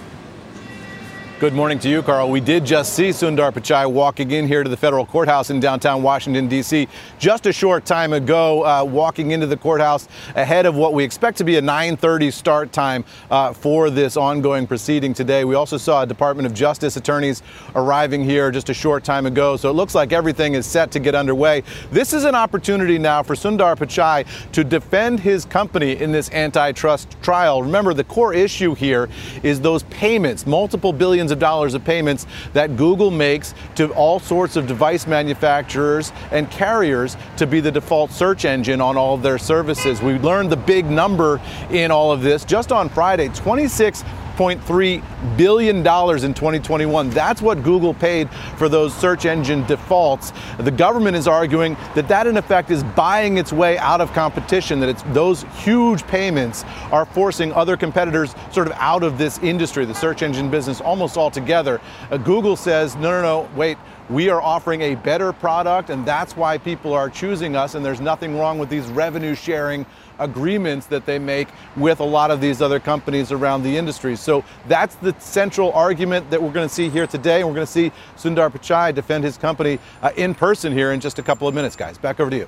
Good 1.41 1.53
morning 1.55 1.79
to 1.79 1.89
you, 1.89 2.03
Carl. 2.03 2.29
We 2.29 2.39
did 2.39 2.65
just 2.65 2.93
see 2.93 3.09
Sundar 3.09 3.51
Pichai 3.51 3.91
walking 3.91 4.29
in 4.29 4.47
here 4.47 4.61
to 4.61 4.69
the 4.69 4.77
federal 4.77 5.07
courthouse 5.07 5.49
in 5.49 5.59
downtown 5.59 6.03
Washington, 6.03 6.47
D.C. 6.47 6.87
just 7.17 7.47
a 7.47 7.51
short 7.51 7.83
time 7.83 8.13
ago, 8.13 8.63
uh, 8.63 8.83
walking 8.83 9.31
into 9.31 9.47
the 9.47 9.57
courthouse 9.57 10.07
ahead 10.35 10.67
of 10.67 10.75
what 10.75 10.93
we 10.93 11.03
expect 11.03 11.39
to 11.39 11.43
be 11.43 11.55
a 11.55 11.61
9.30 11.61 12.31
start 12.31 12.71
time 12.71 13.03
uh, 13.31 13.53
for 13.53 13.89
this 13.89 14.17
ongoing 14.17 14.67
proceeding 14.67 15.15
today. 15.15 15.43
We 15.43 15.55
also 15.55 15.77
saw 15.77 16.05
Department 16.05 16.45
of 16.45 16.53
Justice 16.53 16.95
attorneys 16.95 17.41
arriving 17.73 18.23
here 18.23 18.51
just 18.51 18.69
a 18.69 18.73
short 18.75 19.03
time 19.03 19.25
ago, 19.25 19.57
so 19.57 19.67
it 19.67 19.73
looks 19.73 19.95
like 19.95 20.13
everything 20.13 20.53
is 20.53 20.67
set 20.67 20.91
to 20.91 20.99
get 20.99 21.15
underway. 21.15 21.63
This 21.89 22.13
is 22.13 22.23
an 22.23 22.35
opportunity 22.35 22.99
now 22.99 23.23
for 23.23 23.33
Sundar 23.33 23.75
Pichai 23.75 24.27
to 24.51 24.63
defend 24.63 25.19
his 25.19 25.45
company 25.45 25.93
in 25.99 26.11
this 26.11 26.29
antitrust 26.33 27.17
trial. 27.23 27.63
Remember, 27.63 27.95
the 27.95 28.03
core 28.03 28.35
issue 28.35 28.75
here 28.75 29.09
is 29.41 29.59
those 29.59 29.81
payments, 29.85 30.45
multiple 30.45 30.93
billions 30.93 31.30
of 31.31 31.39
dollars 31.39 31.73
of 31.73 31.83
payments 31.83 32.27
that 32.53 32.75
Google 32.75 33.11
makes 33.11 33.53
to 33.75 33.91
all 33.93 34.19
sorts 34.19 34.55
of 34.55 34.67
device 34.67 35.07
manufacturers 35.07 36.11
and 36.31 36.49
carriers 36.51 37.17
to 37.37 37.47
be 37.47 37.59
the 37.59 37.71
default 37.71 38.11
search 38.11 38.45
engine 38.45 38.81
on 38.81 38.97
all 38.97 39.15
of 39.15 39.21
their 39.21 39.37
services. 39.37 40.01
We 40.01 40.19
learned 40.19 40.51
the 40.51 40.57
big 40.57 40.85
number 40.85 41.41
in 41.69 41.91
all 41.91 42.11
of 42.11 42.21
this 42.21 42.45
just 42.45 42.71
on 42.71 42.89
Friday 42.89 43.29
26 43.29 44.03
$6.3 44.37 45.37
billion 45.37 45.77
in 45.77 45.83
2021. 45.83 47.09
That's 47.09 47.41
what 47.41 47.63
Google 47.63 47.93
paid 47.93 48.29
for 48.57 48.69
those 48.69 48.93
search 48.93 49.25
engine 49.25 49.65
defaults. 49.65 50.33
The 50.59 50.71
government 50.71 51.15
is 51.15 51.27
arguing 51.27 51.75
that 51.95 52.07
that, 52.07 52.27
in 52.27 52.37
effect, 52.37 52.71
is 52.71 52.83
buying 52.83 53.37
its 53.37 53.51
way 53.53 53.77
out 53.77 54.01
of 54.01 54.11
competition, 54.13 54.79
that 54.79 54.89
it's 54.89 55.03
those 55.13 55.43
huge 55.63 56.05
payments 56.07 56.63
are 56.91 57.05
forcing 57.05 57.51
other 57.53 57.77
competitors 57.77 58.35
sort 58.51 58.67
of 58.67 58.73
out 58.77 59.03
of 59.03 59.17
this 59.17 59.39
industry, 59.39 59.85
the 59.85 59.93
search 59.93 60.21
engine 60.21 60.49
business, 60.49 60.81
almost 60.81 61.17
altogether. 61.17 61.81
Uh, 62.09 62.17
Google 62.17 62.55
says, 62.55 62.95
no, 62.95 63.11
no, 63.11 63.21
no, 63.21 63.49
wait 63.55 63.77
we 64.11 64.27
are 64.27 64.41
offering 64.41 64.81
a 64.81 64.95
better 64.95 65.31
product, 65.31 65.89
and 65.89 66.05
that's 66.05 66.35
why 66.35 66.57
people 66.57 66.91
are 66.91 67.09
choosing 67.09 67.55
us. 67.55 67.75
And 67.75 67.85
there's 67.85 68.01
nothing 68.01 68.37
wrong 68.37 68.59
with 68.59 68.69
these 68.69 68.85
revenue 68.87 69.35
sharing 69.35 69.85
agreements 70.21 70.85
that 70.87 71.05
they 71.05 71.19
make 71.19 71.47
with 71.75 71.99
a 71.99 72.05
lot 72.05 72.31
of 72.31 72.39
these 72.39 72.61
other 72.61 72.79
companies 72.79 73.31
around 73.31 73.63
the 73.63 73.77
industry. 73.77 74.15
So 74.15 74.43
that's 74.67 74.95
the 74.95 75.13
central 75.19 75.71
argument 75.73 76.29
that 76.29 76.41
we're 76.41 76.51
going 76.51 76.67
to 76.67 76.73
see 76.73 76.89
here 76.89 77.07
today. 77.07 77.39
And 77.39 77.47
we're 77.47 77.55
going 77.55 77.67
to 77.67 77.71
see 77.71 77.91
Sundar 78.17 78.49
Pichai 78.49 78.93
defend 78.93 79.23
his 79.23 79.37
company 79.37 79.79
uh, 80.01 80.11
in 80.15 80.33
person 80.33 80.71
here 80.71 80.91
in 80.91 80.99
just 80.99 81.19
a 81.19 81.23
couple 81.23 81.47
of 81.47 81.55
minutes, 81.55 81.75
guys. 81.75 81.97
Back 81.97 82.19
over 82.19 82.29
to 82.29 82.37
you. 82.37 82.47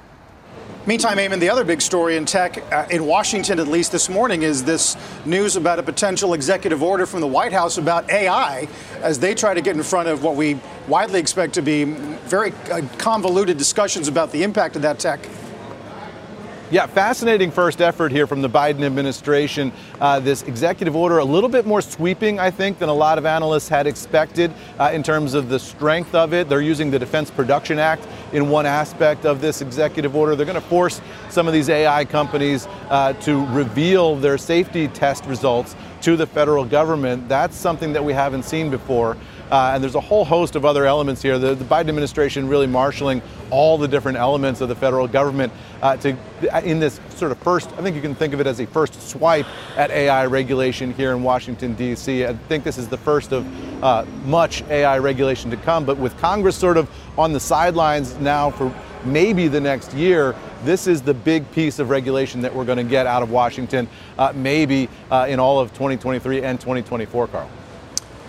Meantime, 0.86 1.18
Eamon, 1.18 1.40
the 1.40 1.50
other 1.50 1.64
big 1.64 1.82
story 1.82 2.18
in 2.18 2.26
tech, 2.26 2.58
uh, 2.74 2.86
in 2.92 3.06
Washington 3.06 3.58
at 3.58 3.70
least 3.70 3.94
this 3.94 4.10
morning, 4.10 4.42
is 4.42 4.66
this 4.66 4.98
news 5.24 5.56
about 5.56 5.80
a 5.80 5.84
potential 5.84 6.34
executive 6.34 6.84
order 6.84 7.06
from 7.06 7.22
the 7.22 7.28
White 7.28 7.54
House 7.54 7.78
about 7.78 8.10
AI 8.10 8.68
as 9.02 9.18
they 9.18 9.34
try 9.34 9.54
to 9.54 9.62
get 9.62 9.78
in 9.78 9.84
front 9.84 10.10
of 10.10 10.24
what 10.24 10.36
we 10.36 10.60
widely 10.90 11.22
expect 11.22 11.54
to 11.54 11.62
be 11.62 11.86
very 11.86 12.52
uh, 12.70 12.82
convoluted 12.98 13.58
discussions 13.58 14.10
about 14.10 14.34
the 14.34 14.44
impact 14.44 14.76
of 14.76 14.82
that 14.82 15.00
tech. 15.00 15.26
Yeah, 16.74 16.88
fascinating 16.88 17.52
first 17.52 17.82
effort 17.82 18.12
here 18.12 18.26
from 18.26 18.42
the 18.42 18.50
Biden 18.50 18.82
administration. 18.84 19.72
Uh, 20.02 20.20
this 20.20 20.42
executive 20.42 20.96
order, 20.96 21.20
a 21.20 21.24
little 21.24 21.48
bit 21.48 21.68
more 21.68 21.84
sweeping, 21.84 22.40
I 22.40 22.50
think, 22.50 22.80
than 22.80 22.90
a 22.90 22.94
lot 22.96 23.20
of 23.20 23.28
analysts 23.28 23.70
had 23.70 23.86
expected 23.86 24.52
uh, 24.80 24.90
in 24.92 25.04
terms 25.04 25.36
of 25.36 25.50
the 25.50 25.60
strength 25.60 26.16
of 26.16 26.34
it. 26.34 26.50
They're 26.50 26.62
using 26.62 26.90
the 26.90 26.98
Defense 26.98 27.30
Production 27.30 27.78
Act 27.78 28.08
in 28.32 28.50
one 28.50 28.66
aspect 28.66 29.24
of 29.24 29.40
this 29.40 29.62
executive 29.62 30.16
order. 30.16 30.36
They're 30.36 30.48
going 30.48 30.56
to 30.56 30.62
force 30.62 31.00
some 31.30 31.46
of 31.46 31.54
these 31.54 31.70
AI 31.70 32.06
companies 32.06 32.68
uh, 32.90 33.14
to 33.22 33.46
reveal 33.50 34.16
their 34.16 34.40
safety 34.40 34.88
test 34.88 35.28
results 35.28 35.76
to 36.02 36.18
the 36.18 36.26
federal 36.26 36.66
government. 36.66 37.30
That's 37.30 37.56
something 37.56 37.94
that 37.94 38.04
we 38.04 38.14
haven't 38.14 38.46
seen 38.46 38.72
before. 38.72 39.16
Uh, 39.52 39.72
and 39.74 39.84
there's 39.84 39.96
a 39.96 40.02
whole 40.02 40.26
host 40.26 40.56
of 40.56 40.66
other 40.66 40.86
elements 40.86 41.22
here. 41.22 41.38
The, 41.38 41.56
the, 41.56 41.66
Biden 41.66 41.90
administration 41.90 42.48
really 42.48 42.68
marshaling 42.68 43.22
all 43.50 43.78
the 43.78 43.88
different 43.88 44.18
elements 44.18 44.62
of 44.62 44.70
the 44.70 44.76
federal 44.76 45.08
government 45.08 45.52
uh, 45.82 45.98
to 45.98 46.18
in 46.64 46.80
this 46.80 47.00
sort 47.16 47.32
of 47.32 47.38
first. 47.40 47.70
I 47.74 47.82
think 47.82 47.96
you 47.96 48.02
can 48.02 48.16
think 48.16 48.34
of 48.34 48.40
it 48.40 48.48
as 48.48 48.60
a 48.60 48.66
first 48.68 49.10
swipe 49.10 49.46
at 49.78 49.92
AI 49.92 50.26
regulation 50.26 50.94
here 50.94 51.12
in 51.12 51.24
Washington 51.24 51.74
D.C. 51.74 52.26
I 52.26 52.34
think 52.34 52.64
this 52.64 52.78
is 52.78 52.88
the 52.88 52.98
first 52.98 53.32
of 53.32 53.46
uh, 53.84 54.06
much 54.26 54.64
AI 54.64 54.98
regulation 54.98 55.52
to 55.52 55.58
come. 55.58 55.86
But 55.86 55.98
with 55.98 56.18
Congress 56.18 56.56
sort 56.56 56.78
of 56.78 56.90
on 57.18 57.34
the 57.34 57.40
sidelines 57.40 58.18
now 58.20 58.50
for 58.50 58.74
maybe 59.06 59.48
the 59.48 59.62
next 59.62 59.94
year, 59.94 60.36
this 60.64 60.88
is 60.88 61.02
the 61.02 61.14
big 61.14 61.50
piece 61.52 61.80
of 61.80 61.90
regulation 61.90 62.42
that 62.42 62.56
we're 62.56 62.66
going 62.66 62.78
to 62.78 62.84
get 62.84 63.06
out 63.06 63.22
of 63.22 63.32
Washington, 63.32 63.88
uh, 64.18 64.32
maybe 64.36 64.90
uh, 65.12 65.26
in 65.30 65.40
all 65.40 65.60
of 65.60 65.70
2023 65.74 66.44
and 66.44 66.60
2024, 66.60 67.28
Carl. 67.28 67.50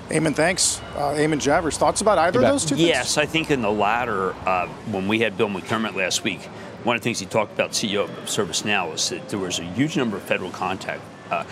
Eamon, 0.08 0.34
thanks. 0.34 0.80
Uh, 0.94 1.14
Eamon 1.14 1.40
Javers, 1.40 1.76
thoughts 1.76 2.00
about 2.00 2.18
either 2.18 2.40
of 2.40 2.46
those 2.46 2.64
two 2.64 2.76
things? 2.76 2.88
Yes, 2.88 3.16
I 3.16 3.26
think 3.26 3.50
in 3.50 3.62
the 3.62 3.70
latter, 3.70 4.34
uh, 4.46 4.68
when 4.90 5.08
we 5.08 5.20
had 5.20 5.36
Bill 5.36 5.48
McDermott 5.48 5.94
last 5.94 6.24
week, 6.24 6.42
one 6.84 6.96
of 6.96 7.02
the 7.02 7.04
things 7.04 7.18
he 7.18 7.26
talked 7.26 7.52
about, 7.54 7.70
CEO 7.70 8.04
of 8.04 8.10
ServiceNow, 8.26 8.92
was 8.92 9.08
that 9.08 9.28
there 9.30 9.38
was 9.38 9.58
a 9.58 9.64
huge 9.64 9.96
number 9.96 10.18
of 10.18 10.22
federal 10.22 10.50
contact, 10.50 11.02
uh, 11.30 11.44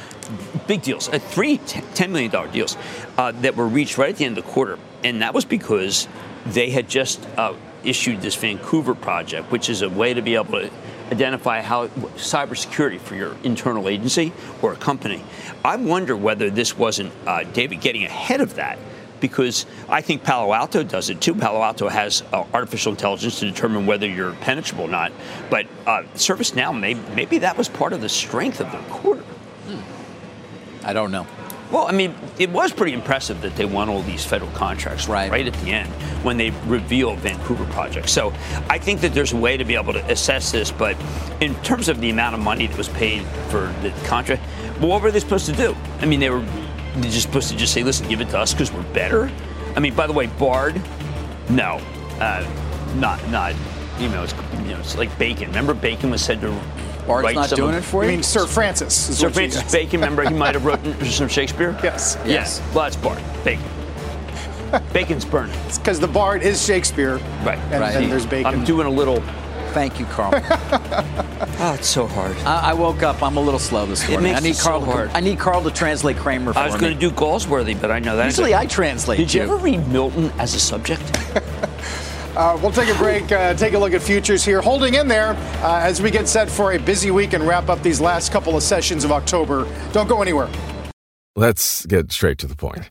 big 0.66 0.82
deals, 0.82 1.08
uh, 1.08 1.18
three 1.18 1.58
$10 1.58 2.10
million 2.10 2.50
deals 2.52 2.76
uh, 3.16 3.32
that 3.32 3.56
were 3.56 3.66
reached 3.66 3.96
right 3.96 4.10
at 4.10 4.16
the 4.16 4.26
end 4.26 4.36
of 4.36 4.44
the 4.44 4.50
quarter. 4.50 4.78
And 5.02 5.22
that 5.22 5.32
was 5.32 5.46
because 5.46 6.06
they 6.44 6.70
had 6.70 6.88
just 6.88 7.26
uh, 7.38 7.54
issued 7.82 8.20
this 8.20 8.34
Vancouver 8.34 8.94
project, 8.94 9.50
which 9.50 9.70
is 9.70 9.80
a 9.80 9.88
way 9.88 10.12
to 10.12 10.20
be 10.20 10.34
able 10.34 10.60
to 10.60 10.70
identify 11.12 11.60
how 11.60 11.88
cybersecurity 12.16 12.98
for 12.98 13.14
your 13.14 13.36
internal 13.44 13.88
agency 13.88 14.32
or 14.62 14.72
a 14.72 14.76
company. 14.76 15.22
I 15.64 15.76
wonder 15.76 16.16
whether 16.16 16.50
this 16.50 16.76
wasn't 16.76 17.12
uh, 17.26 17.44
David 17.44 17.80
getting 17.80 18.04
ahead 18.04 18.40
of 18.40 18.56
that 18.56 18.78
because 19.20 19.66
I 19.88 20.00
think 20.00 20.24
Palo 20.24 20.52
Alto 20.52 20.82
does 20.82 21.10
it 21.10 21.20
too. 21.20 21.34
Palo 21.34 21.62
Alto 21.62 21.88
has 21.88 22.22
uh, 22.32 22.44
artificial 22.52 22.92
intelligence 22.92 23.38
to 23.38 23.46
determine 23.46 23.86
whether 23.86 24.08
you're 24.08 24.32
penetrable 24.32 24.84
or 24.84 24.88
not. 24.88 25.12
But 25.48 25.66
uh, 25.86 26.02
ServiceNow, 26.14 26.78
maybe, 26.78 27.00
maybe 27.14 27.38
that 27.38 27.56
was 27.56 27.68
part 27.68 27.92
of 27.92 28.00
the 28.00 28.08
strength 28.08 28.60
of 28.60 28.72
their 28.72 28.82
quarter. 28.82 29.22
Hmm. 29.22 30.86
I 30.86 30.92
don't 30.92 31.12
know. 31.12 31.26
Well, 31.70 31.86
I 31.86 31.92
mean, 31.92 32.14
it 32.38 32.50
was 32.50 32.72
pretty 32.72 32.92
impressive 32.92 33.40
that 33.42 33.56
they 33.56 33.64
won 33.64 33.88
all 33.88 34.02
these 34.02 34.26
federal 34.26 34.50
contracts 34.50 35.08
right, 35.08 35.30
right 35.30 35.46
at 35.46 35.54
the 35.54 35.70
end 35.70 35.88
when 36.22 36.36
they 36.36 36.50
revealed 36.66 37.20
Vancouver 37.42 37.70
project. 37.72 38.08
So 38.08 38.32
I 38.68 38.78
think 38.78 39.00
that 39.00 39.14
there's 39.14 39.32
a 39.32 39.36
way 39.36 39.56
to 39.56 39.64
be 39.64 39.74
able 39.74 39.92
to 39.92 40.04
assess 40.10 40.52
this, 40.52 40.70
but 40.70 40.96
in 41.40 41.54
terms 41.56 41.88
of 41.88 42.00
the 42.00 42.10
amount 42.10 42.34
of 42.34 42.40
money 42.40 42.66
that 42.66 42.76
was 42.78 42.88
paid 42.90 43.22
for 43.48 43.72
the 43.82 43.92
contract, 44.04 44.42
well, 44.80 44.88
what 44.88 45.02
were 45.02 45.10
they 45.10 45.20
supposed 45.20 45.46
to 45.46 45.52
do? 45.52 45.76
I 46.00 46.06
mean, 46.06 46.20
they 46.20 46.30
were 46.30 46.44
just 47.00 47.22
supposed 47.22 47.50
to 47.50 47.56
just 47.56 47.72
say, 47.72 47.82
listen, 47.82 48.08
give 48.08 48.20
it 48.20 48.28
to 48.30 48.38
us 48.38 48.52
because 48.52 48.72
we're 48.72 48.82
better. 48.94 49.30
I 49.76 49.80
mean, 49.80 49.94
by 49.94 50.06
the 50.06 50.12
way, 50.12 50.26
Bard, 50.26 50.80
no, 51.50 51.80
uh, 52.20 52.46
not 52.96 53.26
not. 53.30 53.54
You 53.98 54.08
know, 54.08 54.24
it's, 54.24 54.34
you 54.64 54.72
know, 54.72 54.80
it's 54.80 54.96
like 54.96 55.16
Bacon. 55.18 55.48
Remember, 55.48 55.74
Bacon 55.74 56.10
was 56.10 56.24
said 56.24 56.40
to 56.40 56.58
Bart's 57.06 57.34
not 57.34 57.50
doing 57.50 57.74
it 57.74 57.82
for 57.82 58.04
you? 58.04 58.10
I 58.10 58.12
mean, 58.14 58.22
Sir 58.22 58.46
Francis. 58.46 59.18
Sir 59.18 59.30
Francis 59.30 59.70
Bacon, 59.70 60.00
remember 60.00 60.28
he 60.28 60.34
might 60.34 60.54
have 60.54 60.64
written 60.64 61.04
some 61.10 61.28
Shakespeare? 61.28 61.78
Yes. 61.82 62.16
Yes. 62.24 62.58
Yeah. 62.58 62.74
Well, 62.74 62.84
that's 62.84 62.96
Bart. 62.96 63.20
Bacon. 63.44 63.64
Bacon's 64.92 65.24
burning. 65.24 65.54
It's 65.66 65.78
because 65.78 66.00
the 66.00 66.08
Bard 66.08 66.42
is 66.42 66.64
Shakespeare. 66.64 67.16
Right. 67.44 67.58
And, 67.70 67.80
right. 67.80 67.94
and 67.96 68.10
there's 68.10 68.26
Bacon. 68.26 68.52
I'm 68.52 68.64
doing 68.64 68.86
a 68.86 68.90
little 68.90 69.22
Thank 69.72 69.98
you, 69.98 70.04
Carl. 70.04 70.32
oh, 70.34 71.74
it's 71.78 71.88
so 71.88 72.06
hard. 72.06 72.36
I, 72.38 72.70
I, 72.70 72.74
woke 72.74 73.02
up. 73.02 73.22
I'm 73.22 73.38
a 73.38 73.40
little 73.40 73.58
slow 73.58 73.86
this 73.86 74.06
morning. 74.06 74.34
I 74.34 74.40
need 74.40 74.58
Carl. 74.58 74.80
So 74.80 74.86
hard. 74.86 75.10
I 75.14 75.20
need 75.20 75.38
Carl 75.38 75.62
to 75.62 75.70
translate 75.70 76.18
Cramer. 76.18 76.52
I 76.54 76.66
was 76.66 76.78
going 76.78 76.92
to 76.92 76.98
do 76.98 77.10
Galsworthy, 77.10 77.80
but 77.80 77.90
I 77.90 77.98
know 77.98 78.16
that. 78.16 78.26
Usually, 78.26 78.54
I 78.54 78.66
translate. 78.66 79.16
Did 79.16 79.32
you, 79.32 79.40
you 79.40 79.46
ever 79.46 79.56
read 79.56 79.88
Milton 79.88 80.30
as 80.38 80.54
a 80.54 80.60
subject? 80.60 81.02
Uh, 82.34 82.58
we'll 82.62 82.72
take 82.72 82.88
a 82.88 82.96
break, 82.96 83.30
uh, 83.30 83.52
take 83.52 83.74
a 83.74 83.78
look 83.78 83.92
at 83.92 84.00
futures 84.00 84.42
here. 84.42 84.62
Holding 84.62 84.94
in 84.94 85.06
there 85.06 85.34
uh, 85.62 85.80
as 85.82 86.00
we 86.00 86.10
get 86.10 86.26
set 86.26 86.50
for 86.50 86.72
a 86.72 86.78
busy 86.78 87.10
week 87.10 87.34
and 87.34 87.46
wrap 87.46 87.68
up 87.68 87.82
these 87.82 88.00
last 88.00 88.32
couple 88.32 88.56
of 88.56 88.62
sessions 88.62 89.04
of 89.04 89.12
October. 89.12 89.68
Don't 89.92 90.08
go 90.08 90.22
anywhere. 90.22 90.48
Let's 91.36 91.84
get 91.84 92.10
straight 92.10 92.38
to 92.38 92.46
the 92.46 92.56
point. 92.56 92.90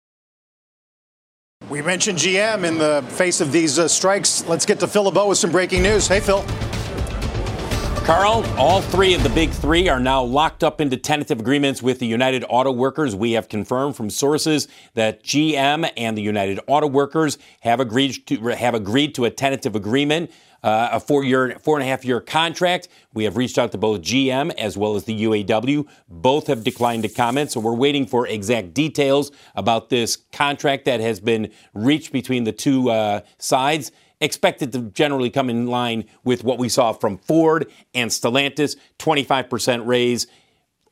We 1.71 1.81
mentioned 1.81 2.17
GM 2.17 2.65
in 2.65 2.77
the 2.77 3.01
face 3.11 3.39
of 3.39 3.53
these 3.53 3.79
uh, 3.79 3.87
strikes. 3.87 4.45
Let's 4.45 4.65
get 4.65 4.81
to 4.81 4.87
Phil 4.89 5.03
LeBeau 5.03 5.29
with 5.29 5.37
some 5.37 5.53
breaking 5.53 5.83
news. 5.83 6.05
Hey, 6.05 6.19
Phil. 6.19 6.43
Carl, 8.03 8.43
all 8.57 8.81
three 8.81 9.13
of 9.13 9.23
the 9.23 9.29
big 9.29 9.51
three 9.51 9.87
are 9.87 10.01
now 10.01 10.21
locked 10.21 10.65
up 10.65 10.81
into 10.81 10.97
tentative 10.97 11.39
agreements 11.39 11.81
with 11.81 11.99
the 11.99 12.05
United 12.05 12.43
Auto 12.49 12.73
Workers. 12.73 13.15
We 13.15 13.31
have 13.33 13.47
confirmed 13.47 13.95
from 13.95 14.09
sources 14.09 14.67
that 14.95 15.23
GM 15.23 15.89
and 15.95 16.17
the 16.17 16.21
United 16.21 16.59
Auto 16.67 16.87
Workers 16.87 17.37
have 17.61 17.79
agreed 17.79 18.27
to 18.27 18.47
have 18.47 18.73
agreed 18.73 19.15
to 19.15 19.23
a 19.23 19.29
tentative 19.29 19.73
agreement 19.73 20.29
uh, 20.63 20.89
a 20.93 20.99
four 20.99 21.23
year, 21.23 21.57
four 21.63 21.77
and 21.77 21.83
a 21.83 21.89
half 21.89 22.05
year 22.05 22.19
contract. 22.19 22.87
We 23.13 23.23
have 23.23 23.37
reached 23.37 23.57
out 23.57 23.71
to 23.71 23.77
both 23.77 24.01
GM 24.01 24.53
as 24.57 24.77
well 24.77 24.95
as 24.95 25.05
the 25.05 25.23
UAW. 25.23 25.87
Both 26.07 26.47
have 26.47 26.63
declined 26.63 27.03
to 27.03 27.09
comment, 27.09 27.51
so 27.51 27.59
we're 27.59 27.73
waiting 27.73 28.05
for 28.05 28.27
exact 28.27 28.73
details 28.73 29.31
about 29.55 29.89
this 29.89 30.17
contract 30.31 30.85
that 30.85 30.99
has 30.99 31.19
been 31.19 31.51
reached 31.73 32.11
between 32.11 32.43
the 32.43 32.51
two 32.51 32.89
uh, 32.89 33.21
sides. 33.37 33.91
Expected 34.19 34.71
to 34.73 34.81
generally 34.91 35.31
come 35.31 35.49
in 35.49 35.65
line 35.65 36.05
with 36.23 36.43
what 36.43 36.59
we 36.59 36.69
saw 36.69 36.93
from 36.93 37.17
Ford 37.17 37.71
and 37.95 38.11
Stellantis 38.11 38.75
25% 38.99 39.87
raise 39.87 40.27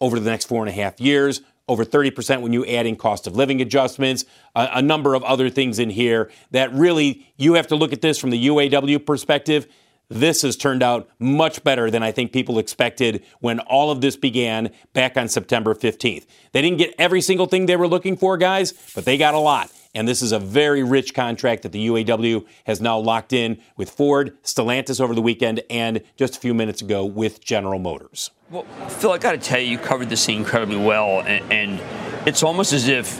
over 0.02 0.20
the 0.20 0.30
next 0.30 0.46
four 0.46 0.64
and 0.64 0.70
a 0.70 0.72
half 0.72 1.00
years 1.00 1.42
over 1.70 1.86
30% 1.86 2.42
when 2.42 2.52
you 2.52 2.66
add 2.66 2.86
in 2.86 2.96
cost 2.96 3.28
of 3.28 3.36
living 3.36 3.62
adjustments, 3.62 4.26
a, 4.56 4.70
a, 4.74 4.82
number 4.82 5.14
of 5.14 5.24
other 5.24 5.50
things 5.50 5.78
in 5.78 5.92
here 5.92 6.32
that 6.50 6.74
really 6.74 7.32
you 7.38 7.54
have 7.54 7.68
to 7.68 7.76
look 7.76 7.94
at 7.94 8.02
this 8.02 8.18
from 8.18 8.32
the 8.32 8.48
UAW 8.48 9.06
perspective. 9.06 9.68
This 10.10 10.42
has 10.42 10.58
turned 10.58 10.82
out 10.82 11.08
much 11.20 11.64
better 11.64 11.92
than 11.92 12.02
I 12.02 12.12
think 12.12 12.34
people 12.34 12.58
expected 12.58 13.24
when 13.40 13.60
all 13.60 13.92
of 13.92 14.02
this 14.02 14.18
began 14.18 14.72
back 14.94 15.16
on 15.16 15.28
September 15.28 15.76
15th. 15.76 16.26
They 16.52 16.62
didn't 16.64 16.80
get 16.80 16.96
every 16.98 17.22
single 17.22 17.46
thing 17.46 17.68
they 17.68 17.76
were 17.76 17.88
looking 17.88 18.18
for, 18.18 18.36
guys, 18.36 18.74
but 18.96 19.06
they 19.06 19.20
got 19.20 19.36
a 19.36 19.40
lot. 19.40 19.72
And 19.95 20.08
this 20.08 20.21
is 20.21 20.32
a 20.32 20.39
very 20.39 20.84
rich 20.84 21.15
contract 21.15 21.63
that 21.63 21.71
the 21.71 21.88
UAW 21.88 22.45
has 22.65 22.80
now 22.80 22.99
locked 22.99 23.34
in 23.34 23.60
with 23.75 23.89
Ford, 23.89 24.38
Stellantis 24.43 25.02
over 25.02 25.15
the 25.15 25.21
weekend, 25.21 25.63
and 25.69 26.02
just 26.15 26.38
a 26.38 26.39
few 26.39 26.54
minutes 26.54 26.82
ago 26.82 27.04
with 27.04 27.43
General 27.43 27.80
Motors. 27.80 28.30
Well, 28.52 28.63
Phil, 28.88 29.12
I 29.12 29.17
got 29.17 29.32
to 29.32 29.39
tell 29.39 29.60
you, 29.60 29.71
you 29.71 29.78
covered 29.80 30.10
this 30.10 30.28
incredibly 30.30 30.78
well, 30.78 31.21
and, 31.21 31.52
and 31.52 32.28
it's 32.28 32.43
almost 32.43 32.71
as 32.71 32.88
if 32.88 33.19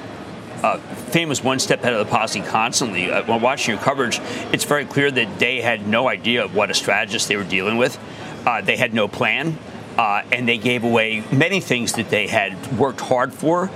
uh, 0.64 0.78
famous 0.78 1.44
one 1.44 1.58
step 1.58 1.82
ahead 1.82 1.94
of 1.94 2.06
the 2.06 2.12
posse 2.12 2.42
constantly. 2.42 3.12
Uh, 3.12 3.38
watching 3.40 3.74
your 3.74 3.84
coverage, 3.84 4.20
it's 4.54 4.64
very 4.64 4.86
clear 4.86 5.10
that 5.10 5.40
they 5.40 5.62
had 5.62 5.88
no 5.88 6.08
idea 6.08 6.48
what 6.50 6.70
a 6.70 6.74
strategist 6.74 7.28
they 7.28 7.36
were 7.36 7.44
dealing 7.44 7.78
with. 7.78 7.98
Uh, 8.46 8.62
they 8.62 8.78
had 8.78 8.94
no 8.94 9.08
plan. 9.08 9.58
Uh, 9.98 10.24
and 10.32 10.48
they 10.48 10.58
gave 10.58 10.84
away 10.84 11.24
many 11.32 11.60
things 11.60 11.94
that 11.94 12.10
they 12.10 12.26
had 12.26 12.78
worked 12.78 13.02
hard 13.02 13.34
for. 13.34 13.70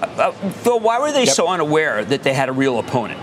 Uh, 0.00 0.06
uh, 0.18 0.32
Phil, 0.50 0.80
why 0.80 0.98
were 0.98 1.12
they 1.12 1.24
yep. 1.24 1.34
so 1.34 1.46
unaware 1.46 2.04
that 2.04 2.24
they 2.24 2.34
had 2.34 2.48
a 2.48 2.52
real 2.52 2.78
opponent? 2.78 3.20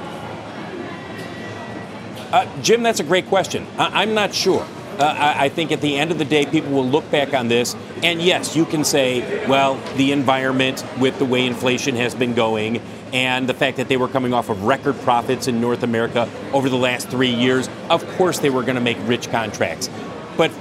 Uh, 2.31 2.47
Jim, 2.62 2.81
that's 2.81 2.99
a 2.99 3.03
great 3.03 3.27
question. 3.27 3.67
I- 3.77 4.03
am 4.03 4.13
not 4.13 4.34
sure. 4.34 4.65
Uh, 4.97 5.03
I-, 5.03 5.45
I 5.45 5.49
think 5.49 5.73
at 5.73 5.81
the 5.81 5.97
end 5.97 6.12
of 6.12 6.17
the 6.17 6.25
day, 6.25 6.45
people 6.45 6.71
will 6.71 6.88
look 6.88 7.10
back 7.12 7.34
on 7.34 7.49
this, 7.49 7.75
and 8.03 8.21
yes, 8.21 8.55
you 8.55 8.65
can 8.65 8.86
say, 8.86 9.45
well, 9.47 9.75
the 9.97 10.13
environment 10.13 10.86
with 10.97 11.17
the 11.19 11.25
way 11.25 11.45
inflation 11.45 11.95
has 11.97 12.15
been 12.15 12.34
going 12.34 12.81
and 13.15 13.47
the 13.47 13.53
fact 13.53 13.77
that 13.77 13.88
they 13.88 13.95
were 13.95 14.10
coming 14.10 14.34
off 14.34 14.49
of 14.49 14.63
record 14.63 14.99
profits 15.01 15.47
in 15.47 15.62
North 15.62 15.84
America 15.84 16.29
over 16.51 16.67
the 16.67 16.77
last 16.77 17.08
three 17.08 17.34
years, 17.34 17.69
of 17.89 18.05
course 18.17 18.39
they 18.39 18.49
were 18.49 18.62
going 18.62 18.75
to 18.75 18.81
make 18.81 18.97
rich 19.03 19.29
contracts. 19.29 19.89
But 20.36 20.51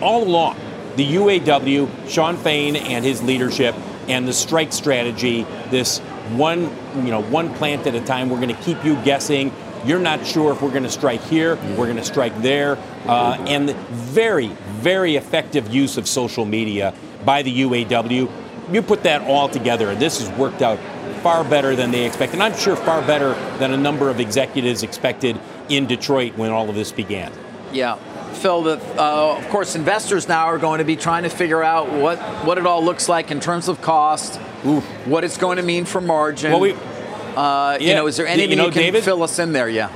all 0.00 0.24
along, 0.24 0.56
the 0.96 1.14
UAW, 1.14 2.08
Shawn 2.08 2.36
Fain 2.36 2.76
and 2.76 3.04
his 3.04 3.22
leadership, 3.22 3.74
and 4.08 4.28
the 4.28 4.32
strike 4.32 4.72
strategy, 4.72 5.46
this 5.70 5.98
one, 6.36 6.62
you 6.96 7.10
know, 7.10 7.22
one 7.22 7.52
plant 7.54 7.86
at 7.86 7.94
a 7.94 8.00
time, 8.00 8.28
we're 8.30 8.40
going 8.40 8.54
to 8.54 8.62
keep 8.62 8.84
you 8.84 8.96
guessing. 9.02 9.52
You're 9.84 10.00
not 10.00 10.26
sure 10.26 10.52
if 10.52 10.62
we're 10.62 10.70
going 10.70 10.84
to 10.84 10.90
strike 10.90 11.22
here, 11.22 11.56
we're 11.76 11.86
going 11.86 11.96
to 11.96 12.04
strike 12.04 12.36
there, 12.40 12.78
uh, 13.06 13.36
and 13.46 13.70
very, 13.70 14.48
very 14.48 15.16
effective 15.16 15.72
use 15.72 15.98
of 15.98 16.08
social 16.08 16.44
media 16.44 16.94
by 17.24 17.42
the 17.42 17.62
UAW. 17.62 18.30
You 18.72 18.82
put 18.82 19.02
that 19.02 19.22
all 19.22 19.48
together, 19.48 19.90
and 19.90 20.00
this 20.00 20.20
has 20.20 20.38
worked 20.38 20.62
out 20.62 20.78
far 21.22 21.44
better 21.44 21.76
than 21.76 21.90
they 21.90 22.06
expected. 22.06 22.34
And 22.34 22.42
I'm 22.42 22.58
sure 22.58 22.76
far 22.76 23.00
better 23.06 23.34
than 23.58 23.72
a 23.72 23.76
number 23.76 24.10
of 24.10 24.20
executives 24.20 24.82
expected 24.82 25.38
in 25.68 25.86
Detroit 25.86 26.36
when 26.36 26.50
all 26.50 26.68
of 26.68 26.74
this 26.74 26.92
began. 26.92 27.32
Yeah, 27.72 27.98
Phil, 28.34 28.62
that 28.62 28.80
uh, 28.98 29.36
of 29.36 29.48
course, 29.48 29.74
investors 29.74 30.28
now 30.28 30.46
are 30.46 30.58
going 30.58 30.78
to 30.78 30.84
be 30.84 30.96
trying 30.96 31.22
to 31.22 31.28
figure 31.28 31.62
out 31.62 31.90
what, 31.90 32.18
what 32.44 32.58
it 32.58 32.66
all 32.66 32.84
looks 32.84 33.08
like 33.08 33.30
in 33.30 33.40
terms 33.40 33.68
of 33.68 33.80
cost, 33.80 34.40
Ooh. 34.66 34.80
what 35.06 35.24
it's 35.24 35.36
going 35.36 35.56
to 35.56 35.62
mean 35.62 35.84
for 35.84 36.00
margin. 36.00 36.52
Well, 36.52 36.60
we, 36.60 36.72
uh, 36.72 36.76
yeah, 36.76 37.78
you 37.78 37.94
know, 37.94 38.06
is 38.06 38.16
there 38.16 38.26
anything 38.26 38.50
you, 38.50 38.56
know, 38.56 38.66
you 38.66 38.72
can 38.72 38.82
David, 38.82 39.04
fill 39.04 39.22
us 39.22 39.38
in 39.38 39.52
there? 39.52 39.68
Yeah. 39.68 39.90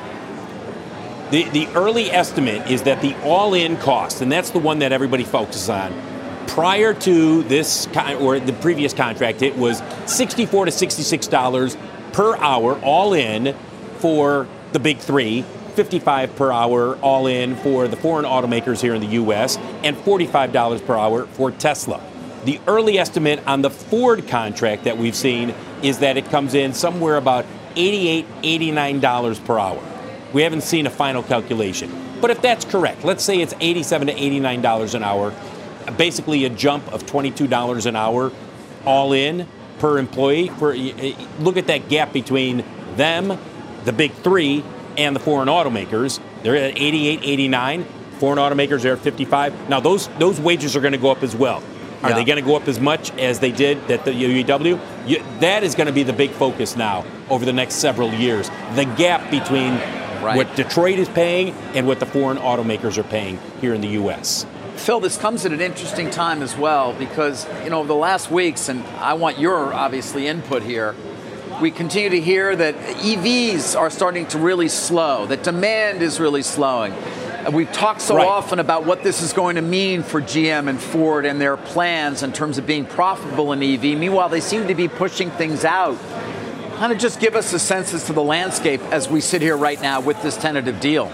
The, 1.31 1.45
the 1.51 1.67
early 1.75 2.11
estimate 2.11 2.71
is 2.71 2.85
that 2.85 3.03
the 3.03 3.15
all-in 3.23 3.77
cost, 3.77 4.23
and 4.23 4.33
that's 4.33 4.51
the 4.51 4.59
one 4.59 4.79
that 4.79 4.93
everybody 4.93 5.25
focuses 5.25 5.69
on, 5.69 5.93
prior 6.47 6.95
to 6.95 7.43
this 7.45 7.87
con- 7.93 8.17
or 8.17 8.41
the 8.41 8.55
previous 8.55 8.95
contract, 8.95 9.43
it 9.43 9.57
was 9.57 9.83
64 10.07 10.65
to 10.65 10.71
66 10.71 11.27
dollars 11.29 11.77
per 12.13 12.37
hour, 12.39 12.81
all 12.81 13.13
in, 13.13 13.55
for 13.99 14.49
the 14.73 14.79
big 14.79 14.99
three. 14.99 15.45
55 15.79 16.35
per 16.35 16.51
hour 16.51 16.97
all 16.97 17.29
in 17.29 17.55
for 17.55 17.87
the 17.87 17.95
foreign 17.95 18.25
automakers 18.25 18.81
here 18.81 18.95
in 18.95 19.01
the 19.01 19.13
US 19.23 19.57
and 19.85 19.97
$45 19.97 20.85
per 20.85 20.97
hour 20.97 21.27
for 21.27 21.53
Tesla. 21.53 22.01
The 22.45 22.59
early 22.67 22.99
estimate 22.99 23.47
on 23.47 23.63
the 23.63 23.71
Ford 23.71 24.27
contract 24.27 24.83
that 24.83 24.99
we've 24.99 25.15
seen 25.15 25.55
is 25.81 26.01
that 26.01 26.17
it 26.17 26.25
comes 26.31 26.55
in 26.55 26.75
somewhere 26.75 27.17
about 27.17 27.47
$88, 27.77 28.25
$89 28.43 29.45
per 29.45 29.57
hour. 29.57 29.81
We 30.33 30.43
haven't 30.43 30.63
seen 30.63 30.85
a 30.89 30.91
final 30.91 31.23
calculation. 31.23 31.93
But 32.21 32.33
if 32.33 32.43
that's 32.43 32.65
correct, 32.65 33.05
let's 33.05 33.23
say 33.23 33.41
it's 33.41 33.55
87 33.61 34.09
to 34.09 34.15
$89 34.15 34.95
an 34.97 35.05
hour, 35.05 35.33
basically 35.97 36.45
a 36.45 36.51
jump 36.51 36.93
of 36.93 37.07
$22 37.07 37.87
an 37.87 37.95
hour 37.95 38.33
all 38.85 39.13
in 39.13 39.47
per 39.79 39.99
employee. 39.99 40.49
For, 40.49 40.75
look 40.75 41.57
at 41.57 41.69
that 41.69 41.89
gap 41.89 42.13
between 42.13 42.65
them, 42.97 43.39
the 43.85 43.93
big 43.93 44.11
three, 44.11 44.65
and 44.99 45.17
the 45.17 45.21
foreign 45.21 45.49
automakers. 45.49 46.21
They're 46.43 46.57
at 46.57 46.77
88, 46.77 47.21
89. 47.23 47.85
Foreign 48.19 48.39
automakers 48.39 48.85
are 48.85 48.95
at 48.95 48.99
55. 48.99 49.69
Now 49.69 49.81
those 49.81 50.09
those 50.19 50.41
wages 50.41 50.77
are 50.77 50.81
going 50.81 50.93
to 50.93 50.99
go 50.99 51.11
up 51.11 51.23
as 51.23 51.35
well. 51.35 51.63
Are 52.03 52.11
yeah. 52.11 52.17
they 52.17 52.25
going 52.25 52.39
to 52.39 52.45
go 52.45 52.55
up 52.55 52.69
as 52.69 52.79
much 52.79 53.11
as 53.19 53.41
they 53.41 53.51
did 53.51 53.91
at 53.91 54.05
the 54.05 54.13
UAW? 54.13 54.81
You, 55.09 55.23
that 55.41 55.65
is 55.65 55.75
going 55.75 55.89
to 55.89 55.93
be 55.93 56.05
the 56.05 56.13
big 56.13 56.31
focus 56.31 56.77
now 56.77 57.05
over 57.29 57.45
the 57.45 57.53
next 57.53 57.77
several 57.77 58.13
years. 58.13 58.51
The 58.75 58.85
gap 58.97 59.31
between 59.33 59.73
right. 60.23 60.37
what 60.37 60.55
Detroit 60.55 61.01
is 61.01 61.09
paying 61.09 61.55
and 61.75 61.89
what 61.89 61.99
the 61.99 62.07
foreign 62.07 62.39
automakers 62.39 62.99
are 62.99 63.05
paying 63.05 63.41
here 63.61 63.75
in 63.75 63.81
the 63.81 63.89
U.S. 63.89 64.47
Phil, 64.77 65.01
this 65.01 65.19
comes 65.19 65.45
at 65.45 65.53
an 65.53 65.61
interesting 65.61 66.09
time 66.09 66.41
as 66.41 66.57
well 66.57 66.93
because, 66.93 67.49
you 67.65 67.71
know, 67.71 67.85
the 67.85 67.97
last 67.97 68.31
weeks, 68.31 68.69
and 68.69 68.85
I 68.99 69.15
want 69.15 69.39
your 69.39 69.75
obviously 69.75 70.29
input 70.29 70.63
here, 70.63 70.95
we 71.61 71.71
continue 71.71 72.11
to 72.11 72.21
hear 72.21 72.55
that 72.55 72.75
EVs 72.77 73.79
are 73.79 73.91
starting 73.91 74.27
to 74.29 74.39
really 74.39 74.69
slow, 74.69 75.27
that 75.27 75.43
demand 75.43 76.03
is 76.03 76.21
really 76.21 76.43
slowing. 76.43 76.95
We've 77.53 77.73
talked 77.73 78.01
so 78.01 78.17
right. 78.17 78.27
often 78.27 78.59
about 78.59 78.85
what 78.85 79.03
this 79.03 79.23
is 79.23 79.33
going 79.33 79.57
to 79.57 79.63
mean 79.63 80.03
for 80.03 80.21
GM 80.21 80.69
and 80.69 80.81
Ford 80.81 81.25
and 81.25 81.41
their 81.41 81.57
plans 81.57 82.23
in 82.23 82.33
terms 82.33 82.59
of 82.59 82.67
being 82.67 82.85
profitable 82.85 83.53
in 83.53 83.63
EV. 83.63 83.99
Meanwhile, 83.99 84.29
they 84.29 84.41
seem 84.41 84.69
to 84.69 84.75
be 84.75 84.87
pushing 84.89 85.31
things 85.31 85.65
out. 85.65 85.99
Kind 86.77 86.93
of 86.93 86.99
just 86.99 87.21
give 87.21 87.35
us 87.35 87.53
a 87.53 87.59
sense 87.59 87.95
as 87.95 88.05
to 88.07 88.13
the 88.13 88.23
landscape 88.23 88.81
as 88.93 89.09
we 89.09 89.21
sit 89.21 89.43
here 89.43 89.57
right 89.57 89.81
now 89.81 90.01
with 90.01 90.21
this 90.23 90.37
tentative 90.37 90.79
deal 90.79 91.11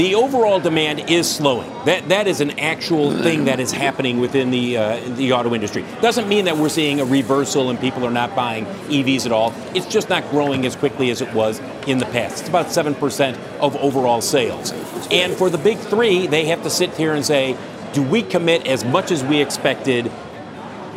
the 0.00 0.14
overall 0.14 0.58
demand 0.58 1.10
is 1.10 1.30
slowing. 1.30 1.70
That 1.84 2.08
that 2.08 2.26
is 2.26 2.40
an 2.40 2.58
actual 2.58 3.12
thing 3.12 3.44
that 3.44 3.60
is 3.60 3.70
happening 3.70 4.18
within 4.18 4.50
the 4.50 4.78
uh, 4.78 5.00
the 5.10 5.34
auto 5.34 5.54
industry. 5.54 5.84
Doesn't 6.00 6.26
mean 6.26 6.46
that 6.46 6.56
we're 6.56 6.70
seeing 6.70 7.00
a 7.00 7.04
reversal 7.04 7.68
and 7.68 7.78
people 7.78 8.06
are 8.06 8.10
not 8.10 8.34
buying 8.34 8.64
EVs 8.64 9.26
at 9.26 9.32
all. 9.32 9.52
It's 9.74 9.84
just 9.84 10.08
not 10.08 10.26
growing 10.30 10.64
as 10.64 10.74
quickly 10.74 11.10
as 11.10 11.20
it 11.20 11.30
was 11.34 11.60
in 11.86 11.98
the 11.98 12.06
past. 12.06 12.40
It's 12.40 12.48
about 12.48 12.72
seven 12.72 12.94
percent 12.94 13.36
of 13.60 13.76
overall 13.76 14.22
sales. 14.22 14.72
And 15.10 15.34
for 15.34 15.50
the 15.50 15.58
big 15.58 15.76
three, 15.76 16.26
they 16.26 16.46
have 16.46 16.62
to 16.62 16.70
sit 16.70 16.94
here 16.94 17.12
and 17.12 17.24
say, 17.24 17.54
do 17.92 18.02
we 18.02 18.22
commit 18.22 18.66
as 18.66 18.86
much 18.86 19.10
as 19.10 19.22
we 19.22 19.42
expected 19.42 20.10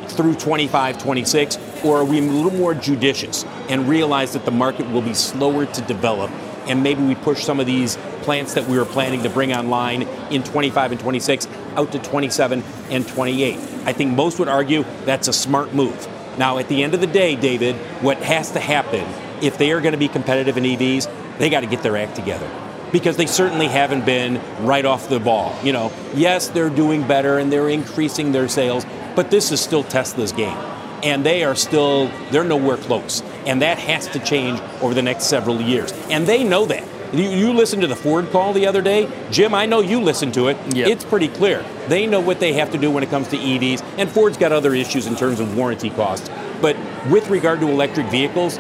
through 0.08 0.36
25, 0.36 0.98
26, 0.98 1.58
or 1.84 1.98
are 1.98 2.06
we 2.06 2.20
a 2.20 2.22
little 2.22 2.54
more 2.54 2.74
judicious 2.74 3.44
and 3.68 3.90
realize 3.90 4.32
that 4.32 4.46
the 4.46 4.52
market 4.52 4.90
will 4.92 5.02
be 5.02 5.14
slower 5.14 5.66
to 5.66 5.82
develop 5.82 6.32
and 6.68 6.84
maybe 6.84 7.04
we 7.04 7.16
push 7.16 7.44
some 7.44 7.60
of 7.60 7.66
these 7.66 7.98
plants 8.22 8.54
that 8.54 8.68
we 8.68 8.78
were 8.78 8.86
planning 8.86 9.24
to 9.24 9.30
bring 9.30 9.54
online 9.54 10.04
in 10.32 10.44
25 10.44 10.92
and 10.94 11.00
26 11.00 11.48
out 11.76 11.92
to 11.92 12.00
27 12.00 12.64
and 12.90 13.08
28. 13.08 13.58
I 13.86 13.94
think 13.94 14.16
most 14.16 14.40
would 14.40 14.48
argue 14.48 14.84
that's 15.06 15.28
a 15.28 15.34
smart 15.34 15.74
move. 15.74 16.08
Now, 16.38 16.58
at 16.58 16.68
the 16.68 16.84
end 16.84 16.94
of 16.94 17.02
the 17.02 17.08
day, 17.08 17.36
David, 17.36 17.76
what 18.02 18.18
has 18.18 18.52
to 18.52 18.60
happen 18.60 19.06
if 19.44 19.58
they 19.58 19.72
are 19.72 19.82
going 19.82 19.92
to 19.92 19.98
be 19.98 20.08
competitive 20.08 20.58
in 20.58 20.64
EVs, 20.64 21.38
they 21.38 21.50
got 21.50 21.60
to 21.60 21.68
get 21.68 21.84
their 21.84 21.98
act 21.98 22.16
together 22.16 22.50
because 22.94 23.18
they 23.18 23.26
certainly 23.26 23.68
haven't 23.68 24.06
been 24.06 24.40
right 24.66 24.86
off 24.86 25.10
the 25.10 25.20
ball. 25.20 25.54
You 25.64 25.74
know, 25.74 25.92
yes, 26.14 26.48
they're 26.50 26.70
doing 26.70 27.06
better 27.06 27.40
and 27.40 27.52
they're 27.52 27.70
increasing 27.70 28.32
their 28.32 28.48
sales, 28.48 28.86
but 29.16 29.32
this 29.32 29.52
is 29.52 29.60
still 29.60 29.84
Tesla's 29.84 30.32
game. 30.32 30.58
And 31.04 31.26
they 31.26 31.44
are 31.44 31.56
still, 31.56 32.10
they're 32.32 32.46
nowhere 32.46 32.78
close. 32.78 33.22
And 33.46 33.62
that 33.62 33.78
has 33.80 34.08
to 34.10 34.20
change 34.20 34.60
over 34.82 34.94
the 34.94 35.02
next 35.02 35.26
several 35.26 35.62
years. 35.62 35.92
And 36.10 36.26
they 36.26 36.44
know 36.44 36.66
that. 36.66 36.88
You, 37.14 37.30
you 37.30 37.54
listened 37.54 37.84
to 37.84 37.88
the 37.88 37.96
Ford 37.96 38.32
call 38.32 38.54
the 38.54 38.66
other 38.66 38.82
day. 38.82 39.08
Jim, 39.30 39.54
I 39.54 39.68
know 39.68 39.82
you 39.82 40.02
listened 40.02 40.34
to 40.34 40.48
it. 40.48 40.58
Yep. 40.76 40.88
It's 40.88 41.06
pretty 41.06 41.28
clear. 41.28 41.64
They 41.88 42.08
know 42.08 42.20
what 42.20 42.40
they 42.40 42.54
have 42.54 42.72
to 42.72 42.78
do 42.78 42.90
when 42.90 43.04
it 43.04 43.10
comes 43.10 43.28
to 43.28 43.38
EVs, 43.38 43.84
and 44.00 44.10
Ford's 44.10 44.38
got 44.38 44.52
other 44.52 44.74
issues 44.74 45.06
in 45.06 45.16
terms 45.16 45.40
of 45.40 45.56
warranty 45.56 45.92
costs. 45.92 46.30
But 46.60 46.76
with 47.12 47.30
regard 47.30 47.60
to 47.60 47.70
electric 47.70 48.08
vehicles, 48.08 48.58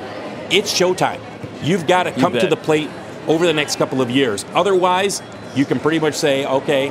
it's 0.52 0.72
showtime. 0.72 1.20
You've 1.64 1.88
got 1.88 2.04
to 2.04 2.12
come 2.12 2.34
to 2.34 2.48
the 2.48 2.58
plate 2.58 2.90
over 3.28 3.48
the 3.48 3.54
next 3.54 3.78
couple 3.78 4.02
of 4.02 4.12
years. 4.12 4.46
Otherwise, 4.54 5.24
you 5.56 5.66
can 5.66 5.80
pretty 5.80 6.00
much 6.00 6.14
say, 6.14 6.46
okay, 6.46 6.90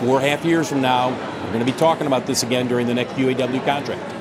four 0.00 0.18
and 0.18 0.26
a 0.26 0.28
half 0.28 0.44
years 0.44 0.68
from 0.68 0.82
now, 0.82 1.10
we're 1.44 1.52
going 1.52 1.64
to 1.64 1.72
be 1.72 1.78
talking 1.78 2.06
about 2.06 2.26
this 2.26 2.42
again 2.42 2.68
during 2.68 2.86
the 2.86 2.94
next 2.94 3.12
UAW 3.12 3.64
contract. 3.64 4.12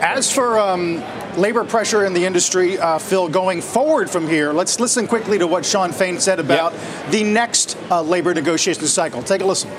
As 0.00 0.32
for 0.32 0.58
um, 0.58 1.02
labor 1.36 1.64
pressure 1.64 2.04
in 2.04 2.12
the 2.12 2.24
industry, 2.24 2.78
uh, 2.78 2.98
Phil, 2.98 3.28
going 3.28 3.62
forward 3.62 4.10
from 4.10 4.26
here, 4.28 4.52
let's 4.52 4.80
listen 4.80 5.06
quickly 5.06 5.38
to 5.38 5.46
what 5.46 5.64
Shawn 5.64 5.92
Fain 5.92 6.18
said 6.18 6.40
about 6.40 6.72
yep. 6.72 7.10
the 7.10 7.24
next 7.24 7.76
uh, 7.90 8.02
labor 8.02 8.34
negotiation 8.34 8.86
cycle. 8.86 9.22
Take 9.22 9.40
a 9.40 9.44
listen. 9.44 9.70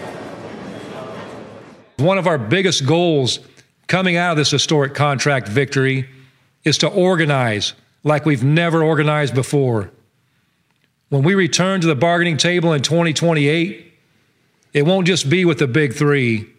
One 1.97 2.17
of 2.17 2.27
our 2.27 2.37
biggest 2.37 2.85
goals 2.85 3.39
coming 3.87 4.17
out 4.17 4.31
of 4.31 4.37
this 4.37 4.49
historic 4.49 4.95
contract 4.95 5.47
victory 5.47 6.09
is 6.63 6.77
to 6.79 6.87
organize 6.87 7.73
like 8.03 8.25
we've 8.25 8.43
never 8.43 8.83
organized 8.83 9.35
before. 9.35 9.91
When 11.09 11.23
we 11.23 11.35
return 11.35 11.81
to 11.81 11.87
the 11.87 11.95
bargaining 11.95 12.37
table 12.37 12.73
in 12.73 12.81
2028, 12.81 13.93
it 14.73 14.83
won't 14.83 15.05
just 15.05 15.29
be 15.29 15.45
with 15.45 15.59
the 15.59 15.67
big 15.67 15.93
three, 15.93 16.49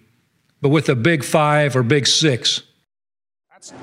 but 0.60 0.68
with 0.68 0.86
the 0.86 0.94
big 0.94 1.24
five 1.24 1.74
or 1.74 1.82
big 1.82 2.06
six. 2.06 2.62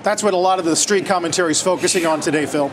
That's 0.03 0.21
what 0.21 0.33
a 0.33 0.37
lot 0.37 0.59
of 0.59 0.65
the 0.65 0.75
street 0.75 1.05
commentary 1.05 1.51
is 1.51 1.61
focusing 1.61 2.05
on 2.05 2.19
today, 2.19 2.45
Phil. 2.45 2.69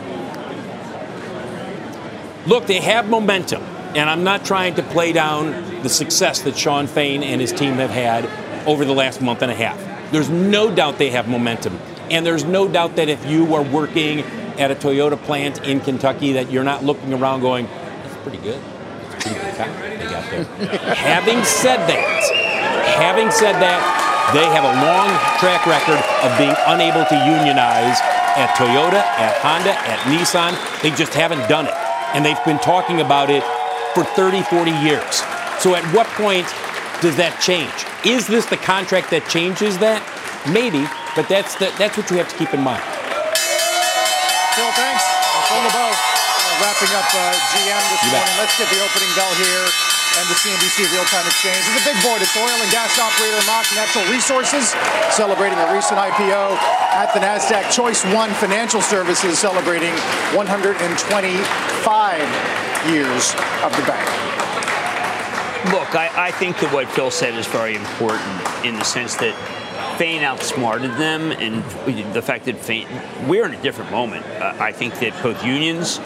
Look, 2.45 2.65
they 2.67 2.81
have 2.81 3.07
momentum, 3.07 3.61
and 3.95 4.09
I'm 4.09 4.25
not 4.25 4.43
trying 4.43 4.75
to 4.75 4.83
play 4.83 5.13
down 5.13 5.83
the 5.83 5.89
success 5.89 6.41
that 6.41 6.57
Shawn 6.57 6.85
Fain 6.85 7.23
and 7.23 7.39
his 7.39 7.53
team 7.53 7.75
have 7.75 7.91
had 7.91 8.25
over 8.67 8.83
the 8.83 8.93
last 8.93 9.21
month 9.21 9.41
and 9.41 9.49
a 9.49 9.55
half. 9.55 9.79
There's 10.11 10.29
no 10.29 10.69
doubt 10.73 10.97
they 10.97 11.09
have 11.11 11.29
momentum, 11.29 11.79
and 12.11 12.25
there's 12.25 12.43
no 12.43 12.67
doubt 12.67 12.97
that 12.97 13.07
if 13.07 13.25
you 13.25 13.55
are 13.55 13.63
working 13.63 14.19
at 14.59 14.71
a 14.71 14.75
Toyota 14.75 15.17
plant 15.17 15.65
in 15.65 15.79
Kentucky, 15.79 16.33
that 16.33 16.51
you're 16.51 16.65
not 16.65 16.83
looking 16.83 17.13
around 17.13 17.39
going, 17.39 17.67
"That's 17.67 18.17
pretty 18.17 18.39
good." 18.39 18.61
Pretty 19.11 19.35
good 19.35 19.53
they 19.99 20.09
got 20.09 20.29
there. 20.29 20.43
having 20.95 21.41
said 21.45 21.87
that, 21.87 22.23
having 22.97 23.31
said 23.31 23.53
that, 23.53 24.07
they 24.35 24.43
have 24.51 24.67
a 24.67 24.75
long 24.83 25.07
track 25.39 25.63
record 25.63 26.03
of 26.19 26.35
being 26.35 26.51
unable 26.67 27.05
to 27.07 27.15
unionize 27.23 27.95
at 28.35 28.51
Toyota, 28.59 28.99
at 28.99 29.39
Honda, 29.39 29.71
at 29.71 29.99
Nissan. 30.11 30.51
They 30.83 30.91
just 30.91 31.13
haven't 31.13 31.47
done 31.47 31.65
it. 31.65 31.73
And 32.11 32.25
they've 32.25 32.43
been 32.43 32.59
talking 32.59 32.99
about 32.99 33.29
it 33.29 33.43
for 33.95 34.03
30, 34.03 34.43
40 34.43 34.71
years. 34.83 35.23
So 35.63 35.75
at 35.79 35.83
what 35.95 36.07
point 36.19 36.43
does 36.99 37.15
that 37.15 37.39
change? 37.39 37.71
Is 38.03 38.27
this 38.27 38.45
the 38.51 38.59
contract 38.59 39.15
that 39.15 39.23
changes 39.31 39.79
that? 39.79 40.03
Maybe, 40.43 40.83
but 41.15 41.31
that's 41.31 41.55
the, 41.55 41.71
that's 41.79 41.95
what 41.95 42.11
you 42.11 42.19
have 42.19 42.27
to 42.27 42.35
keep 42.35 42.51
in 42.51 42.59
mind. 42.59 42.83
Phil, 44.59 44.71
thanks. 44.75 45.07
Phil 45.47 45.61
LeBeau, 45.71 45.87
uh, 45.87 46.63
wrapping 46.67 46.91
up 46.99 47.07
uh, 47.15 47.31
GM 47.55 47.83
this 47.95 48.03
morning. 48.11 48.35
Let's 48.43 48.59
get 48.59 48.67
the 48.75 48.79
opening 48.83 49.11
bell 49.15 49.31
here 49.39 49.67
and 50.17 50.27
the 50.29 50.33
CNBC 50.33 50.89
Real-Time 50.91 51.27
Exchange. 51.27 51.61
It's 51.69 51.85
a 51.85 51.93
big 51.93 52.01
board. 52.01 52.21
It's 52.21 52.35
oil 52.35 52.49
and 52.49 52.71
gas 52.71 52.97
operator 52.97 53.37
Mach 53.45 53.69
Natural 53.77 54.03
Resources 54.09 54.73
celebrating 55.13 55.59
a 55.59 55.71
recent 55.71 55.99
IPO 55.99 56.57
at 56.97 57.13
the 57.13 57.19
NASDAQ. 57.19 57.69
Choice 57.71 58.03
One 58.05 58.31
Financial 58.41 58.81
Services 58.81 59.37
celebrating 59.37 59.93
125 60.33 60.97
years 62.89 63.35
of 63.61 63.69
the 63.77 63.83
bank. 63.85 64.09
Look, 65.71 65.93
I, 65.93 66.09
I 66.15 66.31
think 66.31 66.59
that 66.61 66.73
what 66.73 66.87
Phil 66.89 67.11
said 67.11 67.35
is 67.35 67.45
very 67.45 67.75
important 67.75 68.25
in 68.65 68.75
the 68.75 68.83
sense 68.83 69.15
that 69.17 69.35
Fain 69.97 70.23
outsmarted 70.23 70.91
them, 70.91 71.31
and 71.31 71.63
the 72.13 72.21
fact 72.21 72.45
that 72.45 72.57
Fain, 72.57 72.87
we're 73.27 73.45
in 73.45 73.53
a 73.53 73.61
different 73.61 73.91
moment. 73.91 74.25
Uh, 74.25 74.55
I 74.59 74.71
think 74.71 74.99
that 74.99 75.13
both 75.21 75.43
unions 75.43 75.99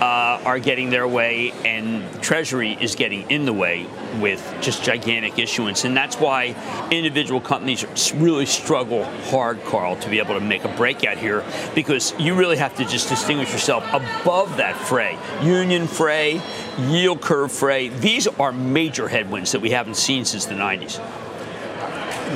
uh, 0.00 0.40
are 0.44 0.58
getting 0.58 0.90
their 0.90 1.08
way, 1.08 1.52
and 1.64 2.04
Treasury 2.22 2.76
is 2.80 2.94
getting 2.94 3.30
in 3.30 3.44
the 3.46 3.52
way 3.52 3.86
with 4.20 4.54
just 4.60 4.82
gigantic 4.82 5.38
issuance. 5.38 5.84
And 5.84 5.96
that's 5.96 6.16
why 6.16 6.54
individual 6.90 7.40
companies 7.40 8.12
really 8.14 8.46
struggle 8.46 9.04
hard, 9.04 9.62
Carl, 9.64 9.96
to 9.96 10.10
be 10.10 10.18
able 10.18 10.34
to 10.34 10.40
make 10.40 10.64
a 10.64 10.76
breakout 10.76 11.16
here 11.16 11.44
because 11.74 12.14
you 12.18 12.34
really 12.34 12.56
have 12.56 12.76
to 12.76 12.84
just 12.84 13.08
distinguish 13.08 13.52
yourself 13.52 13.84
above 13.92 14.56
that 14.58 14.76
fray. 14.76 15.18
Union 15.42 15.86
fray, 15.86 16.40
yield 16.78 17.20
curve 17.20 17.50
fray, 17.50 17.88
these 17.88 18.26
are 18.26 18.52
major 18.52 19.08
headwinds 19.08 19.52
that 19.52 19.60
we 19.60 19.70
haven't 19.70 19.96
seen 19.96 20.24
since 20.24 20.46
the 20.46 20.54
90s. 20.54 21.00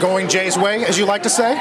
Going 0.01 0.29
Jay's 0.29 0.57
way, 0.57 0.85
as 0.85 0.99
you 0.99 1.05
like 1.05 1.25
to 1.25 1.31
say? 1.31 1.59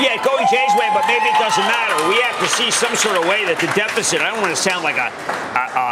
Uh, 0.00 0.02
yeah, 0.02 0.24
going 0.24 0.46
Jay's 0.50 0.74
way, 0.78 0.88
but 0.94 1.06
maybe 1.06 1.26
it 1.26 1.38
doesn't 1.38 1.64
matter. 1.64 2.08
We 2.08 2.20
have 2.22 2.38
to 2.40 2.48
see 2.48 2.70
some 2.70 2.94
sort 2.96 3.18
of 3.18 3.24
way 3.24 3.44
that 3.44 3.58
the 3.60 3.66
deficit. 3.78 4.22
I 4.22 4.30
don't 4.30 4.40
want 4.40 4.54
to 4.54 4.60
sound 4.60 4.82
like 4.82 4.96
a, 4.96 5.12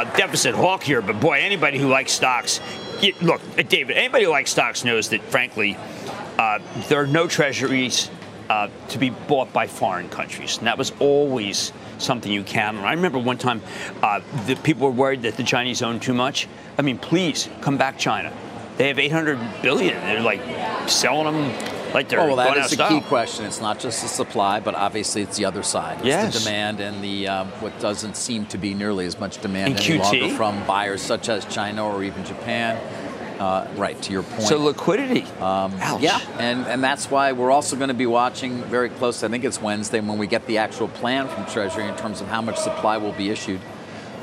a, 0.07 0.11
a 0.11 0.17
deficit 0.17 0.55
hawk 0.55 0.83
here, 0.83 1.03
but 1.03 1.21
boy, 1.21 1.41
anybody 1.41 1.79
who 1.79 1.89
likes 1.89 2.13
stocks, 2.13 2.61
you, 3.03 3.15
look, 3.21 3.43
David. 3.69 3.97
Anybody 3.97 4.25
who 4.25 4.31
likes 4.31 4.51
stocks 4.51 4.85
knows 4.85 5.11
that, 5.11 5.21
frankly, 5.23 5.77
uh, 6.39 6.61
there 6.89 7.03
are 7.03 7.07
no 7.07 7.29
treasuries 7.29 8.11
uh, 8.49 8.69
to 8.89 8.99
be 8.99 9.11
bought 9.11 9.53
by 9.53 9.67
foreign 9.67 10.09
countries, 10.09 10.57
and 10.57 10.67
that 10.67 10.79
was 10.79 10.93
always 11.01 11.73
something 11.99 12.33
you 12.33 12.45
can. 12.45 12.77
on. 12.77 12.85
I 12.85 12.95
remember 12.95 13.19
one 13.19 13.37
time 13.37 13.61
uh, 14.03 14.23
the 14.47 14.57
people 14.57 14.87
were 14.87 14.95
worried 14.95 15.23
that 15.23 15.37
the 15.37 15.45
Chinese 15.45 15.83
owned 15.83 16.01
too 16.01 16.15
much. 16.15 16.49
I 16.79 16.83
mean, 16.83 16.97
please 16.97 17.49
come 17.61 17.77
back, 17.77 17.99
China. 17.99 18.33
They 18.79 18.89
have 18.89 18.99
800 18.99 19.39
billion. 19.61 19.97
They're 19.97 20.23
like 20.23 20.41
selling 20.89 21.27
them 21.27 21.78
like 21.93 22.09
they're 22.09 22.21
oh, 22.21 22.29
well, 22.29 22.37
that 22.37 22.57
is 22.57 22.71
the 22.77 22.89
key 22.89 23.01
question. 23.01 23.45
It's 23.45 23.61
not 23.61 23.79
just 23.79 24.03
the 24.03 24.09
supply, 24.09 24.61
but 24.61 24.75
obviously 24.75 25.23
it's 25.23 25.37
the 25.37 25.45
other 25.45 25.63
side. 25.63 25.99
It's 25.99 26.07
yes. 26.07 26.33
the 26.33 26.41
demand 26.41 26.81
and 26.81 27.03
the 27.03 27.29
um, 27.29 27.49
what 27.61 27.79
doesn't 27.81 28.17
seem 28.17 28.47
to 28.47 28.59
be 28.59 28.75
nearly 28.75 29.07
as 29.07 29.19
much 29.19 29.41
demand 29.41 29.75
and 29.75 29.81
any 29.81 29.99
QT? 29.99 30.21
longer 30.21 30.35
from 30.37 30.67
buyers 30.67 31.03
such 31.03 31.29
as 31.29 31.45
China 31.47 31.87
or 31.87 32.03
even 32.03 32.25
Japan. 32.25 32.77
Uh, 33.39 33.69
right 33.77 34.03
to 34.03 34.11
your 34.11 34.25
point. 34.25 34.43
So 34.43 34.59
liquidity. 34.59 35.23
Um, 35.41 35.73
yeah, 36.01 36.21
and 36.41 36.67
and 36.67 36.83
that's 36.83 37.09
why 37.09 37.31
we're 37.31 37.53
also 37.53 37.77
going 37.77 37.89
to 37.89 37.95
be 37.95 38.07
watching 38.07 38.65
very 38.65 38.89
close. 38.89 39.23
I 39.23 39.29
think 39.29 39.45
it's 39.45 39.63
Wednesday 39.63 40.01
when 40.01 40.19
we 40.19 40.27
get 40.27 40.45
the 40.47 40.59
actual 40.59 40.89
plan 40.89 41.29
from 41.29 41.47
Treasury 41.47 41.87
in 41.87 41.97
terms 41.97 42.21
of 42.21 42.27
how 42.27 42.43
much 42.43 42.57
supply 42.57 42.97
will 42.97 43.13
be 43.13 43.31
issued. 43.31 43.61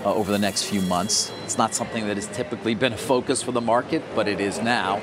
uh, 0.06 0.14
over 0.14 0.32
the 0.32 0.40
next 0.40 0.64
few 0.64 0.82
months. 0.82 1.32
It's 1.44 1.58
not 1.58 1.74
something 1.74 2.08
that 2.08 2.16
has 2.16 2.28
typically 2.28 2.76
been 2.76 2.94
a 2.94 2.98
focus 2.98 3.42
for 3.42 3.52
the 3.52 3.62
market, 3.62 4.04
but 4.14 4.28
it 4.28 4.40
is 4.40 4.62
now 4.62 5.02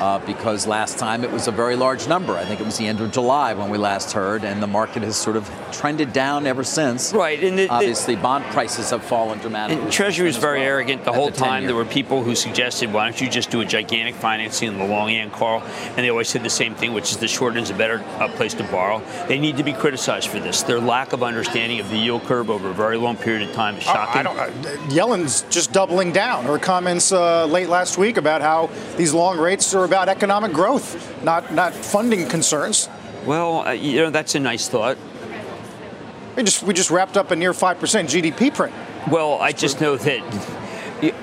uh, 0.00 0.18
because 0.20 0.66
last 0.66 0.98
time 0.98 1.24
it 1.24 1.30
was 1.30 1.46
a 1.46 1.50
very 1.50 1.76
large 1.76 2.08
number. 2.08 2.36
I 2.36 2.44
think 2.44 2.60
it 2.60 2.64
was 2.64 2.78
the 2.78 2.86
end 2.86 3.00
of 3.00 3.12
July 3.12 3.54
when 3.54 3.70
we 3.70 3.78
last 3.78 4.12
heard, 4.12 4.44
and 4.44 4.62
the 4.62 4.66
market 4.66 5.02
has 5.02 5.16
sort 5.16 5.36
of 5.36 5.50
trended 5.72 6.12
down 6.12 6.46
ever 6.46 6.64
since. 6.64 7.12
Right, 7.12 7.42
and 7.42 7.60
it, 7.60 7.70
obviously 7.70 8.16
bond 8.16 8.44
prices 8.46 8.90
have 8.90 9.04
fallen 9.04 9.38
dramatically. 9.38 9.82
And 9.82 9.92
Treasury 9.92 10.26
was 10.26 10.36
very 10.36 10.60
well 10.60 10.68
arrogant 10.68 11.04
the 11.04 11.12
whole 11.12 11.30
the 11.30 11.36
time. 11.36 11.66
There 11.66 11.74
were 11.74 11.84
people 11.84 12.22
who 12.22 12.34
suggested, 12.34 12.92
"Why 12.92 13.04
don't 13.04 13.20
you 13.20 13.28
just 13.28 13.50
do 13.50 13.60
a 13.60 13.64
gigantic 13.64 14.14
financing 14.14 14.68
in 14.68 14.78
the 14.78 14.86
long 14.86 15.10
end, 15.10 15.32
Carl?" 15.32 15.62
And 15.88 15.98
they 15.98 16.10
always 16.10 16.28
said 16.28 16.42
the 16.42 16.50
same 16.50 16.74
thing, 16.74 16.92
which 16.92 17.10
is 17.10 17.18
the 17.18 17.28
short 17.28 17.54
end 17.54 17.64
is 17.64 17.70
a 17.70 17.74
better 17.74 18.02
uh, 18.18 18.28
place 18.28 18.54
to 18.54 18.64
borrow. 18.64 19.02
They 19.28 19.38
need 19.38 19.56
to 19.58 19.62
be 19.62 19.72
criticized 19.72 20.28
for 20.28 20.40
this. 20.40 20.62
Their 20.62 20.80
lack 20.80 21.12
of 21.12 21.22
understanding 21.22 21.80
of 21.80 21.90
the 21.90 21.96
yield 21.96 22.24
curve 22.24 22.50
over 22.50 22.70
a 22.70 22.74
very 22.74 22.96
long 22.96 23.16
period 23.16 23.48
of 23.48 23.54
time 23.54 23.76
is 23.76 23.82
shocking. 23.82 24.26
Uh, 24.26 24.50
Yellen's 24.88 25.42
just 25.50 25.72
doubling 25.72 26.12
down. 26.12 26.44
Her 26.44 26.58
comments 26.58 27.12
uh, 27.12 27.46
late 27.46 27.68
last 27.68 27.98
week 27.98 28.16
about 28.16 28.40
how 28.40 28.70
these 28.96 29.12
long 29.12 29.38
rates 29.38 29.74
are 29.74 29.84
about 29.90 30.08
economic 30.08 30.52
growth 30.52 31.20
not 31.24 31.52
not 31.52 31.74
funding 31.74 32.28
concerns. 32.28 32.88
Well, 33.26 33.66
uh, 33.66 33.72
you 33.72 33.96
know 33.96 34.10
that's 34.10 34.36
a 34.36 34.40
nice 34.40 34.68
thought. 34.68 34.96
We 36.36 36.44
just 36.44 36.62
we 36.62 36.74
just 36.74 36.92
wrapped 36.92 37.16
up 37.16 37.32
a 37.32 37.36
near 37.36 37.52
five 37.52 37.80
percent 37.80 38.08
GDP 38.08 38.54
print. 38.54 38.72
Well, 39.10 39.40
I 39.40 39.50
just 39.50 39.80
know 39.80 39.96
that. 39.96 40.22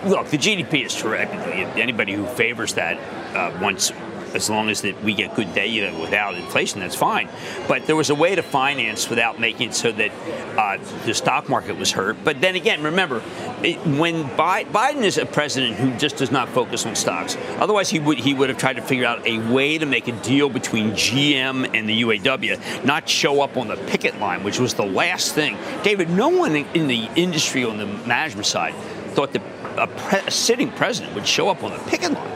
Look, 0.04 0.28
the 0.28 0.38
GDP 0.38 0.86
is 0.86 0.96
terrific. 0.96 1.40
Anybody 1.78 2.14
who 2.14 2.26
favors 2.26 2.74
that 2.74 2.98
uh, 3.34 3.58
wants 3.62 3.92
as 4.34 4.50
long 4.50 4.70
as 4.70 4.82
that 4.82 5.02
we 5.04 5.14
get 5.14 5.36
good 5.36 5.54
data 5.54 5.96
without 6.00 6.36
inflation, 6.36 6.80
that's 6.80 6.96
fine. 6.96 7.30
But 7.68 7.86
there 7.88 7.96
was 7.96 8.10
a 8.10 8.16
way 8.16 8.36
to 8.36 8.42
finance 8.42 9.10
without 9.10 9.40
making 9.40 9.70
it 9.70 9.74
so 9.76 9.92
that 9.92 10.12
uh, 10.58 10.78
the 11.06 11.14
stock 11.14 11.50
market 11.50 11.78
was 11.78 11.92
hurt. 11.92 12.18
But 12.24 12.42
then 12.42 12.56
again, 12.56 12.84
remember, 12.84 13.22
it, 13.64 13.78
when 13.86 14.26
Biden 14.26 15.04
is 15.04 15.18
a 15.18 15.26
president 15.26 15.76
who 15.76 15.96
just 15.98 16.18
does 16.18 16.32
not 16.32 16.50
focus 16.50 16.86
on 16.86 16.96
stocks, 16.96 17.38
otherwise 17.60 17.90
he 17.90 18.00
would 18.00 18.18
he 18.18 18.34
would 18.34 18.50
have 18.50 18.58
tried 18.58 18.76
to 18.76 18.82
figure 18.82 19.06
out 19.06 19.26
a 19.28 19.40
way 19.52 19.78
to 19.78 19.86
make 19.86 20.08
a 20.08 20.14
deal 20.22 20.50
between 20.50 20.92
GM 20.92 21.70
and 21.74 21.88
the 21.88 22.02
UAW, 22.02 22.86
not 22.86 23.08
show 23.08 23.42
up 23.42 23.58
on 23.58 23.68
the 23.68 23.78
picket 23.88 24.20
line, 24.20 24.44
which 24.44 24.60
was 24.60 24.74
the 24.74 24.86
last 24.86 25.34
thing. 25.34 25.58
David, 25.84 26.10
no 26.10 26.30
one 26.30 26.56
in 26.56 26.88
the 26.88 27.10
industry 27.16 27.64
on 27.64 27.78
the 27.78 27.86
management 27.86 28.46
side 28.46 28.74
thought 29.18 29.34
that 29.34 29.42
a, 29.78 29.88
pre- 29.88 30.20
a 30.20 30.32
sitting 30.32 30.72
president 30.72 31.16
would 31.16 31.28
show 31.28 31.50
up 31.50 31.64
on 31.64 31.72
the 31.72 31.80
picket 31.90 32.12
line. 32.12 32.32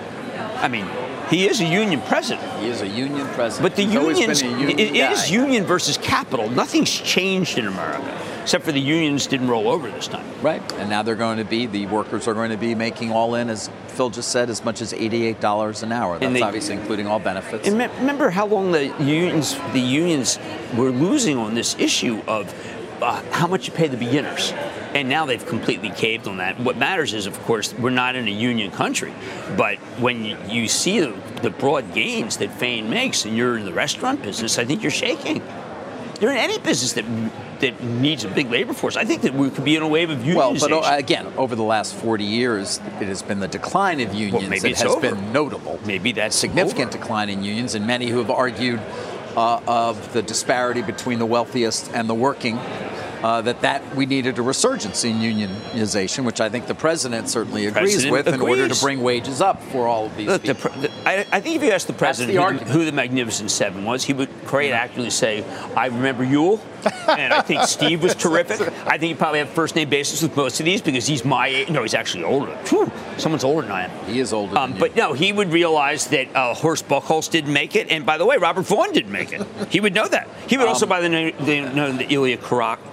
I 0.57 0.67
mean, 0.67 0.85
he 1.31 1.47
is 1.47 1.61
a 1.61 1.65
union 1.65 2.01
president. 2.01 2.45
He 2.59 2.67
is 2.67 2.81
a 2.81 2.87
union 2.87 3.25
president. 3.29 3.63
But 3.63 3.77
the 3.77 3.83
unions, 3.83 4.41
union 4.41 4.77
it 4.77 4.95
is 4.95 5.31
union 5.31 5.63
versus 5.63 5.97
capital. 5.97 6.49
Nothing's 6.49 6.91
changed 6.91 7.57
in 7.57 7.67
America, 7.67 8.21
except 8.41 8.65
for 8.65 8.73
the 8.73 8.81
unions 8.81 9.27
didn't 9.27 9.47
roll 9.47 9.69
over 9.69 9.89
this 9.89 10.07
time. 10.07 10.25
Right. 10.41 10.61
And 10.73 10.89
now 10.89 11.03
they're 11.03 11.15
going 11.15 11.37
to 11.37 11.45
be, 11.45 11.67
the 11.67 11.85
workers 11.85 12.27
are 12.27 12.33
going 12.33 12.51
to 12.51 12.57
be 12.57 12.75
making 12.75 13.13
all 13.13 13.35
in, 13.35 13.49
as 13.49 13.69
Phil 13.87 14.09
just 14.09 14.29
said, 14.29 14.49
as 14.49 14.65
much 14.65 14.81
as 14.81 14.91
$88 14.91 15.83
an 15.83 15.91
hour. 15.93 16.19
That's 16.19 16.33
they, 16.33 16.41
obviously 16.41 16.75
including 16.75 17.07
all 17.07 17.19
benefits. 17.19 17.65
And 17.65 17.77
remember 17.77 18.29
how 18.29 18.45
long 18.45 18.73
the 18.73 18.87
unions, 18.99 19.55
the 19.71 19.79
unions 19.79 20.37
were 20.75 20.91
losing 20.91 21.37
on 21.37 21.55
this 21.55 21.77
issue 21.79 22.21
of 22.27 22.53
uh, 23.01 23.21
how 23.31 23.47
much 23.47 23.67
you 23.67 23.73
pay 23.73 23.87
the 23.87 23.97
beginners. 23.97 24.51
And 24.93 25.07
now 25.07 25.25
they've 25.25 25.45
completely 25.45 25.89
caved 25.89 26.27
on 26.27 26.37
that. 26.37 26.59
What 26.59 26.77
matters 26.77 27.13
is, 27.13 27.25
of 27.25 27.39
course, 27.43 27.73
we're 27.73 27.89
not 27.89 28.15
in 28.15 28.27
a 28.27 28.31
union 28.31 28.71
country. 28.71 29.13
But 29.55 29.77
when 29.99 30.25
you, 30.25 30.37
you 30.47 30.67
see 30.67 30.99
the, 30.99 31.15
the, 31.41 31.49
broad 31.49 31.93
gains 31.93 32.37
that 32.37 32.51
Fain 32.51 32.89
makes, 32.89 33.25
and 33.25 33.35
you're 33.35 33.57
in 33.57 33.65
the 33.65 33.73
restaurant 33.73 34.21
business, 34.21 34.57
I 34.57 34.65
think 34.65 34.81
you're 34.81 34.91
shaking. 34.91 35.41
You're 36.19 36.31
in 36.31 36.37
any 36.37 36.59
business 36.59 36.93
that 36.93 37.05
that 37.61 37.81
needs 37.83 38.23
a 38.23 38.27
big 38.27 38.51
labor 38.51 38.73
force. 38.73 38.97
I 38.97 39.05
think 39.05 39.21
that 39.21 39.33
we 39.33 39.49
could 39.49 39.63
be 39.63 39.75
in 39.75 39.83
a 39.83 39.87
wave 39.87 40.09
of 40.09 40.19
unionization. 40.19 40.71
Well, 40.71 40.81
but 40.81 40.99
again, 40.99 41.27
over 41.37 41.55
the 41.55 41.63
last 41.63 41.95
40 41.95 42.23
years, 42.23 42.79
it 42.99 43.07
has 43.07 43.21
been 43.21 43.39
the 43.39 43.47
decline 43.47 44.01
of 44.01 44.13
unions 44.13 44.49
well, 44.49 44.59
that 44.59 44.77
has 44.77 44.83
over. 44.83 44.99
been 44.99 45.31
notable. 45.31 45.79
Maybe 45.85 46.11
that's 46.11 46.35
significant 46.35 46.89
over. 46.89 46.97
decline 46.97 47.29
in 47.29 47.43
unions, 47.43 47.75
and 47.75 47.87
many 47.87 48.07
who 48.07 48.17
have 48.17 48.31
argued 48.31 48.81
uh, 49.35 49.61
of 49.67 50.13
the 50.13 50.21
disparity 50.21 50.81
between 50.81 51.19
the 51.19 51.25
wealthiest 51.25 51.91
and 51.93 52.09
the 52.09 52.15
working 52.15 52.57
uh, 53.23 53.41
that 53.41 53.61
that 53.61 53.95
we 53.95 54.05
needed 54.05 54.37
a 54.39 54.41
resurgence 54.41 55.03
in 55.03 55.17
unionization, 55.17 56.25
which 56.25 56.41
I 56.41 56.49
think 56.49 56.67
the 56.67 56.75
president 56.75 57.29
certainly 57.29 57.65
agrees 57.65 57.93
president 57.93 58.11
with 58.11 58.27
agrees. 58.27 58.41
in 58.41 58.61
order 58.61 58.73
to 58.73 58.81
bring 58.81 59.01
wages 59.01 59.41
up 59.41 59.61
for 59.63 59.87
all 59.87 60.07
of 60.07 60.17
these 60.17 60.27
Look, 60.27 60.43
people. 60.43 60.71
The, 60.71 60.87
the, 60.87 60.91
I, 61.05 61.25
I, 61.31 61.39
think 61.39 61.55
if 61.55 61.63
you 61.63 61.71
asked 61.71 61.87
the 61.87 61.93
president 61.93 62.35
the 62.35 62.65
who, 62.65 62.79
who, 62.79 62.85
the 62.85 62.91
Magnificent 62.91 63.51
Seven 63.51 63.85
was, 63.85 64.03
he 64.03 64.13
would 64.13 64.29
quite 64.45 64.71
accurately 64.71 65.09
say, 65.09 65.43
"I 65.75 65.87
remember 65.87 66.25
Yul." 66.25 66.59
and 67.07 67.33
I 67.33 67.41
think 67.41 67.63
Steve 67.67 68.03
was 68.03 68.15
terrific. 68.15 68.61
I 68.87 68.97
think 68.97 69.03
he 69.03 69.13
probably 69.13 69.39
have 69.39 69.49
first 69.49 69.75
name 69.75 69.89
basis 69.89 70.21
with 70.21 70.35
most 70.35 70.59
of 70.59 70.65
these 70.65 70.81
because 70.81 71.05
he's 71.05 71.23
my 71.23 71.47
age. 71.47 71.69
No, 71.69 71.83
he's 71.83 71.93
actually 71.93 72.23
older. 72.23 72.51
Whew, 72.67 72.91
someone's 73.17 73.43
older 73.43 73.61
than 73.63 73.71
I 73.71 73.83
am. 73.83 74.05
He 74.05 74.19
is 74.19 74.33
older. 74.33 74.57
Um, 74.57 74.75
but 74.77 74.95
no, 74.95 75.13
he 75.13 75.31
would 75.31 75.51
realize 75.51 76.07
that 76.07 76.33
uh, 76.35 76.53
Horst 76.53 76.87
Buchholz 76.87 77.29
didn't 77.29 77.53
make 77.53 77.75
it, 77.75 77.91
and 77.91 78.05
by 78.05 78.17
the 78.17 78.25
way, 78.25 78.37
Robert 78.37 78.63
Vaughn 78.63 78.91
didn't 78.93 79.11
make 79.11 79.31
it. 79.31 79.45
He 79.69 79.79
would 79.79 79.93
know 79.93 80.07
that. 80.07 80.27
He 80.47 80.57
would 80.57 80.63
um, 80.63 80.69
also, 80.69 80.85
by 80.85 81.01
the 81.01 81.09
name, 81.09 81.35
know 81.75 81.91
that 81.91 82.11
Ilya 82.11 82.37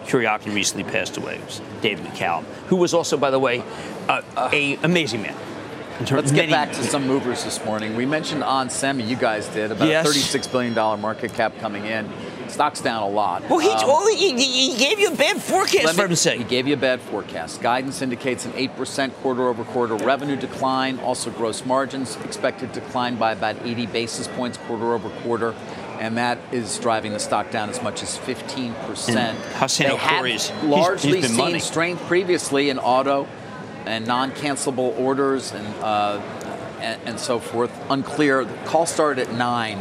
Kuryakin 0.08 0.54
recently 0.54 0.90
passed 0.90 1.16
away. 1.16 1.38
Was 1.44 1.60
David 1.82 2.04
McCallum, 2.06 2.44
who 2.68 2.76
was 2.76 2.94
also, 2.94 3.16
by 3.16 3.30
the 3.30 3.38
way, 3.38 3.62
uh, 4.08 4.22
a 4.52 4.76
amazing 4.82 5.22
man. 5.22 5.36
Let's 6.10 6.30
get 6.30 6.48
back 6.48 6.70
to 6.72 6.84
some 6.84 7.08
movers 7.08 7.42
this 7.42 7.64
morning. 7.64 7.96
We 7.96 8.06
mentioned 8.06 8.42
onsemi, 8.42 9.06
you 9.06 9.16
guys 9.16 9.48
did, 9.48 9.72
about 9.72 9.88
yes. 9.88 10.06
a 10.06 10.38
$36 10.38 10.52
billion 10.52 11.00
market 11.00 11.34
cap 11.34 11.58
coming 11.58 11.86
in. 11.86 12.08
Stock's 12.46 12.80
down 12.80 13.02
a 13.02 13.08
lot. 13.08 13.42
Well, 13.50 13.58
he, 13.58 13.68
um, 13.68 13.86
well, 13.86 14.06
he, 14.06 14.32
he, 14.32 14.78
gave 14.78 15.00
you 15.00 15.08
a 15.08 15.16
bad 15.16 15.42
forecast, 15.42 15.96
for 15.96 16.14
say. 16.14 16.38
He 16.38 16.44
gave 16.44 16.68
you 16.68 16.74
a 16.74 16.78
bad 16.78 17.00
forecast. 17.00 17.60
Guidance 17.60 18.00
indicates 18.00 18.46
an 18.46 18.52
8% 18.52 19.12
quarter 19.14 19.48
over 19.48 19.64
quarter 19.64 19.96
revenue 19.96 20.36
decline. 20.36 21.00
Also, 21.00 21.30
gross 21.30 21.64
margins 21.66 22.16
expected 22.24 22.72
to 22.74 22.80
decline 22.80 23.16
by 23.16 23.32
about 23.32 23.56
80 23.66 23.86
basis 23.86 24.28
points 24.28 24.56
quarter 24.56 24.94
over 24.94 25.10
quarter. 25.22 25.52
And 25.98 26.16
that 26.16 26.38
is 26.52 26.78
driving 26.78 27.12
the 27.12 27.18
stock 27.18 27.50
down 27.50 27.70
as 27.70 27.82
much 27.82 28.02
as 28.02 28.16
15%. 28.18 28.74
Hassane 28.74 29.78
they 29.78 29.96
had 29.96 30.64
largely 30.64 31.16
he's, 31.16 31.26
he's 31.26 31.28
seen 31.28 31.36
money. 31.36 31.58
strength 31.58 32.02
previously 32.06 32.70
in 32.70 32.78
auto 32.78 33.26
and 33.84 34.06
non-cancelable 34.06 34.98
orders 34.98 35.52
and, 35.52 35.66
uh, 35.82 36.20
and, 36.80 37.00
and 37.04 37.20
so 37.20 37.40
forth. 37.40 37.72
Unclear. 37.90 38.44
The 38.44 38.54
call 38.64 38.86
started 38.86 39.28
at 39.28 39.34
9 39.34 39.78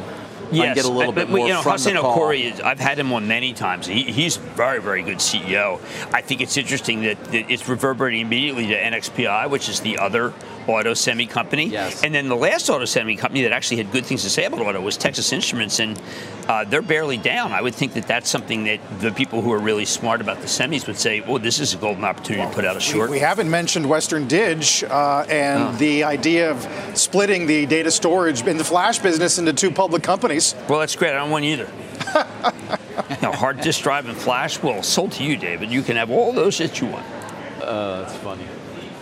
yes, 0.52 0.76
get 0.76 0.86
a 0.86 0.92
little 0.92 1.12
but, 1.12 1.28
bit 1.28 1.30
more 1.30 1.48
you 1.48 1.54
know, 1.54 1.62
from 1.62 1.74
Hassane 1.74 1.94
the 1.94 2.02
call. 2.02 2.68
I've 2.68 2.80
had 2.80 3.00
him 3.00 3.12
on 3.14 3.28
many 3.28 3.54
times. 3.54 3.88
He, 3.88 4.04
he's 4.04 4.38
very, 4.38 4.82
very 4.82 5.04
good 5.04 5.18
CEO. 5.18 5.80
I 6.14 6.22
think 6.22 6.42
it's 6.42 6.58
interesting 6.58 7.02
that, 7.02 7.24
that 7.26 7.52
it's 7.52 7.68
reverberating 7.68 8.22
immediately 8.22 8.68
to 8.68 8.80
NXPI, 8.80 9.50
which 9.50 9.70
is 9.70 9.82
the 9.82 9.98
other 9.98 10.34
auto 10.68 10.94
semi 10.94 11.26
company. 11.26 11.66
Yes. 11.66 12.04
And 12.04 12.14
then 12.14 12.30
the 12.30 12.36
last 12.36 12.70
auto 12.70 12.86
semi 12.86 13.16
company 13.16 13.44
that 13.44 13.52
actually 13.52 13.78
had 13.78 13.92
good 13.92 14.06
things 14.06 14.24
to 14.24 14.30
say 14.30 14.46
about 14.46 14.62
auto 14.62 14.82
was 14.82 14.98
Texas 14.98 15.32
Instruments, 15.34 15.80
and 15.80 16.02
uh, 16.48 16.64
they're 16.66 16.82
barely 16.82 17.18
down. 17.18 17.52
I 17.52 17.62
would 17.62 17.76
think 17.76 17.94
that 17.94 18.08
that's 18.08 18.30
something 18.30 18.66
that 18.66 18.80
the 19.00 19.12
people 19.12 19.42
who 19.42 19.52
are 19.52 19.60
really 19.60 19.86
smart 19.86 20.22
about 20.22 20.42
the 20.42 20.48
semis 20.48 20.88
would 20.88 20.98
say, 20.98 21.22
"Oh, 21.22 21.38
this 21.38 21.60
is 21.60 21.74
a 21.74 21.78
golden 21.78 22.04
opportunity 22.04 22.42
well, 22.42 22.50
to 22.50 22.56
put 22.56 22.66
out 22.66 22.76
a 22.76 22.80
short." 22.80 23.10
We, 23.10 23.18
we 23.18 23.20
haven't 23.20 23.50
mentioned 23.50 23.88
Western 23.88 24.28
Dig 24.28 24.64
uh, 24.84 25.26
and 25.30 25.64
oh. 25.64 25.72
the 25.74 26.04
idea 26.04 26.52
of 26.52 26.68
splitting 26.98 27.48
the 27.48 27.66
data 27.66 27.92
storage 27.92 28.42
in 28.46 28.58
the 28.58 28.64
flash 28.64 29.00
business 29.00 29.38
into 29.38 29.54
two 29.54 29.72
public 29.72 30.04
companies. 30.04 30.56
Well, 30.70 30.80
that's 30.80 30.96
great. 30.96 31.12
I 31.12 31.20
don't 31.20 31.32
want 31.32 31.46
either. 31.46 31.70
you 33.10 33.18
know, 33.22 33.32
hard 33.32 33.62
disk 33.62 33.84
drive 33.84 34.08
and 34.08 34.18
flash. 34.18 34.62
Well, 34.62 34.84
sold 34.84 35.12
to 35.14 35.24
you, 35.24 35.38
David. 35.38 35.72
You 35.72 35.82
can 35.82 35.96
have 35.96 36.10
all 36.10 36.32
those 36.32 36.58
that 36.58 36.80
you 36.80 36.88
want. 36.88 37.06
Uh, 37.62 38.02
that's 38.02 38.16
funny. 38.18 38.44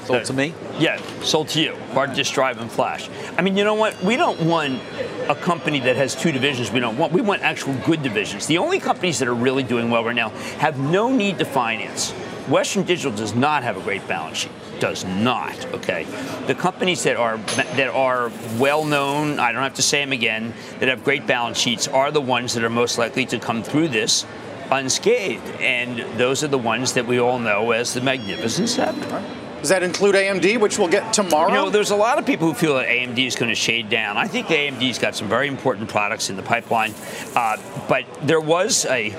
Sold 0.05 0.25
to 0.25 0.33
me? 0.33 0.53
Yeah, 0.77 1.01
sold 1.21 1.47
to 1.49 1.61
you. 1.61 1.75
Hard 1.93 2.13
disk 2.13 2.33
drive 2.33 2.59
and 2.59 2.71
flash. 2.71 3.09
I 3.37 3.41
mean, 3.41 3.57
you 3.57 3.63
know 3.63 3.73
what? 3.73 4.01
We 4.03 4.17
don't 4.17 4.39
want 4.41 4.79
a 5.27 5.35
company 5.35 5.79
that 5.79 5.95
has 5.95 6.15
two 6.15 6.31
divisions. 6.31 6.71
We 6.71 6.79
don't 6.79 6.97
want. 6.97 7.11
We 7.11 7.21
want 7.21 7.41
actual 7.41 7.73
good 7.85 8.03
divisions. 8.03 8.45
The 8.45 8.59
only 8.59 8.79
companies 8.79 9.19
that 9.19 9.27
are 9.27 9.33
really 9.33 9.63
doing 9.63 9.89
well 9.89 10.03
right 10.03 10.15
now 10.15 10.29
have 10.59 10.77
no 10.77 11.09
need 11.09 11.39
to 11.39 11.45
finance. 11.45 12.11
Western 12.47 12.83
Digital 12.83 13.11
does 13.11 13.33
not 13.33 13.63
have 13.63 13.77
a 13.77 13.81
great 13.81 14.07
balance 14.07 14.37
sheet. 14.37 14.51
Does 14.79 15.03
not. 15.03 15.65
Okay. 15.73 16.05
The 16.45 16.53
companies 16.53 17.01
that 17.03 17.15
are 17.15 17.37
that 17.37 17.87
are 17.87 18.31
well 18.59 18.85
known, 18.85 19.39
I 19.39 19.51
don't 19.51 19.63
have 19.63 19.75
to 19.75 19.81
say 19.81 20.01
them 20.01 20.11
again, 20.11 20.53
that 20.79 20.89
have 20.89 21.03
great 21.03 21.25
balance 21.25 21.57
sheets 21.57 21.87
are 21.87 22.11
the 22.11 22.21
ones 22.21 22.53
that 22.53 22.63
are 22.63 22.69
most 22.69 22.99
likely 22.99 23.25
to 23.27 23.39
come 23.39 23.63
through 23.63 23.87
this 23.87 24.25
unscathed, 24.71 25.47
and 25.59 25.99
those 26.17 26.43
are 26.43 26.47
the 26.47 26.57
ones 26.57 26.93
that 26.93 27.05
we 27.05 27.19
all 27.19 27.39
know 27.39 27.71
as 27.71 27.93
the 27.93 28.01
Magnificent 28.01 28.69
Seven. 28.69 29.44
Does 29.65 29.71
that 29.71 29.81
include 29.81 30.13
AMD, 30.13 30.59
which 30.59 30.77
we'll 30.77 30.89
get 30.89 31.11
tomorrow? 31.11 31.49
You 31.49 31.55
know, 31.55 31.69
there's 31.71 31.89
a 31.89 31.95
lot 31.95 32.19
of 32.19 32.25
people 32.27 32.47
who 32.47 32.53
feel 32.53 32.75
that 32.75 32.87
AMD 32.87 33.17
is 33.17 33.35
going 33.35 33.49
to 33.49 33.55
shade 33.55 33.89
down. 33.89 34.15
I 34.15 34.27
think 34.27 34.45
AMD's 34.45 34.99
got 34.99 35.15
some 35.15 35.27
very 35.27 35.47
important 35.47 35.89
products 35.89 36.29
in 36.29 36.35
the 36.35 36.43
pipeline, 36.43 36.93
uh, 37.35 37.57
but 37.89 38.05
there 38.21 38.39
was 38.39 38.85
a. 38.85 39.11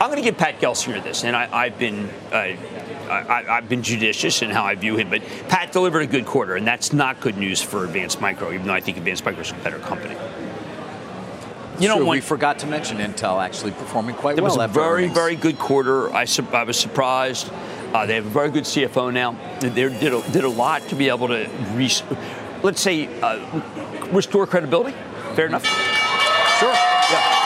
I'm 0.00 0.10
going 0.10 0.16
to 0.16 0.22
give 0.22 0.36
Pat 0.36 0.60
Gelsinger 0.60 1.00
this, 1.00 1.22
and 1.22 1.36
I, 1.36 1.68
have 1.68 1.78
been. 1.78 2.10
Uh, 2.32 2.56
I, 3.08 3.44
have 3.46 3.68
been 3.68 3.84
judicious 3.84 4.42
in 4.42 4.50
how 4.50 4.64
I 4.64 4.74
view 4.74 4.96
him, 4.96 5.08
but 5.08 5.22
Pat 5.48 5.70
delivered 5.70 6.00
a 6.00 6.08
good 6.08 6.26
quarter, 6.26 6.56
and 6.56 6.66
that's 6.66 6.92
not 6.92 7.20
good 7.20 7.36
news 7.36 7.62
for 7.62 7.84
Advanced 7.84 8.20
Micro, 8.20 8.52
even 8.52 8.66
though 8.66 8.74
I 8.74 8.80
think 8.80 8.96
Advanced 8.96 9.24
Micro 9.24 9.42
is 9.42 9.52
a 9.52 9.54
better 9.54 9.78
company. 9.78 10.16
You 11.78 11.86
know, 11.86 12.04
we 12.04 12.20
forgot 12.20 12.58
to 12.60 12.66
mention 12.66 12.98
Intel 12.98 13.40
actually 13.40 13.70
performing 13.70 14.16
quite 14.16 14.36
well. 14.36 14.44
It 14.44 14.48
was 14.48 14.56
a 14.56 14.66
very, 14.66 15.04
earnings. 15.04 15.14
very 15.14 15.36
good 15.36 15.60
quarter. 15.60 16.12
I, 16.12 16.26
I 16.52 16.64
was 16.64 16.78
surprised. 16.78 17.48
Uh, 17.92 18.06
they 18.06 18.14
have 18.14 18.26
a 18.26 18.30
very 18.30 18.50
good 18.50 18.64
CFO 18.64 19.12
now. 19.12 19.36
They 19.60 19.68
did 19.70 20.14
a, 20.14 20.22
did 20.32 20.44
a 20.44 20.48
lot 20.48 20.80
to 20.88 20.96
be 20.96 21.08
able 21.10 21.28
to, 21.28 21.48
let's 22.62 22.80
say, 22.80 23.08
uh, 23.20 23.38
restore 24.10 24.46
credibility. 24.46 24.96
Fair 25.34 25.46
enough. 25.46 25.64
Sure. 26.58 26.72
Yeah. 26.72 27.42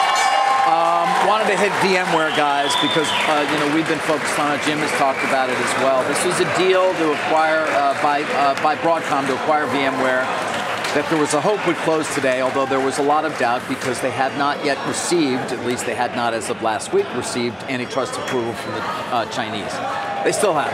Um, 0.66 1.28
wanted 1.28 1.50
to 1.50 1.56
hit 1.56 1.72
VMware, 1.82 2.36
guys, 2.36 2.74
because 2.82 3.08
uh, 3.26 3.46
you 3.50 3.58
know 3.58 3.74
we've 3.74 3.88
been 3.88 3.98
focused 4.00 4.38
on 4.38 4.54
it. 4.54 4.62
Jim 4.62 4.78
has 4.78 4.90
talked 4.98 5.22
about 5.24 5.50
it 5.50 5.58
as 5.58 5.72
well. 5.82 6.06
This 6.06 6.24
was 6.24 6.38
a 6.38 6.58
deal 6.58 6.94
to 6.94 7.12
acquire 7.12 7.66
uh, 7.70 8.00
by 8.02 8.22
uh, 8.22 8.62
by 8.62 8.76
Broadcom 8.76 9.26
to 9.26 9.34
acquire 9.34 9.66
VMware 9.66 10.26
that 10.94 11.08
there 11.10 11.20
was 11.20 11.34
a 11.34 11.40
hope 11.40 11.64
would 11.66 11.76
close 11.84 12.12
today, 12.14 12.40
although 12.40 12.64
there 12.64 12.80
was 12.80 12.98
a 12.98 13.02
lot 13.02 13.24
of 13.26 13.36
doubt 13.38 13.60
because 13.68 14.00
they 14.00 14.10
had 14.10 14.36
not 14.38 14.64
yet 14.64 14.78
received, 14.88 15.52
at 15.52 15.66
least 15.66 15.84
they 15.84 15.94
had 15.94 16.16
not 16.16 16.32
as 16.32 16.48
of 16.48 16.62
last 16.62 16.94
week, 16.94 17.06
received 17.14 17.56
antitrust 17.64 18.14
approval 18.14 18.54
from 18.54 18.72
the 18.72 18.80
uh, 18.80 19.26
Chinese. 19.26 20.05
They 20.26 20.32
still 20.32 20.54
have 20.54 20.72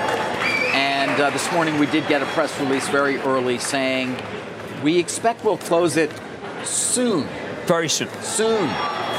And 0.75 1.11
uh, 1.21 1.29
this 1.29 1.53
morning 1.53 1.79
we 1.79 1.85
did 1.85 2.09
get 2.09 2.23
a 2.23 2.25
press 2.25 2.59
release 2.59 2.89
very 2.89 3.19
early 3.19 3.59
saying 3.59 4.17
we 4.83 4.99
expect 4.99 5.45
we'll 5.45 5.59
close 5.59 5.99
it 5.99 6.11
soon. 6.65 7.29
Very 7.67 7.91
soon. 7.91 8.09
Soon. 8.23 8.65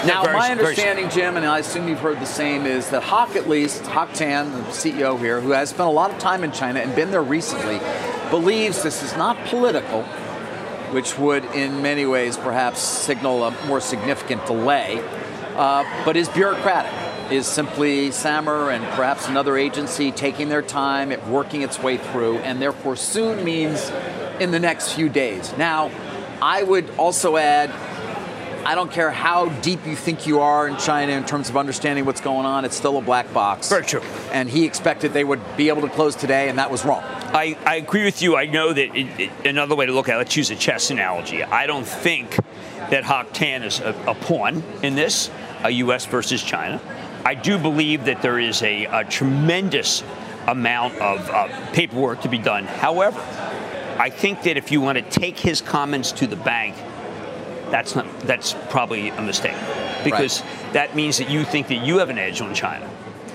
Now, 0.07 0.23
my 0.23 0.49
understanding, 0.49 1.11
Jim, 1.11 1.37
and 1.37 1.45
I 1.45 1.59
assume 1.59 1.87
you've 1.87 1.99
heard 1.99 2.19
the 2.19 2.25
same, 2.25 2.65
is 2.65 2.89
that 2.89 3.03
Hock, 3.03 3.35
at 3.35 3.47
least, 3.47 3.85
Hock 3.85 4.11
Tan, 4.13 4.51
the 4.51 4.59
CEO 4.69 5.19
here, 5.19 5.39
who 5.39 5.51
has 5.51 5.69
spent 5.69 5.87
a 5.87 5.91
lot 5.91 6.09
of 6.09 6.17
time 6.17 6.43
in 6.43 6.51
China 6.51 6.79
and 6.79 6.95
been 6.95 7.11
there 7.11 7.21
recently, 7.21 7.79
believes 8.31 8.81
this 8.81 9.03
is 9.03 9.15
not 9.15 9.37
political, 9.45 10.01
which 10.93 11.15
would, 11.19 11.45
in 11.53 11.83
many 11.83 12.07
ways, 12.07 12.37
perhaps 12.37 12.79
signal 12.79 13.43
a 13.43 13.67
more 13.67 13.79
significant 13.79 14.43
delay, 14.47 14.99
uh, 15.55 15.83
but 16.03 16.17
is 16.17 16.27
bureaucratic. 16.29 17.02
Is 17.31 17.47
simply 17.47 18.09
SAMR 18.09 18.73
and 18.73 18.83
perhaps 18.95 19.27
another 19.27 19.57
agency 19.57 20.11
taking 20.11 20.49
their 20.49 20.61
time 20.61 21.11
at 21.11 21.27
working 21.27 21.61
its 21.61 21.79
way 21.79 21.97
through, 21.97 22.37
and 22.39 22.61
therefore 22.61 22.95
soon 22.95 23.43
means 23.43 23.91
in 24.39 24.51
the 24.51 24.59
next 24.59 24.93
few 24.93 25.09
days. 25.09 25.55
Now, 25.57 25.89
I 26.41 26.63
would 26.63 26.89
also 26.97 27.37
add 27.37 27.71
I 28.65 28.75
don't 28.75 28.91
care 28.91 29.11
how 29.11 29.49
deep 29.49 29.85
you 29.85 29.95
think 29.95 30.25
you 30.25 30.39
are 30.39 30.67
in 30.69 30.77
China 30.77 31.11
in 31.11 31.25
terms 31.25 31.49
of 31.49 31.57
understanding 31.57 32.05
what's 32.05 32.21
going 32.21 32.45
on, 32.45 32.63
it's 32.63 32.77
still 32.77 32.97
a 32.97 33.01
black 33.01 33.33
box. 33.33 33.67
Very 33.67 33.83
true. 33.83 34.01
And 34.31 34.49
he 34.49 34.63
expected 34.65 35.11
they 35.11 35.25
would 35.25 35.41
be 35.57 35.67
able 35.67 35.81
to 35.81 35.89
close 35.89 36.15
today, 36.15 36.47
and 36.47 36.57
that 36.59 36.71
was 36.71 36.85
wrong. 36.85 37.03
I, 37.03 37.57
I 37.65 37.75
agree 37.75 38.05
with 38.05 38.21
you. 38.21 38.37
I 38.37 38.45
know 38.45 38.71
that 38.71 38.95
it, 38.95 39.19
it, 39.19 39.45
another 39.45 39.75
way 39.75 39.85
to 39.85 39.91
look 39.91 40.07
at 40.07 40.15
it, 40.15 40.17
let's 40.19 40.37
use 40.37 40.49
a 40.49 40.55
chess 40.55 40.91
analogy. 40.91 41.43
I 41.43 41.67
don't 41.67 41.85
think 41.85 42.37
that 42.89 43.03
Hock 43.03 43.33
Tan 43.33 43.63
is 43.63 43.81
a, 43.81 43.93
a 44.07 44.15
pawn 44.15 44.63
in 44.81 44.95
this, 44.95 45.29
a 45.63 45.69
U.S. 45.69 46.05
versus 46.05 46.41
China. 46.41 46.79
I 47.25 47.35
do 47.35 47.57
believe 47.57 48.05
that 48.05 48.21
there 48.21 48.39
is 48.39 48.61
a, 48.61 48.85
a 48.85 49.03
tremendous 49.05 50.03
amount 50.47 50.95
of 50.95 51.29
uh, 51.29 51.71
paperwork 51.71 52.21
to 52.21 52.29
be 52.29 52.37
done. 52.37 52.65
However, 52.65 53.19
I 53.97 54.09
think 54.09 54.43
that 54.43 54.57
if 54.57 54.71
you 54.71 54.81
want 54.81 54.97
to 54.97 55.19
take 55.19 55.37
his 55.39 55.61
comments 55.61 56.11
to 56.13 56.27
the 56.27 56.35
bank, 56.35 56.75
that's 57.69 57.95
not 57.95 58.19
that's 58.21 58.53
probably 58.69 59.09
a 59.09 59.21
mistake 59.21 59.55
because 60.03 60.41
right. 60.41 60.73
that 60.73 60.95
means 60.95 61.17
that 61.17 61.29
you 61.29 61.43
think 61.43 61.67
that 61.69 61.85
you 61.85 61.99
have 61.99 62.09
an 62.09 62.17
edge 62.17 62.41
on 62.41 62.53
China. 62.53 62.89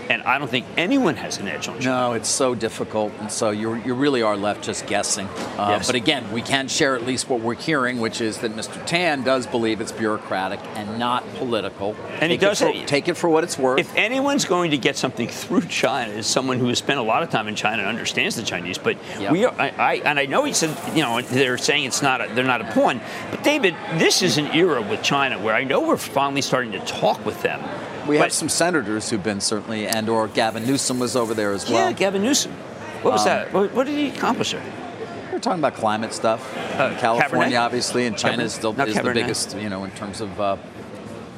And 0.08 0.22
I 0.22 0.38
don't 0.38 0.48
think 0.48 0.66
anyone 0.76 1.16
has 1.16 1.38
an 1.38 1.48
edge 1.48 1.68
on 1.68 1.80
China. 1.80 1.90
No, 1.90 2.12
it's 2.14 2.28
so 2.28 2.54
difficult. 2.54 3.12
And 3.20 3.30
so 3.30 3.50
you 3.50 3.74
you 3.74 3.94
really 3.94 4.22
are 4.22 4.36
left 4.36 4.64
just 4.64 4.86
guessing. 4.86 5.26
Uh, 5.26 5.76
yes. 5.76 5.86
But 5.86 5.96
again, 5.96 6.30
we 6.32 6.42
can 6.42 6.68
share 6.68 6.94
at 6.96 7.04
least 7.04 7.28
what 7.28 7.40
we're 7.40 7.54
hearing, 7.54 8.00
which 8.00 8.20
is 8.20 8.38
that 8.38 8.52
Mr. 8.52 8.84
Tan 8.86 9.22
does 9.22 9.46
believe 9.46 9.80
it's 9.80 9.92
bureaucratic 9.92 10.60
and 10.76 10.98
not 10.98 11.24
political. 11.34 11.94
And 12.12 12.20
take 12.20 12.30
he 12.30 12.36
does 12.38 12.62
it 12.62 12.74
for, 12.74 12.86
take 12.86 13.08
it 13.08 13.14
for 13.14 13.28
what 13.28 13.44
it's 13.44 13.58
worth. 13.58 13.80
If 13.80 13.94
anyone's 13.96 14.44
going 14.44 14.70
to 14.70 14.78
get 14.78 14.96
something 14.96 15.28
through 15.28 15.66
China, 15.66 16.12
is 16.12 16.26
someone 16.26 16.58
who 16.58 16.68
has 16.68 16.78
spent 16.78 16.98
a 16.98 17.02
lot 17.02 17.22
of 17.22 17.30
time 17.30 17.48
in 17.48 17.54
China 17.54 17.82
and 17.82 17.88
understands 17.88 18.36
the 18.36 18.42
Chinese. 18.42 18.78
But 18.78 18.96
yep. 19.18 19.32
we 19.32 19.44
are, 19.44 19.54
I, 19.58 19.68
I, 19.70 19.94
and 20.04 20.18
I 20.18 20.26
know 20.26 20.44
he 20.44 20.52
said, 20.52 20.76
you 20.96 21.02
know, 21.02 21.20
they're 21.20 21.58
saying 21.58 21.84
it's 21.84 22.02
not, 22.02 22.20
a, 22.20 22.34
they're 22.34 22.44
not 22.44 22.60
a 22.60 22.72
pawn. 22.72 23.00
But 23.30 23.42
David, 23.42 23.74
this 23.94 24.22
is 24.22 24.38
an 24.38 24.46
era 24.46 24.82
with 24.82 25.02
China 25.02 25.38
where 25.38 25.54
I 25.54 25.64
know 25.64 25.86
we're 25.86 25.96
finally 25.96 26.42
starting 26.42 26.72
to 26.72 26.80
talk 26.80 27.24
with 27.24 27.42
them 27.42 27.60
we 28.08 28.16
but, 28.16 28.24
have 28.24 28.32
some 28.32 28.48
senators 28.48 29.10
who've 29.10 29.22
been 29.22 29.40
certainly, 29.40 29.86
and 29.86 30.08
or 30.08 30.28
Gavin 30.28 30.66
Newsom 30.66 30.98
was 30.98 31.14
over 31.14 31.34
there 31.34 31.52
as 31.52 31.68
well. 31.68 31.90
Yeah, 31.90 31.92
Gavin 31.92 32.22
Newsom. 32.22 32.52
What 33.02 33.12
was 33.12 33.20
um, 33.22 33.26
that? 33.26 33.52
What, 33.52 33.72
what, 33.72 33.86
did 33.86 33.96
he 33.96 34.08
accomplish 34.08 34.52
there? 34.52 34.62
We're 35.30 35.38
talking 35.38 35.60
about 35.60 35.74
climate 35.74 36.12
stuff. 36.12 36.56
Uh, 36.56 36.98
California, 36.98 37.56
Cabernet? 37.56 37.60
obviously, 37.60 38.06
and 38.06 38.16
China 38.18 38.42
is, 38.42 38.54
still, 38.54 38.78
is 38.80 38.96
the 38.96 39.12
biggest, 39.12 39.56
you 39.56 39.68
know, 39.68 39.84
in 39.84 39.90
terms 39.92 40.20
of 40.20 40.40
uh, 40.40 40.56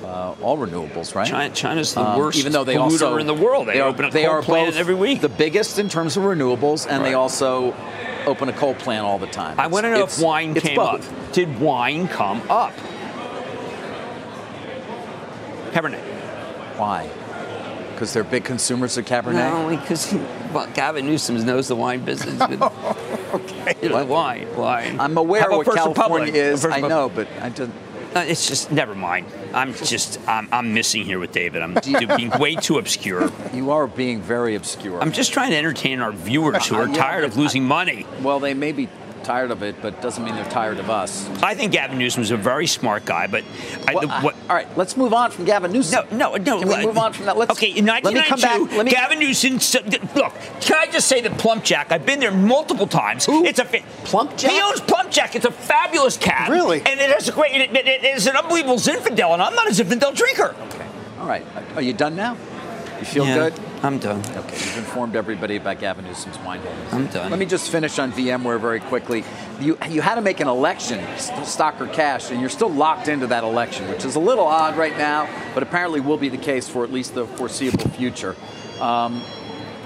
uh, 0.05 0.35
all 0.41 0.57
renewables, 0.57 1.15
right? 1.15 1.27
China, 1.27 1.55
China's 1.55 1.95
the 1.95 2.01
um, 2.01 2.19
worst 2.19 2.39
even 2.39 2.53
though 2.53 2.65
they 2.65 2.77
also, 2.77 3.17
in 3.19 3.27
the 3.27 3.35
world. 3.35 3.69
They, 3.69 3.75
they 3.75 3.81
open 3.81 4.07
a 4.07 4.11
they 4.11 4.25
coal 4.25 4.37
are 4.37 4.43
plant 4.43 4.77
every 4.77 4.95
week. 4.95 5.21
The 5.21 5.29
biggest 5.29 5.79
in 5.79 5.89
terms 5.89 6.17
of 6.17 6.23
renewables, 6.23 6.87
and 6.87 7.03
right. 7.03 7.11
they 7.11 7.15
also 7.15 7.75
open 8.27 8.49
a 8.49 8.53
coal 8.53 8.75
plant 8.75 9.05
all 9.05 9.19
the 9.19 9.27
time. 9.27 9.61
I 9.61 9.67
want 9.67 9.85
to 9.85 9.91
know 9.91 10.05
if 10.05 10.21
wine 10.21 10.55
came 10.55 10.77
both. 10.77 11.13
up. 11.13 11.33
Did 11.33 11.61
wine 11.61 12.09
come 12.09 12.43
up? 12.49 12.75
Cabernet. 15.73 16.10
Why? 16.81 17.11
Because 17.93 18.15
they're 18.15 18.25
big 18.25 18.45
consumers 18.45 18.97
of 18.97 19.05
Cabernet? 19.05 19.35
No, 19.35 19.77
because 19.77 20.15
well, 20.55 20.67
Gavin 20.73 21.05
Newsom 21.05 21.45
knows 21.45 21.69
the 21.69 21.77
wine 21.77 22.07
business. 22.07 22.41
okay. 23.35 23.77
You 23.83 23.91
know, 23.91 24.05
wine, 24.07 24.49
wine. 24.57 24.99
I'm 24.99 25.19
aware 25.19 25.51
of 25.51 25.59
what 25.59 25.67
California 25.67 26.33
Republic? 26.33 26.35
is. 26.35 26.65
I 26.65 26.81
know, 26.81 27.11
but 27.11 27.29
I 27.43 27.51
didn't. 27.51 27.75
Uh, 28.17 28.25
it's 28.27 28.49
just 28.49 28.73
never 28.73 28.95
mind. 28.95 29.27
I'm 29.53 29.75
just 29.75 30.19
I'm, 30.27 30.49
I'm 30.51 30.73
missing 30.73 31.05
here 31.05 31.19
with 31.19 31.33
David. 31.33 31.61
I'm 31.61 31.75
being 32.17 32.31
way 32.39 32.55
too 32.55 32.79
obscure. 32.79 33.31
You 33.53 33.73
are 33.73 33.87
being 33.87 34.23
very 34.23 34.55
obscure. 34.55 35.03
I'm 35.03 35.13
just 35.13 35.35
trying 35.35 35.51
to 35.51 35.57
entertain 35.57 36.01
our 36.01 36.13
viewers 36.13 36.67
who 36.67 36.77
are 36.77 36.89
yeah, 36.89 36.95
tired 36.95 37.25
of 37.25 37.37
losing 37.37 37.65
money. 37.65 38.07
Well, 38.23 38.41
they 38.41 38.55
may 38.55 38.73
be 38.73 38.89
tired 39.25 39.51
of 39.51 39.63
it, 39.63 39.81
but 39.81 40.01
doesn't 40.01 40.25
mean 40.25 40.35
they're 40.35 40.45
tired 40.51 40.79
of 40.79 40.91
us. 40.91 41.29
I 41.43 41.55
think 41.55 41.73
Gavin 41.73 41.99
Newsom 41.99 42.23
is 42.23 42.31
a 42.31 42.37
very 42.37 42.67
smart 42.67 43.05
guy, 43.05 43.27
but 43.27 43.45
I, 43.87 43.95
well, 43.95 44.09
what, 44.23 44.35
all 44.49 44.57
right, 44.57 44.69
let's 44.77 44.97
move 44.97 45.13
on 45.13 45.31
from 45.31 45.45
Gavin 45.45 45.73
Newsom. 45.73 46.07
No, 46.11 46.37
no, 46.37 46.37
no. 46.37 46.59
Can 46.61 46.69
we 46.69 46.75
uh, 46.75 46.87
move 46.87 46.99
on 46.99 47.13
from 47.13 47.27
that? 47.27 47.37
Let's, 47.37 47.53
okay, 47.53 47.69
in 47.69 47.87
1992, 47.87 48.77
let 48.77 48.87
me, 48.87 48.93
Gavin 48.93 49.19
Newsom. 49.19 49.55
Look, 50.15 50.35
can 50.61 50.77
I 50.77 50.87
just 50.91 51.09
say 51.09 51.21
that 51.21 51.33
PlumpJack? 51.33 51.93
I've 51.93 52.07
been 52.07 52.21
there 52.21 52.31
multiple 52.31 52.87
times. 52.87 53.27
Who? 53.27 53.45
It's 53.45 53.59
a 53.59 53.65
PlumpJack. 53.65 54.49
He 54.49 54.61
owns 54.61 54.81
PlumpJack. 54.81 55.35
It's 55.35 55.45
a 55.45 55.51
fabulous 55.51 56.17
cab. 56.17 56.51
Really? 56.51 56.79
And 56.79 57.01
it 57.01 57.11
has 57.11 57.29
a 57.29 57.33
great. 57.33 57.53
It, 57.53 57.75
it, 57.75 57.87
it 57.87 58.05
is 58.05 58.27
an 58.27 58.37
unbelievable 58.37 58.77
Zinfandel, 58.77 59.33
and 59.33 59.43
I'm 59.43 59.55
not 59.55 59.67
a 59.67 59.71
Zinfandel 59.71 60.15
drinker. 60.15 60.55
Okay. 60.69 60.87
All 61.19 61.27
right. 61.27 61.45
Are 61.77 61.83
you 61.83 61.93
done 61.93 62.17
now? 62.17 62.37
You 62.99 63.05
feel 63.07 63.27
yeah, 63.27 63.35
good? 63.35 63.70
I'm 63.83 63.99
done. 63.99 64.21
Okay, 64.37 64.57
you've 64.57 64.79
informed 64.79 65.17
everybody 65.17 65.57
about 65.57 65.81
Gavin 65.81 66.05
Newsom's 66.05 66.39
wine. 66.41 66.61
I'm 66.93 67.07
done. 67.07 67.31
Let 67.31 67.39
me 67.39 67.47
just 67.47 67.71
finish 67.71 67.99
on 67.99 68.13
VMware 68.13 68.61
very 68.61 68.81
quickly. 68.81 69.25
You 69.59 69.79
you 69.89 70.03
had 70.03 70.17
to 70.17 70.21
make 70.21 70.41
an 70.41 70.49
election, 70.49 71.03
stock 71.45 71.81
or 71.81 71.87
cash, 71.87 72.31
and 72.31 72.41
you're 72.41 72.51
still 72.51 72.71
locked 72.71 73.09
into 73.09 73.27
that 73.29 73.43
election, 73.43 73.89
which 73.89 74.05
is 74.05 74.17
a 74.17 74.21
little 74.21 74.47
odd 74.47 74.77
right 74.77 74.97
now, 74.99 75.29
but 75.55 75.63
apparently 75.63 76.01
will 76.01 76.19
be 76.19 76.29
the 76.29 76.37
case 76.37 76.69
for 76.69 76.85
at 76.85 76.93
least 76.93 77.15
the 77.15 77.27
foreseeable 77.27 77.89
future. 77.91 78.37
Um, 78.81 79.23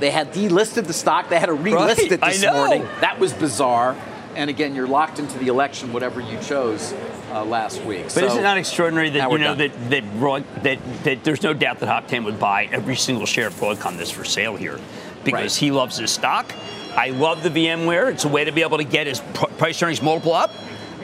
they 0.01 0.11
had 0.11 0.33
delisted 0.33 0.87
the 0.87 0.93
stock. 0.93 1.29
They 1.29 1.39
had 1.39 1.47
to 1.47 1.53
relist 1.53 1.97
right, 1.99 2.13
it 2.13 2.21
this 2.21 2.45
morning. 2.45 2.83
That 3.01 3.21
was 3.21 3.33
bizarre. 3.33 3.97
And 4.35 4.51
again, 4.51 4.75
you're 4.75 4.89
locked 4.89 5.21
into 5.21 5.39
the 5.39 5.47
election, 5.47 5.93
whatever 5.93 6.21
you 6.21 6.41
chose 6.41 6.93
uh, 7.35 7.45
last 7.45 7.83
week. 7.85 8.05
But 8.05 8.13
so, 8.13 8.27
is 8.27 8.37
it 8.37 8.43
not 8.43 8.57
extraordinary 8.57 9.11
that 9.11 9.31
you 9.31 9.39
know 9.39 9.55
that 9.55 9.91
that, 9.91 10.19
Broad, 10.19 10.45
that 10.63 10.79
that 11.05 11.25
there's 11.25 11.43
no 11.43 11.53
doubt 11.53 11.81
that 11.81 11.89
Hock 11.89 12.11
would 12.25 12.39
buy 12.39 12.67
every 12.67 12.97
single 12.97 13.27
share 13.27 13.49
of 13.49 13.55
Broadcom 13.55 13.99
that's 13.99 14.11
for 14.11 14.25
sale 14.25 14.57
here 14.57 14.79
because 15.25 15.57
right. 15.57 15.67
he 15.67 15.71
loves 15.71 15.97
his 15.97 16.11
stock. 16.11 16.53
I 16.97 17.11
love 17.11 17.43
the 17.43 17.51
VMware. 17.51 18.13
It's 18.13 18.25
a 18.25 18.29
way 18.29 18.45
to 18.45 18.53
be 18.53 18.63
able 18.63 18.79
to 18.79 18.85
get 18.85 19.07
his 19.07 19.21
price 19.59 19.83
earnings 19.83 20.01
multiple 20.01 20.33
up. 20.33 20.51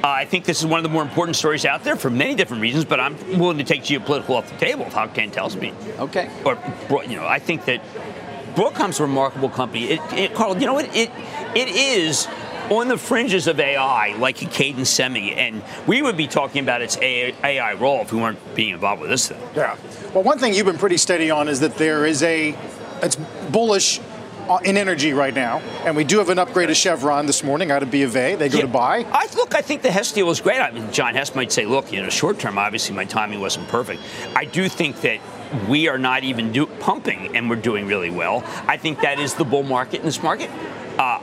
Uh, 0.03 0.09
I 0.09 0.25
think 0.25 0.45
this 0.47 0.61
is 0.61 0.67
one 0.67 0.79
of 0.79 0.83
the 0.83 0.89
more 0.89 1.03
important 1.03 1.37
stories 1.37 1.67
out 1.67 1.85
there 1.85 1.97
for 1.97 2.09
many 2.09 2.35
different 2.35 2.63
reasons, 2.63 2.87
but 2.87 3.01
I'm 3.01 3.17
willing 3.39 3.59
to 3.59 3.65
take 3.65 3.83
geopolitical 3.83 4.31
off 4.31 4.51
the 4.51 4.57
table 4.57 4.87
if 4.87 4.95
Hock 4.95 5.13
tells 5.15 5.57
me. 5.57 5.75
Okay. 5.99 6.31
Or, 6.45 6.57
you 7.05 7.17
know, 7.17 7.27
I 7.27 7.39
think 7.39 7.67
that 7.67 7.83
Broadcom's 8.55 8.99
a 8.99 9.03
remarkable 9.03 9.51
company. 9.51 9.91
It, 9.91 10.01
it, 10.13 10.35
Carl, 10.35 10.57
you 10.57 10.67
know 10.67 10.73
what? 10.73 10.87
It, 10.97 11.11
it 11.55 11.69
is 11.69 12.29
on 12.71 12.87
the 12.89 12.97
fringes 12.97 13.47
of 13.49 13.59
AI, 13.59 14.15
like 14.17 14.41
a 14.43 14.47
Cadence 14.47 14.89
Semi, 14.89 15.33
and 15.33 15.63
we 15.87 16.03
would 16.03 16.17
be 16.17 16.29
talking 16.29 16.63
about 16.63 16.81
its 16.81 16.97
AI 16.99 17.75
role 17.75 18.01
if 18.01 18.13
we 18.13 18.21
weren't 18.21 18.39
being 18.55 18.75
involved 18.75 19.01
with 19.01 19.11
this 19.11 19.29
thing. 19.29 19.41
Yeah. 19.57 19.77
Well, 20.15 20.23
one 20.23 20.39
thing 20.39 20.55
you've 20.55 20.67
been 20.67 20.79
pretty 20.79 20.97
steady 20.97 21.31
on 21.31 21.49
is 21.49 21.61
that 21.61 21.77
there 21.77 22.07
is 22.07 22.23
a, 22.23 22.57
it's 23.03 23.17
bullish 23.51 24.01
uh, 24.49 24.59
in 24.65 24.77
energy 24.77 25.13
right 25.13 25.35
now, 25.35 25.59
and 25.85 25.97
we 25.97 26.05
do 26.05 26.19
have 26.19 26.29
an 26.29 26.39
upgrade 26.39 26.71
of 26.71 26.77
Chevron 26.77 27.27
this 27.27 27.43
morning 27.43 27.71
out 27.71 27.83
of 27.83 27.91
B 27.91 28.03
of 28.03 28.17
A. 28.17 28.37
They 28.37 28.49
go 28.49 28.59
yeah, 28.59 28.63
to 28.63 28.69
buy. 28.69 29.05
I 29.13 29.27
look. 29.37 29.55
I 29.55 29.63
think 29.63 29.83
the 29.83 29.93
Hess 29.93 30.13
deal 30.13 30.27
was 30.27 30.41
great. 30.41 30.59
I 30.59 30.71
mean, 30.73 30.91
John 30.93 31.15
Hess 31.15 31.35
might 31.37 31.53
say, 31.53 31.67
"Look, 31.67 31.93
you 31.93 32.03
know, 32.03 32.09
short 32.09 32.41
term, 32.41 32.59
obviously 32.59 32.97
my 32.97 33.05
timing 33.05 33.41
wasn't 33.41 33.69
perfect." 33.69 34.03
I 34.35 34.47
do 34.47 34.69
think 34.69 35.01
that 35.03 35.21
we 35.69 35.87
are 35.87 35.99
not 35.99 36.25
even 36.25 36.51
do, 36.51 36.67
pumping, 36.67 37.37
and 37.37 37.49
we're 37.49 37.57
doing 37.57 37.87
really 37.87 38.11
well. 38.11 38.43
I 38.67 38.77
think 38.77 39.01
that 39.03 39.21
is 39.21 39.35
the 39.35 39.45
bull 39.45 39.63
market 39.63 40.01
in 40.01 40.07
this 40.07 40.23
market. 40.23 40.51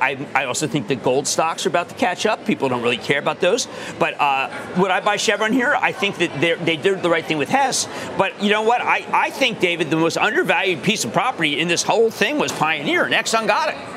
I, 0.02 0.28
I 0.34 0.46
also 0.46 0.68
think 0.68 0.88
the 0.88 0.96
gold 0.96 1.28
stocks 1.28 1.66
are 1.66 1.70
about 1.70 1.90
to 1.90 1.96
catch 1.96 2.26
up. 2.26 2.46
People 2.46 2.70
don't 2.70 2.82
really 2.82 2.98
care 2.98 3.20
about 3.20 3.40
those. 3.40 3.68
But 4.00 4.20
uh, 4.20 4.50
would 4.78 4.92
I 4.92 5.00
buy 5.00 5.18
Chevron 5.18 5.54
here? 5.54 5.76
I 5.80 5.92
think 5.92 6.18
that 6.18 6.40
they 6.40 6.78
did 6.78 7.02
the 7.02 7.10
right 7.10 7.26
thing 7.26 7.38
with 7.38 7.50
Hess. 7.50 7.88
But 8.18 8.42
you 8.44 8.50
know 8.50 8.64
what? 8.64 8.82
I, 8.82 9.06
I 9.12 9.30
think, 9.30 9.60
David, 9.60 9.90
the 9.90 9.98
most 9.98 10.18
undervalued 10.18 10.84
piece 10.84 11.06
of 11.06 11.14
property 11.14 11.60
in 11.60 11.68
this 11.68 11.84
whole 11.84 12.10
thing 12.12 12.38
was 12.38 12.52
Pioneer, 12.52 13.06
and 13.06 13.14
Exxon 13.14 13.48
got 13.48 13.70
it. 13.70 13.97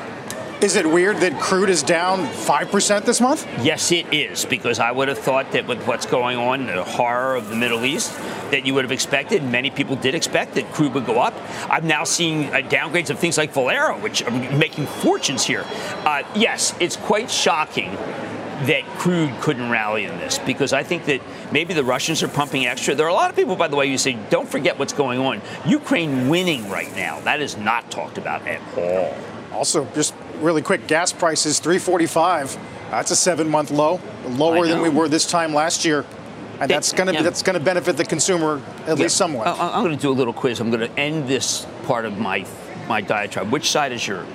Is 0.61 0.75
it 0.75 0.85
weird 0.85 1.17
that 1.17 1.41
crude 1.41 1.71
is 1.71 1.81
down 1.81 2.19
5% 2.19 3.03
this 3.03 3.19
month? 3.19 3.47
Yes, 3.63 3.91
it 3.91 4.05
is, 4.13 4.45
because 4.45 4.77
I 4.77 4.91
would 4.91 5.07
have 5.07 5.17
thought 5.17 5.51
that 5.53 5.65
with 5.65 5.81
what's 5.87 6.05
going 6.05 6.37
on, 6.37 6.67
the 6.67 6.83
horror 6.83 7.35
of 7.35 7.49
the 7.49 7.55
Middle 7.55 7.83
East, 7.83 8.15
that 8.51 8.63
you 8.63 8.75
would 8.75 8.83
have 8.85 8.91
expected, 8.91 9.43
many 9.43 9.71
people 9.71 9.95
did 9.95 10.13
expect 10.13 10.53
that 10.53 10.71
crude 10.71 10.93
would 10.93 11.07
go 11.07 11.19
up. 11.19 11.33
I'm 11.67 11.87
now 11.87 12.03
seeing 12.03 12.45
uh, 12.53 12.57
downgrades 12.57 13.09
of 13.09 13.17
things 13.17 13.39
like 13.39 13.53
Valero, 13.53 13.99
which 13.99 14.21
are 14.21 14.29
making 14.29 14.85
fortunes 14.85 15.43
here. 15.43 15.65
Uh, 16.05 16.21
yes, 16.35 16.75
it's 16.79 16.95
quite 16.95 17.31
shocking 17.31 17.89
that 18.67 18.83
crude 18.99 19.33
couldn't 19.41 19.71
rally 19.71 20.05
in 20.05 20.15
this 20.19 20.37
because 20.37 20.73
I 20.73 20.83
think 20.83 21.05
that 21.05 21.21
maybe 21.51 21.73
the 21.73 21.83
Russians 21.83 22.21
are 22.21 22.27
pumping 22.27 22.67
extra. 22.67 22.93
There 22.93 23.07
are 23.07 23.09
a 23.09 23.15
lot 23.15 23.31
of 23.31 23.35
people, 23.35 23.55
by 23.55 23.67
the 23.67 23.75
way, 23.75 23.89
who 23.89 23.97
say, 23.97 24.15
don't 24.29 24.47
forget 24.47 24.77
what's 24.77 24.93
going 24.93 25.17
on. 25.17 25.41
Ukraine 25.65 26.29
winning 26.29 26.69
right 26.69 26.95
now. 26.95 27.19
That 27.21 27.41
is 27.41 27.57
not 27.57 27.89
talked 27.89 28.19
about 28.19 28.45
at 28.45 28.61
all. 28.77 29.17
Also, 29.51 29.85
just 29.95 30.13
really 30.41 30.61
quick, 30.61 30.87
gas 30.87 31.13
prices 31.13 31.59
345. 31.59 32.57
That's 32.89 33.11
a 33.11 33.15
seven-month 33.15 33.71
low, 33.71 34.01
lower 34.27 34.67
than 34.67 34.81
we 34.81 34.89
were 34.89 35.07
this 35.07 35.25
time 35.25 35.53
last 35.53 35.85
year. 35.85 36.05
And 36.59 36.69
that's 36.69 36.93
going 36.93 37.07
to 37.07 37.13
yeah. 37.13 37.23
that's 37.23 37.41
going 37.41 37.57
to 37.57 37.63
benefit 37.63 37.97
the 37.97 38.05
consumer 38.05 38.61
at 38.81 38.89
yeah. 38.89 38.93
least 38.93 39.17
somewhat. 39.17 39.47
I'm 39.47 39.83
going 39.83 39.95
to 39.95 40.01
do 40.01 40.11
a 40.11 40.13
little 40.13 40.33
quiz. 40.33 40.59
I'm 40.59 40.69
going 40.69 40.87
to 40.87 40.99
end 40.99 41.27
this 41.27 41.65
part 41.85 42.05
of 42.05 42.19
my 42.19 42.45
my 42.87 43.01
diatribe. 43.01 43.51
Which 43.51 43.71
side 43.71 43.91
is 43.91 44.07
your 44.07 44.25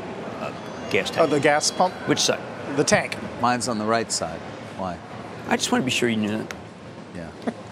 uh, 0.40 0.52
gas 0.90 1.11
tank? 1.11 1.20
Oh, 1.20 1.26
the 1.26 1.38
gas 1.38 1.70
pump. 1.70 1.94
Which 2.09 2.18
side? 2.18 2.40
The 2.76 2.82
tank. 2.82 3.16
Mine's 3.40 3.68
on 3.68 3.78
the 3.78 3.84
right 3.84 4.11
side. 4.11 4.40
Why? 4.76 4.98
I 5.46 5.57
just 5.57 5.70
want 5.70 5.82
to 5.82 5.84
be 5.84 5.92
sure 5.92 6.09
you 6.09 6.16
knew 6.16 6.38
that. 6.38 6.54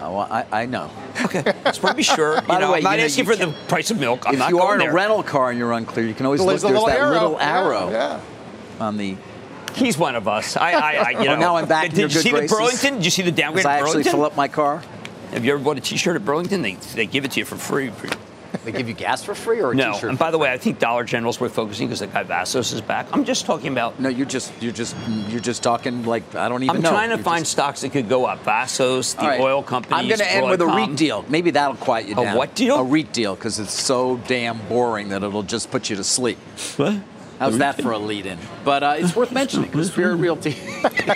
Oh, 0.01 0.17
I, 0.17 0.45
I 0.51 0.65
know. 0.65 0.91
Okay. 1.23 1.43
Just 1.63 1.81
want 1.81 1.93
to 1.93 1.97
be 1.97 2.03
sure. 2.03 2.41
By 2.47 2.59
the 2.59 2.69
way, 2.69 2.77
I'm 2.77 2.83
not 2.83 2.91
you 2.91 2.97
know, 2.97 3.03
asking 3.05 3.25
for 3.25 3.35
the 3.35 3.55
price 3.67 3.91
of 3.91 3.99
milk. 3.99 4.23
I'm 4.27 4.35
if 4.35 4.49
you 4.49 4.59
are 4.59 4.73
in 4.73 4.79
there. 4.79 4.91
a 4.91 4.93
rental 4.93 5.23
car 5.23 5.49
and 5.49 5.57
you're 5.57 5.71
unclear, 5.71 6.05
you 6.05 6.13
can 6.13 6.25
always 6.25 6.45
there's 6.45 6.63
look. 6.63 6.73
There's 6.73 6.85
that 6.85 6.99
arrow. 6.99 7.11
little 7.11 7.39
arrow 7.39 7.89
yeah, 7.89 8.19
yeah. 8.77 8.85
on 8.85 8.97
the 8.97 9.17
He's 9.75 9.97
one 9.97 10.15
of 10.15 10.27
us. 10.27 10.55
I, 10.55 10.71
I, 10.71 10.93
I 10.93 11.09
you 11.21 11.25
know. 11.25 11.35
now 11.35 11.55
I'm 11.57 11.67
back. 11.67 11.89
Did, 11.91 12.13
you 12.13 12.21
see 12.21 12.31
graces. 12.31 12.49
the 12.49 12.55
Burlington? 12.55 12.95
Did 12.95 13.05
you 13.05 13.11
see 13.11 13.23
the 13.23 13.31
downgrade? 13.31 13.65
I 13.65 13.77
at 13.77 13.79
Burlington? 13.79 13.99
actually 13.99 14.11
fill 14.11 14.25
up 14.25 14.37
my 14.37 14.47
car. 14.47 14.81
Have 15.31 15.43
you 15.43 15.53
ever 15.53 15.61
bought 15.61 15.77
a 15.77 15.81
T-shirt 15.81 16.15
at 16.15 16.23
Burlington? 16.23 16.61
They 16.61 16.75
they 16.75 17.05
give 17.05 17.25
it 17.25 17.31
to 17.31 17.39
you 17.39 17.45
for 17.45 17.57
free. 17.57 17.91
They 18.63 18.71
give 18.71 18.87
you 18.87 18.93
gas 18.93 19.23
for 19.23 19.35
free 19.35 19.61
or 19.61 19.71
a 19.71 19.75
no. 19.75 19.93
T-shirt? 19.93 20.09
And 20.09 20.19
by 20.19 20.31
the 20.31 20.37
way, 20.37 20.51
I 20.51 20.57
think 20.57 20.79
Dollar 20.79 21.03
General's 21.03 21.39
worth 21.39 21.53
focusing 21.53 21.87
because 21.87 21.99
the 21.99 22.07
guy 22.07 22.23
Vasos 22.23 22.73
is 22.73 22.81
back. 22.81 23.07
I'm 23.11 23.25
just 23.25 23.45
talking 23.45 23.71
about. 23.71 23.99
No, 23.99 24.09
you're 24.09 24.25
just 24.25 24.53
you're 24.61 24.71
just 24.71 24.95
you're 25.27 25.39
just 25.39 25.63
talking 25.63 26.05
like 26.05 26.35
I 26.35 26.49
don't 26.49 26.63
even 26.63 26.77
I'm 26.77 26.81
know. 26.81 26.89
trying 26.89 27.09
to 27.09 27.15
you're 27.15 27.23
find 27.23 27.43
just... 27.43 27.51
stocks 27.51 27.81
that 27.81 27.91
could 27.91 28.09
go 28.09 28.25
up. 28.25 28.43
Vasos, 28.43 29.15
the 29.15 29.23
right. 29.23 29.39
oil 29.39 29.63
companies. 29.63 29.99
I'm 29.99 30.07
going 30.07 30.19
to 30.19 30.31
end 30.31 30.49
with 30.49 30.61
a 30.61 30.65
Broadcom. 30.65 30.89
REIT 30.89 30.97
deal. 30.97 31.25
Maybe 31.27 31.51
that'll 31.51 31.75
quiet 31.75 32.07
you 32.07 32.13
A 32.13 32.23
down. 32.23 32.35
A 32.35 32.37
what 32.37 32.55
deal? 32.55 32.77
A 32.77 32.83
REIT 32.83 33.13
deal 33.13 33.35
because 33.35 33.59
it's 33.59 33.73
so 33.73 34.17
damn 34.27 34.59
boring 34.67 35.09
that 35.09 35.23
it'll 35.23 35.43
just 35.43 35.71
put 35.71 35.89
you 35.89 35.95
to 35.95 36.03
sleep. 36.03 36.37
What? 36.77 36.95
How's 37.39 37.57
that 37.57 37.81
for 37.81 37.91
a 37.91 37.97
lead-in? 37.97 38.37
But 38.63 38.83
uh, 38.83 38.95
it's 38.97 39.15
worth 39.15 39.31
mentioning 39.31 39.69
because 39.69 39.91
Spirit 39.91 40.15
Realty 40.25 40.51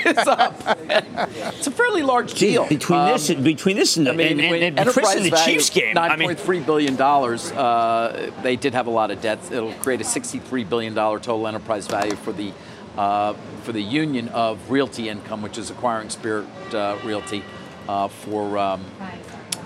is 0.06 0.18
up. 0.28 0.62
it's 0.68 1.68
a 1.68 1.72
fairly 1.72 2.04
large 2.04 2.34
deal 2.34 2.68
Between 2.68 3.00
Um, 3.00 3.12
this, 3.14 3.30
between 3.32 3.76
this 3.78 3.98
and 3.98 4.08
the, 4.08 4.12
I 4.12 4.16
mean, 4.16 4.40
and, 4.40 4.42
and, 4.42 4.80
and 4.80 4.90
in 4.90 5.24
the 5.24 5.42
Chiefs 5.46 5.70
game. 5.70 5.98
I 5.98 6.16
mean, 6.16 6.28
point 6.30 6.40
three 6.40 6.60
billion 6.60 6.96
dollars. 6.96 7.52
Uh, 7.52 8.32
they 8.44 8.56
did 8.56 8.74
have 8.74 8.88
a 8.88 8.92
lot 8.92 9.12
of 9.12 9.22
debts. 9.22 9.52
It'll 9.52 9.74
create 9.74 10.02
a 10.02 10.06
sixty-three 10.06 10.66
billion 10.66 10.94
dollar 10.94 11.20
total 11.20 11.48
enterprise 11.48 11.88
value 11.88 12.16
for 12.16 12.34
the 12.34 12.52
uh, 12.98 13.34
for 13.64 13.72
the 13.72 13.82
union 13.82 14.28
of 14.30 14.70
Realty 14.70 15.10
Income, 15.10 15.42
which 15.42 15.58
is 15.58 15.70
acquiring 15.70 16.10
Spirit 16.10 16.48
uh, 16.74 16.98
Realty 17.06 17.44
uh, 17.88 18.08
for 18.08 18.58
um, 18.58 18.84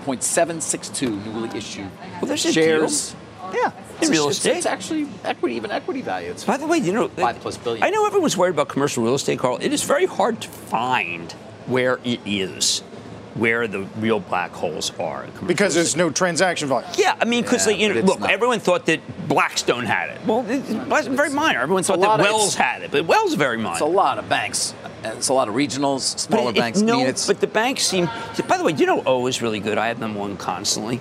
0.762 0.06 1.24
newly 1.24 1.56
issued 1.56 1.90
Well, 2.22 2.36
shares. 2.36 3.14
Yeah, 3.54 3.66
In 3.66 3.72
It's- 3.96 4.10
real 4.10 4.28
estate? 4.28 4.56
It's 4.56 4.66
actually 4.66 5.06
equity, 5.24 5.54
even 5.54 5.70
equity 5.70 6.02
value. 6.02 6.30
It's 6.30 6.44
By 6.44 6.56
the 6.56 6.66
way, 6.66 6.78
you 6.78 6.92
know, 6.92 7.08
Five 7.08 7.40
plus 7.40 7.56
billion. 7.56 7.84
I 7.84 7.90
know 7.90 8.06
everyone's 8.06 8.36
worried 8.36 8.54
about 8.54 8.68
commercial 8.68 9.04
real 9.04 9.14
estate, 9.14 9.38
Carl. 9.38 9.58
It 9.60 9.72
is 9.72 9.82
very 9.82 10.06
hard 10.06 10.40
to 10.42 10.48
find 10.48 11.32
where 11.66 12.00
it 12.04 12.20
is, 12.26 12.82
where 13.34 13.66
the 13.68 13.80
real 14.00 14.20
black 14.20 14.52
holes 14.52 14.92
are. 14.98 15.26
Because 15.46 15.74
there's 15.74 15.96
no 15.96 16.10
transaction 16.10 16.68
volume. 16.68 16.90
Yeah, 16.96 17.14
I 17.20 17.24
mean, 17.24 17.42
because 17.44 17.66
Yeah, 17.66 17.74
you 17.74 17.94
know, 17.94 18.00
look, 18.00 18.20
not. 18.20 18.30
everyone 18.30 18.60
thought 18.60 18.86
that 18.86 19.00
Blackstone 19.28 19.84
had 19.86 20.10
it. 20.10 20.18
Well, 20.26 20.44
it- 20.48 20.62
it's 20.68 21.06
very 21.08 21.30
minor. 21.30 21.60
Everyone 21.60 21.82
thought 21.84 22.00
that 22.00 22.18
Wells 22.18 22.54
had 22.56 22.82
it, 22.82 22.90
but 22.90 23.06
Wells 23.06 23.30
is 23.30 23.34
very 23.36 23.56
minor. 23.56 23.72
It's 23.76 23.80
a 23.80 23.86
lot 23.86 24.18
of 24.18 24.28
banks. 24.28 24.74
It's 25.04 25.28
a 25.28 25.32
lot 25.34 25.48
of 25.48 25.54
regionals, 25.54 26.18
smaller 26.18 26.46
but 26.52 26.56
it- 26.56 26.60
banks. 26.60 26.80
no, 26.80 26.94
I 26.94 26.96
mean, 26.98 27.06
it's, 27.06 27.26
but 27.26 27.40
the 27.40 27.46
banks 27.46 27.86
seem. 27.86 28.08
By 28.48 28.56
the 28.58 28.64
way, 28.64 28.72
you 28.72 28.86
know 28.86 29.02
O 29.06 29.26
is 29.26 29.40
really 29.42 29.60
good? 29.60 29.78
I 29.78 29.88
have 29.88 30.00
them 30.00 30.14
one 30.14 30.36
constantly. 30.36 31.00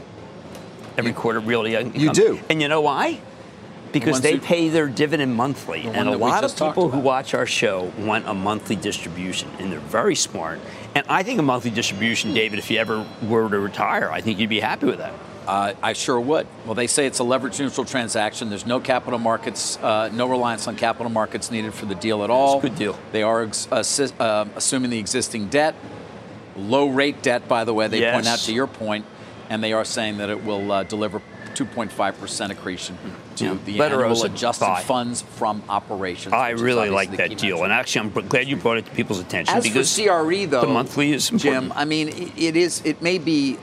Every 0.97 1.13
quarter, 1.13 1.39
really. 1.39 1.71
You 1.97 2.11
do? 2.13 2.39
And 2.49 2.61
you 2.61 2.67
know 2.67 2.81
why? 2.81 3.19
Because 3.91 4.21
they 4.21 4.33
who- 4.33 4.39
pay 4.39 4.69
their 4.69 4.87
dividend 4.87 5.35
monthly, 5.35 5.81
and 5.85 6.09
a 6.09 6.17
lot 6.17 6.43
of 6.43 6.55
people 6.57 6.89
who 6.89 6.99
watch 6.99 7.33
our 7.35 7.45
show 7.45 7.91
want 7.99 8.27
a 8.27 8.33
monthly 8.33 8.75
distribution, 8.75 9.49
and 9.59 9.71
they're 9.71 9.79
very 9.79 10.15
smart. 10.15 10.59
And 10.95 11.05
I 11.09 11.21
think 11.23 11.39
a 11.39 11.43
monthly 11.43 11.69
distribution, 11.71 12.33
David, 12.33 12.57
if 12.59 12.71
you 12.71 12.79
ever 12.79 13.05
were 13.21 13.49
to 13.49 13.59
retire, 13.59 14.09
I 14.11 14.21
think 14.21 14.39
you'd 14.39 14.49
be 14.49 14.59
happy 14.61 14.87
with 14.87 14.97
that. 14.97 15.13
Uh, 15.47 15.73
I 15.83 15.93
sure 15.93 16.19
would. 16.21 16.47
Well, 16.65 16.73
they 16.73 16.87
say 16.87 17.05
it's 17.05 17.19
a 17.19 17.23
leverage 17.23 17.59
neutral 17.59 17.85
transaction. 17.85 18.49
There's 18.49 18.65
no 18.65 18.79
capital 18.79 19.19
markets, 19.19 19.77
uh, 19.83 20.09
no 20.13 20.25
reliance 20.27 20.67
on 20.67 20.75
capital 20.75 21.11
markets 21.11 21.51
needed 21.51 21.73
for 21.73 21.85
the 21.85 21.95
deal 21.95 22.23
at 22.23 22.29
all. 22.29 22.59
a 22.59 22.61
good 22.61 22.75
deal. 22.75 22.97
They 23.11 23.23
are 23.23 23.43
ex- 23.43 23.67
assi- 23.71 24.17
um 24.21 24.51
assuming 24.55 24.89
the 24.89 24.99
existing 24.99 25.49
debt, 25.49 25.75
low 26.55 26.87
rate 26.87 27.21
debt, 27.21 27.47
by 27.47 27.63
the 27.65 27.73
way. 27.73 27.87
They 27.87 27.99
point 28.11 28.25
out 28.27 28.39
to 28.39 28.53
your 28.53 28.67
point, 28.67 29.05
and 29.49 29.63
they 29.63 29.73
are 29.73 29.85
saying 29.85 30.17
that 30.17 30.29
it 30.29 30.43
will 30.43 30.71
uh, 30.71 30.83
deliver 30.83 31.21
2.5% 31.53 32.49
accretion 32.49 32.97
to 33.35 33.45
Yeah. 33.45 33.57
the 33.65 33.77
Better 33.77 34.03
annual 34.03 34.23
adjusted 34.25 34.65
buy. 34.65 34.81
funds 34.81 35.21
from 35.21 35.63
operations. 35.69 36.33
I 36.33 36.51
really 36.51 36.89
like 36.89 37.15
that 37.17 37.37
deal, 37.37 37.63
and 37.63 37.71
actually, 37.71 38.01
I'm 38.01 38.27
glad 38.27 38.47
you 38.47 38.55
brought 38.55 38.77
it 38.77 38.85
to 38.85 38.91
people's 38.91 39.19
attention 39.19 39.55
As 39.55 39.63
because 39.63 39.95
for 39.95 40.03
CRE, 40.03 40.45
though, 40.47 40.61
the 40.61 40.67
monthly 40.67 41.13
is 41.13 41.29
important. 41.29 41.65
Jim. 41.65 41.73
I 41.75 41.85
mean, 41.85 42.31
it 42.37 42.55
is. 42.55 42.81
It 42.85 43.01
may 43.01 43.17
be 43.17 43.57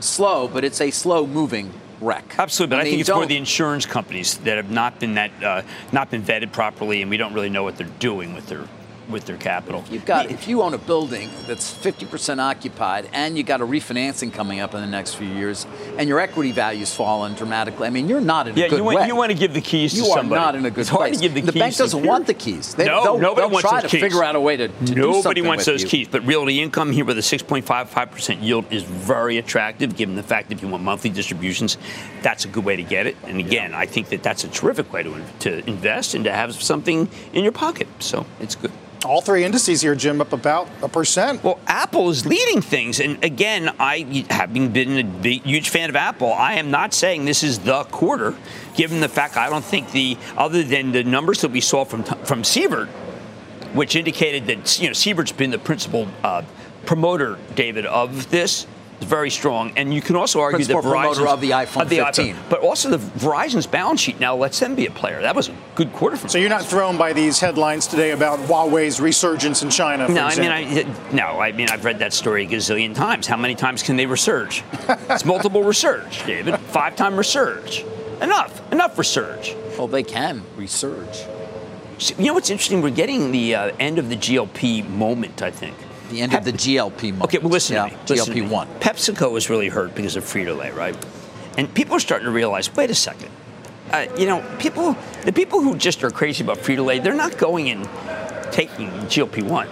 slow, 0.00 0.48
but 0.48 0.64
it's 0.64 0.80
a 0.80 0.90
slow-moving 0.90 1.72
wreck. 2.00 2.34
Absolutely, 2.38 2.76
but 2.76 2.80
I, 2.80 2.84
think 2.84 3.00
it's 3.00 3.10
more 3.10 3.26
the 3.26 3.36
insurance 3.36 3.86
companies 3.86 4.38
that 4.38 4.56
have 4.56 4.70
not 4.70 4.98
been 4.98 5.14
that 5.14 5.30
uh, 5.42 5.62
not 5.92 6.10
been 6.10 6.22
vetted 6.22 6.52
properly, 6.52 7.00
and 7.00 7.10
we 7.10 7.16
don't 7.16 7.32
really 7.32 7.50
know 7.50 7.62
what 7.62 7.76
they're 7.76 7.86
doing 7.98 8.34
with 8.34 8.48
their 8.48 8.66
with 9.12 9.26
their 9.26 9.36
capital. 9.36 9.84
You've 9.90 10.04
got 10.04 10.30
if 10.30 10.48
you 10.48 10.62
own 10.62 10.74
a 10.74 10.78
building 10.78 11.30
that's 11.46 11.72
50% 11.72 12.38
occupied 12.38 13.08
and 13.12 13.36
you've 13.36 13.46
got 13.46 13.60
a 13.60 13.66
refinancing 13.66 14.32
coming 14.32 14.60
up 14.60 14.74
in 14.74 14.80
the 14.80 14.86
next 14.86 15.14
few 15.14 15.28
years 15.28 15.66
and 15.98 16.08
your 16.08 16.18
equity 16.18 16.52
value's 16.52 16.94
fallen 16.94 17.34
dramatically. 17.34 17.86
I 17.86 17.90
mean, 17.90 18.08
you're 18.08 18.20
not 18.20 18.48
in 18.48 18.56
yeah, 18.56 18.66
a 18.66 18.68
good 18.70 18.78
you 18.78 18.84
want 18.84 18.98
way. 18.98 19.06
you 19.06 19.16
want 19.16 19.30
to 19.30 19.38
give 19.38 19.54
the 19.54 19.60
keys 19.60 19.94
You 19.94 20.04
to 20.04 20.08
somebody. 20.08 20.28
You 20.28 20.34
are 20.34 20.38
not 20.46 20.54
in 20.56 20.66
a 20.66 20.70
good 20.70 20.80
it's 20.82 20.90
place. 20.90 21.20
to 21.20 21.28
give 21.28 21.46
the, 21.46 21.52
bank 21.52 21.76
doesn't 21.76 22.04
want 22.04 22.26
the 22.26 22.34
keys. 22.34 22.74
They, 22.74 22.86
no, 22.86 23.02
they'll, 23.02 23.18
nobody 23.18 23.42
they'll 23.42 23.50
wants 23.50 23.68
try 23.68 23.80
those 23.80 23.90
to 23.90 23.96
keys. 23.96 24.02
figure 24.02 24.24
out 24.24 24.34
a 24.34 24.40
way 24.40 24.56
to, 24.56 24.68
to 24.68 24.94
Nobody 24.94 25.42
wants 25.42 25.64
those 25.64 25.82
you. 25.82 25.88
keys, 25.88 26.08
but 26.08 26.24
realty 26.26 26.60
income 26.60 26.92
here 26.92 27.04
with 27.04 27.18
a 27.18 27.22
6.55% 27.22 28.42
yield 28.42 28.70
is 28.72 28.82
very 28.82 29.38
attractive, 29.38 29.96
given 29.96 30.16
the 30.16 30.22
fact 30.22 30.48
that 30.48 30.56
if 30.56 30.62
you 30.62 30.68
want 30.68 30.82
monthly 30.82 31.10
distributions, 31.10 31.76
that's 32.22 32.44
a 32.44 32.48
good 32.48 32.64
way 32.64 32.76
to 32.76 32.82
get 32.82 33.06
it. 33.06 33.16
And 33.24 33.38
again, 33.38 33.74
I 33.74 33.86
think 33.86 34.08
that 34.08 34.22
that's 34.22 34.44
a 34.44 34.48
terrific 34.48 34.92
way 34.92 35.02
to, 35.02 35.22
to 35.40 35.68
invest 35.68 36.14
and 36.14 36.24
to 36.24 36.32
have 36.32 36.54
something 36.54 37.08
in 37.32 37.42
your 37.42 37.52
pocket. 37.52 37.88
So 37.98 38.26
it's 38.40 38.54
good. 38.54 38.72
All 39.04 39.20
three 39.20 39.44
indices 39.44 39.80
here, 39.80 39.94
Jim, 39.94 40.20
up 40.20 40.32
about 40.32 40.68
a 40.82 40.88
percent. 40.88 41.42
Well, 41.42 41.58
Apple 41.66 42.08
is 42.10 42.24
leading 42.24 42.60
things. 42.60 43.00
And 43.00 43.22
again, 43.24 43.74
I, 43.80 44.24
having 44.30 44.70
been 44.70 45.24
a 45.24 45.28
huge 45.38 45.70
fan 45.70 45.90
of 45.90 45.96
Apple, 45.96 46.32
I 46.32 46.54
am 46.54 46.70
not 46.70 46.94
saying 46.94 47.24
this 47.24 47.42
is 47.42 47.60
the 47.60 47.84
quarter, 47.84 48.34
given 48.76 49.00
the 49.00 49.08
fact 49.08 49.36
I 49.36 49.50
don't 49.50 49.64
think 49.64 49.90
the, 49.90 50.16
other 50.36 50.62
than 50.62 50.92
the 50.92 51.02
numbers 51.02 51.40
that 51.40 51.50
we 51.50 51.60
saw 51.60 51.84
from, 51.84 52.04
from 52.04 52.44
Siebert, 52.44 52.88
which 53.74 53.96
indicated 53.96 54.46
that, 54.46 54.80
you 54.80 54.86
know, 54.86 54.92
Siebert's 54.92 55.32
been 55.32 55.50
the 55.50 55.58
principal 55.58 56.06
uh, 56.22 56.42
promoter, 56.86 57.38
David, 57.54 57.86
of 57.86 58.30
this. 58.30 58.66
It's 59.02 59.10
very 59.10 59.30
strong, 59.30 59.72
and 59.74 59.92
you 59.92 60.00
can 60.00 60.14
also 60.14 60.38
argue 60.38 60.58
Principal 60.58 60.80
that 60.80 60.88
promoter 60.88 61.22
Verizon's 61.22 61.32
of 61.32 61.40
the 61.40 61.50
iPhone 61.50 61.88
15. 61.88 62.36
but 62.48 62.60
also 62.60 62.88
the 62.88 62.98
Verizon's 62.98 63.66
balance 63.66 64.00
sheet 64.00 64.20
now 64.20 64.36
lets 64.36 64.60
them 64.60 64.76
be 64.76 64.86
a 64.86 64.92
player. 64.92 65.20
That 65.20 65.34
was 65.34 65.48
a 65.48 65.54
good 65.74 65.92
quarter 65.92 66.14
for 66.16 66.22
them. 66.22 66.28
So 66.30 66.38
you're 66.38 66.48
not 66.48 66.64
thrown 66.64 66.96
by 66.96 67.12
these 67.12 67.40
headlines 67.40 67.88
today 67.88 68.12
about 68.12 68.38
Huawei's 68.38 69.00
resurgence 69.00 69.64
in 69.64 69.70
China. 69.70 70.06
For 70.06 70.12
No, 70.12 70.26
I 70.26 70.36
mean. 70.36 70.50
I, 70.52 71.12
no, 71.12 71.40
I 71.40 71.50
mean, 71.50 71.68
I've 71.68 71.84
read 71.84 71.98
that 71.98 72.12
story 72.12 72.44
a 72.44 72.48
gazillion 72.48 72.94
times. 72.94 73.26
How 73.26 73.36
many 73.36 73.56
times 73.56 73.82
can 73.82 73.96
they 73.96 74.06
research? 74.06 74.62
it's 75.10 75.24
multiple 75.24 75.64
research, 75.64 76.24
David. 76.24 76.56
Five 76.60 76.94
time 76.94 77.16
research. 77.16 77.84
Enough. 78.20 78.72
Enough 78.72 78.96
research. 78.96 79.56
Well, 79.76 79.88
they 79.88 80.04
can 80.04 80.42
resurge. 80.56 81.28
So, 81.98 82.14
you 82.18 82.26
know 82.26 82.34
what's 82.34 82.50
interesting? 82.50 82.82
We're 82.82 82.90
getting 82.90 83.32
the 83.32 83.56
uh, 83.56 83.72
end 83.80 83.98
of 83.98 84.10
the 84.10 84.16
GLP 84.16 84.88
moment, 84.88 85.42
I 85.42 85.50
think. 85.50 85.74
The 86.12 86.20
end 86.20 86.34
of 86.34 86.44
the 86.44 86.52
GLP 86.52 87.02
moment. 87.12 87.22
Okay, 87.24 87.38
well, 87.38 87.48
listen 87.48 87.74
yeah, 87.74 87.88
to 87.88 87.94
me. 87.94 87.98
Listen 88.08 88.34
to 88.34 88.40
me. 88.42 88.46
GLP-1. 88.48 88.80
PepsiCo 88.80 89.32
was 89.32 89.48
really 89.50 89.68
hurt 89.68 89.94
because 89.94 90.14
of 90.16 90.24
Frito-Lay, 90.24 90.70
right? 90.72 90.96
And 91.58 91.72
people 91.74 91.96
are 91.96 92.00
starting 92.00 92.26
to 92.26 92.32
realize, 92.32 92.74
wait 92.74 92.90
a 92.90 92.94
second. 92.94 93.30
uh, 93.92 94.06
you 94.16 94.26
know, 94.26 94.44
people, 94.58 94.96
the 95.24 95.32
people 95.32 95.60
who 95.62 95.76
just 95.76 96.02
are 96.04 96.10
crazy 96.10 96.44
about 96.44 96.58
Frito 96.58 96.84
Lay, 96.84 96.98
they're 96.98 97.14
not 97.14 97.36
going 97.38 97.70
and 97.70 97.88
taking 98.52 98.88
GLP 99.08 99.42
one. 99.42 99.68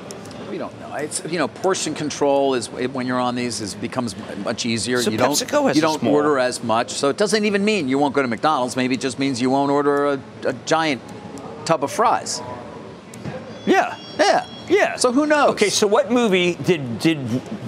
We 0.50 0.58
don't 0.58 0.78
know. 0.80 0.94
It's 0.94 1.22
you 1.26 1.38
know, 1.38 1.46
portion 1.48 1.94
control 1.94 2.54
is 2.54 2.68
when 2.70 3.06
you're 3.06 3.20
on 3.20 3.34
these 3.34 3.60
is 3.60 3.74
becomes 3.74 4.14
much 4.38 4.66
easier. 4.66 5.00
So 5.00 5.10
you 5.10 5.16
don't 5.18 5.30
PepsiCo 5.30 5.68
has 5.68 5.76
you 5.76 5.82
don't 5.82 6.00
small- 6.00 6.14
order 6.14 6.38
as 6.38 6.62
much, 6.64 6.90
so 6.90 7.08
it 7.08 7.16
doesn't 7.16 7.44
even 7.44 7.64
mean 7.64 7.88
you 7.88 7.98
won't 7.98 8.14
go 8.14 8.20
to 8.22 8.28
McDonald's. 8.28 8.76
Maybe 8.76 8.94
it 8.96 9.00
just 9.00 9.18
means 9.18 9.40
you 9.40 9.48
won't 9.48 9.70
order 9.70 10.06
a, 10.06 10.20
a 10.44 10.52
giant 10.66 11.00
tub 11.64 11.84
of 11.84 11.92
fries. 11.92 12.42
Yeah. 13.64 13.96
Yeah, 14.18 14.46
Yeah. 14.70 14.96
So 14.96 15.12
who 15.12 15.26
knows? 15.26 15.50
Okay, 15.50 15.68
so 15.68 15.86
what 15.86 16.10
movie 16.10 16.54
did 16.54 16.98
did 17.00 17.18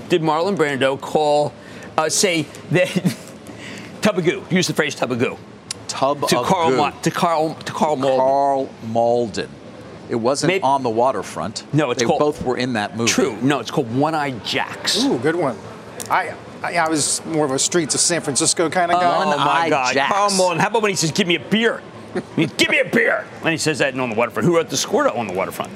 did 0.09 0.23
Marlon 0.23 0.57
Brando 0.57 0.99
call, 1.01 1.53
uh, 1.99 2.09
say 2.09 2.47
that 2.71 2.89
Tubagoo? 4.01 4.51
Use 4.51 4.67
the 4.67 4.75
phrase 4.75 4.95
Tubagoo 4.97 5.39
tub 5.89 6.27
to 6.29 6.39
of 6.41 6.47
Carl 6.47 6.71
goo. 6.71 6.77
Ma- 6.79 6.91
to 6.91 7.11
Carl 7.11 7.55
to 7.55 7.73
Karl 7.73 7.97
Malden. 7.97 8.17
Karl 8.19 8.71
Malden. 8.89 9.49
It 10.09 10.15
wasn't 10.17 10.49
Maybe- 10.49 10.63
on 10.63 10.83
the 10.83 10.91
waterfront. 10.91 11.65
No, 11.75 11.91
it's 11.91 12.01
they 12.01 12.07
called- 12.07 12.19
both 12.19 12.43
were 12.45 12.57
in 12.57 12.75
that 12.75 12.97
movie. 12.97 13.11
True. 13.11 13.37
No, 13.43 13.61
it's 13.61 13.71
called 13.71 13.95
One 13.95 14.15
Eyed 14.15 14.45
Jacks. 14.45 15.03
Ooh, 15.05 15.19
good 15.19 15.37
one. 15.37 15.57
I, 16.11 16.35
I 16.63 16.75
I 16.77 16.89
was 16.89 17.25
more 17.27 17.45
of 17.45 17.51
a 17.53 17.59
streets 17.59 17.95
of 17.95 18.01
San 18.01 18.21
Francisco 18.21 18.69
kind 18.71 18.91
of 18.93 19.01
guy. 19.01 19.23
Oh 19.23 19.25
my 19.25 19.37
One-eyed 19.37 19.71
God, 19.71 19.95
Jacks. 19.95 20.13
Karl 20.13 20.31
Malden. 20.37 20.59
How 20.61 20.69
about 20.69 20.83
when 20.83 20.91
he 20.91 20.97
says, 20.97 21.13
"Give 21.13 21.27
me 21.27 21.37
a 21.37 21.41
beer"? 21.41 21.83
He, 22.37 22.47
Give 22.47 22.69
me 22.69 22.79
a 22.81 22.85
beer. 22.85 23.25
And 23.41 23.51
he 23.51 23.57
says 23.57 23.79
that 23.79 23.99
on 23.99 24.11
the 24.11 24.15
waterfront. 24.17 24.47
Who 24.47 24.55
wrote 24.57 24.69
the 24.69 24.77
score 24.77 25.09
on 25.09 25.27
the 25.27 25.33
waterfront? 25.33 25.73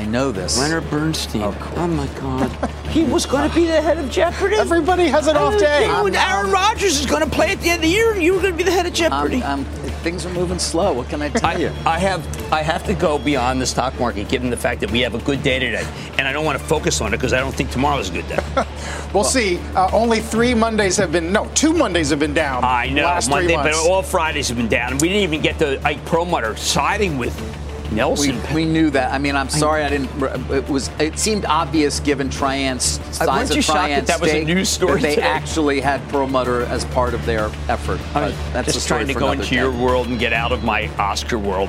I 0.00 0.06
know 0.06 0.32
this. 0.32 0.58
Leonard 0.58 0.88
Bernstein. 0.88 1.42
Of 1.42 1.60
course. 1.60 1.76
Oh 1.76 1.86
my 1.86 2.06
God. 2.18 2.50
he 2.88 3.04
was 3.04 3.26
going 3.26 3.46
to 3.46 3.54
be 3.54 3.66
the 3.66 3.82
head 3.82 3.98
of 3.98 4.10
Jeopardy. 4.10 4.56
Everybody 4.56 5.08
has 5.08 5.26
an 5.26 5.36
off 5.36 5.58
day. 5.58 5.86
Dude, 6.02 6.14
Aaron 6.14 6.50
Rodgers 6.50 6.98
is 6.98 7.04
going 7.04 7.22
to 7.22 7.28
play 7.28 7.50
at 7.50 7.60
the 7.60 7.68
end 7.68 7.84
of 7.84 7.90
the 7.90 7.94
year, 7.94 8.14
and 8.14 8.22
you 8.22 8.32
were 8.32 8.40
going 8.40 8.52
to 8.52 8.56
be 8.56 8.64
the 8.64 8.70
head 8.70 8.86
of 8.86 8.94
Jeopardy. 8.94 9.42
I'm, 9.42 9.58
I'm, 9.58 9.64
things 10.00 10.24
are 10.24 10.30
moving 10.30 10.58
slow. 10.58 10.94
What 10.94 11.10
can 11.10 11.20
I 11.20 11.28
tell 11.28 11.50
I, 11.50 11.56
you? 11.56 11.70
I 11.86 11.98
have 11.98 12.52
I 12.52 12.62
have 12.62 12.82
to 12.86 12.94
go 12.94 13.18
beyond 13.18 13.60
the 13.60 13.66
stock 13.66 14.00
market, 14.00 14.30
given 14.30 14.48
the 14.48 14.56
fact 14.56 14.80
that 14.80 14.90
we 14.90 15.00
have 15.00 15.14
a 15.14 15.18
good 15.18 15.42
day 15.42 15.58
today, 15.58 15.86
and 16.18 16.26
I 16.26 16.32
don't 16.32 16.46
want 16.46 16.58
to 16.58 16.64
focus 16.64 17.02
on 17.02 17.12
it 17.12 17.18
because 17.18 17.34
I 17.34 17.40
don't 17.40 17.54
think 17.54 17.70
tomorrow 17.70 17.98
is 17.98 18.08
a 18.08 18.12
good 18.14 18.28
day. 18.28 18.38
We'll 19.12 19.24
see. 19.24 19.58
Uh, 19.74 19.90
only 19.92 20.20
three 20.20 20.54
Mondays 20.54 20.96
have 20.98 21.10
been, 21.10 21.32
no, 21.32 21.50
two 21.56 21.72
Mondays 21.72 22.10
have 22.10 22.20
been 22.20 22.32
down. 22.32 22.62
I 22.62 22.90
know 22.90 23.02
Last 23.02 23.28
Monday, 23.28 23.48
three 23.48 23.56
but 23.56 23.64
months. 23.64 23.78
all 23.80 24.02
Fridays 24.04 24.46
have 24.48 24.56
been 24.56 24.68
down. 24.68 24.92
and 24.92 25.00
We 25.00 25.08
didn't 25.08 25.24
even 25.24 25.40
get 25.40 25.58
the 25.58 25.84
Ike 25.84 26.04
Perlmutter 26.04 26.54
siding 26.54 27.18
with 27.18 27.36
We, 27.40 27.48
Nelson. 27.92 28.40
we 28.54 28.64
knew 28.64 28.90
that. 28.90 29.12
I 29.12 29.18
mean, 29.18 29.36
I'm 29.36 29.48
sorry 29.48 29.82
I 29.82 29.88
didn't. 29.88 30.10
It 30.50 30.68
was. 30.68 30.88
It 31.00 31.18
seemed 31.18 31.44
obvious 31.44 32.00
given 32.00 32.30
Trian's 32.30 32.84
size 33.14 33.26
weren't 33.28 33.50
of 33.50 33.56
you 33.56 33.62
shocked 33.62 33.88
that 33.88 34.06
that 34.06 34.20
was 34.20 34.30
a 34.32 34.44
news 34.44 34.68
story 34.68 35.00
they 35.00 35.16
today? 35.16 35.26
actually 35.26 35.80
had 35.80 36.00
Perlmutter 36.08 36.62
as 36.62 36.84
part 36.86 37.14
of 37.14 37.24
their 37.26 37.46
effort. 37.68 38.00
I 38.14 38.26
was 38.28 38.36
that's 38.52 38.68
a 38.68 38.72
just 38.72 38.88
trying 38.88 39.08
to 39.08 39.14
go 39.14 39.32
into 39.32 39.54
your 39.54 39.72
world 39.72 40.06
and 40.06 40.18
get 40.18 40.32
out 40.32 40.52
of 40.52 40.62
my 40.64 40.88
Oscar 40.96 41.38
world. 41.38 41.68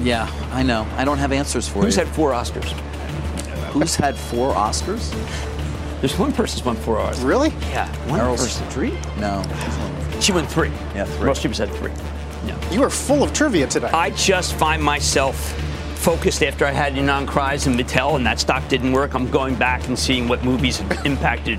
Yeah, 0.00 0.30
I 0.52 0.62
know. 0.62 0.86
I 0.96 1.04
don't 1.04 1.18
have 1.18 1.32
answers 1.32 1.68
for 1.68 1.82
Who's 1.82 1.96
you. 1.96 2.04
had 2.04 2.14
four 2.14 2.32
Oscars? 2.32 2.70
Who's 3.72 3.96
had 3.96 4.16
four 4.16 4.52
Oscars? 4.54 5.10
There's 6.00 6.18
one 6.18 6.32
person's 6.32 6.64
won 6.64 6.76
four 6.76 6.96
Oscars. 6.98 7.24
Really? 7.24 7.48
Yeah, 7.70 7.88
one 8.10 8.20
Meryl 8.20 8.36
person. 8.36 8.66
Streep? 8.66 9.18
No. 9.18 10.20
She 10.20 10.32
won 10.32 10.46
three. 10.46 10.68
Yeah, 10.94 11.04
three. 11.06 11.26
Most 11.26 11.42
people 11.42 11.56
said 11.56 11.70
three. 11.70 11.90
No. 12.46 12.58
You 12.70 12.82
are 12.82 12.90
full 12.90 13.22
of 13.22 13.32
trivia 13.32 13.66
today. 13.66 13.88
I 13.88 14.10
just 14.10 14.54
find 14.54 14.82
myself 14.82 15.36
focused 15.98 16.42
after 16.42 16.66
I 16.66 16.70
had 16.72 16.94
Ynon 16.94 17.26
Kreiz 17.26 17.66
and 17.66 17.78
Mattel, 17.78 18.16
and 18.16 18.26
that 18.26 18.38
stock 18.38 18.68
didn't 18.68 18.92
work. 18.92 19.14
I'm 19.14 19.30
going 19.30 19.54
back 19.54 19.88
and 19.88 19.98
seeing 19.98 20.28
what 20.28 20.44
movies 20.44 20.78
have 20.78 21.06
impacted 21.06 21.58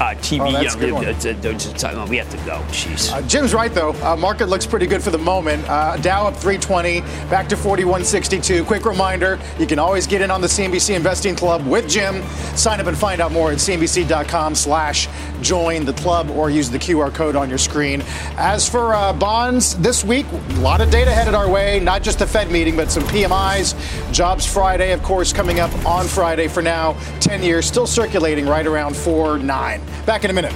uh, 0.00 0.14
TV. 0.16 0.40
Oh, 0.48 0.50
that's 0.52 0.74
you 0.74 0.80
good 0.80 0.92
one. 0.92 1.04
it's- 1.04 2.08
we 2.08 2.16
have 2.16 2.30
to 2.30 2.36
go. 2.38 2.60
Jeez. 2.70 3.12
Uh, 3.12 3.20
Jim's 3.28 3.52
right, 3.52 3.72
though. 3.72 3.92
Uh, 4.02 4.16
market 4.16 4.48
looks 4.48 4.64
pretty 4.66 4.86
good 4.86 5.02
for 5.02 5.10
the 5.10 5.18
moment. 5.18 5.68
Uh, 5.68 5.96
Dow 5.98 6.26
up 6.26 6.34
320, 6.34 7.02
back 7.28 7.48
to 7.50 7.56
4162. 7.56 8.64
Quick 8.64 8.86
reminder 8.86 9.38
you 9.58 9.66
can 9.66 9.78
always 9.78 10.06
get 10.06 10.22
in 10.22 10.30
on 10.30 10.40
the 10.40 10.46
CNBC 10.46 10.96
Investing 10.96 11.36
Club 11.36 11.64
with 11.66 11.88
Jim. 11.88 12.22
Sign 12.56 12.80
up 12.80 12.86
and 12.86 12.96
find 12.96 13.20
out 13.20 13.30
more 13.32 13.52
at 13.52 13.58
cnbc.com 13.58 14.54
slash 14.54 15.08
join 15.42 15.84
the 15.84 15.92
club 15.92 16.30
or 16.30 16.50
use 16.50 16.70
the 16.70 16.78
QR 16.78 17.12
code 17.12 17.36
on 17.36 17.48
your 17.48 17.58
screen. 17.58 18.02
As 18.36 18.68
for 18.68 18.94
uh, 18.94 19.12
bonds 19.12 19.76
this 19.76 20.04
week, 20.04 20.26
a 20.32 20.52
lot 20.60 20.80
of 20.80 20.90
data 20.90 21.10
headed 21.10 21.34
our 21.34 21.50
way, 21.50 21.80
not 21.80 22.02
just 22.02 22.18
the 22.18 22.26
Fed 22.26 22.50
meeting, 22.50 22.76
but 22.76 22.90
some 22.90 23.02
PMIs. 23.04 24.12
Jobs 24.12 24.46
Friday, 24.46 24.92
of 24.92 25.02
course, 25.02 25.32
coming 25.32 25.60
up 25.60 25.72
on 25.84 26.06
Friday 26.06 26.48
for 26.48 26.62
now. 26.62 26.92
10 27.20 27.42
years 27.42 27.66
still 27.66 27.86
circulating 27.86 28.46
right 28.46 28.66
around 28.66 28.96
4 28.96 29.38
9. 29.38 29.80
Back 30.06 30.24
in 30.24 30.30
a 30.30 30.34
minute. 30.34 30.54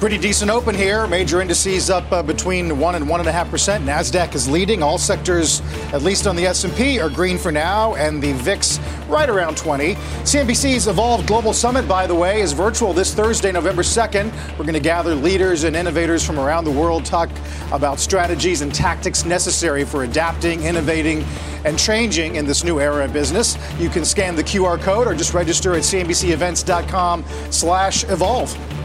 Pretty 0.00 0.16
decent 0.16 0.48
open 0.48 0.76
here. 0.76 1.08
Major 1.08 1.40
indices 1.40 1.90
up 1.90 2.12
uh, 2.12 2.22
between 2.22 2.78
one 2.78 2.94
and 2.94 3.08
one 3.08 3.18
and 3.18 3.28
a 3.28 3.32
half 3.32 3.50
percent. 3.50 3.84
Nasdaq 3.84 4.36
is 4.36 4.48
leading. 4.48 4.80
All 4.80 4.96
sectors, 4.96 5.60
at 5.92 6.02
least 6.02 6.28
on 6.28 6.36
the 6.36 6.46
S&P, 6.46 7.00
are 7.00 7.10
green 7.10 7.36
for 7.36 7.50
now, 7.50 7.96
and 7.96 8.22
the 8.22 8.32
VIX 8.34 8.78
right 9.08 9.28
around 9.28 9.56
20. 9.56 9.96
CNBC's 9.96 10.86
Evolved 10.86 11.26
Global 11.26 11.52
Summit, 11.52 11.88
by 11.88 12.06
the 12.06 12.14
way, 12.14 12.40
is 12.40 12.52
virtual 12.52 12.92
this 12.92 13.12
Thursday, 13.12 13.50
November 13.50 13.82
2nd. 13.82 14.32
We're 14.56 14.64
going 14.64 14.74
to 14.74 14.80
gather 14.80 15.16
leaders 15.16 15.64
and 15.64 15.74
innovators 15.74 16.24
from 16.24 16.38
around 16.38 16.64
the 16.64 16.70
world, 16.70 17.04
talk 17.04 17.28
about 17.72 17.98
strategies 17.98 18.60
and 18.60 18.72
tactics 18.72 19.24
necessary 19.24 19.84
for 19.84 20.04
adapting, 20.04 20.62
innovating, 20.62 21.24
and 21.64 21.76
changing 21.76 22.36
in 22.36 22.46
this 22.46 22.62
new 22.62 22.78
era 22.78 23.06
of 23.06 23.12
business. 23.12 23.58
You 23.80 23.88
can 23.88 24.04
scan 24.04 24.36
the 24.36 24.44
QR 24.44 24.80
code 24.80 25.08
or 25.08 25.14
just 25.16 25.34
register 25.34 25.74
at 25.74 25.82
cnbcevents.com/evolve. 25.82 28.77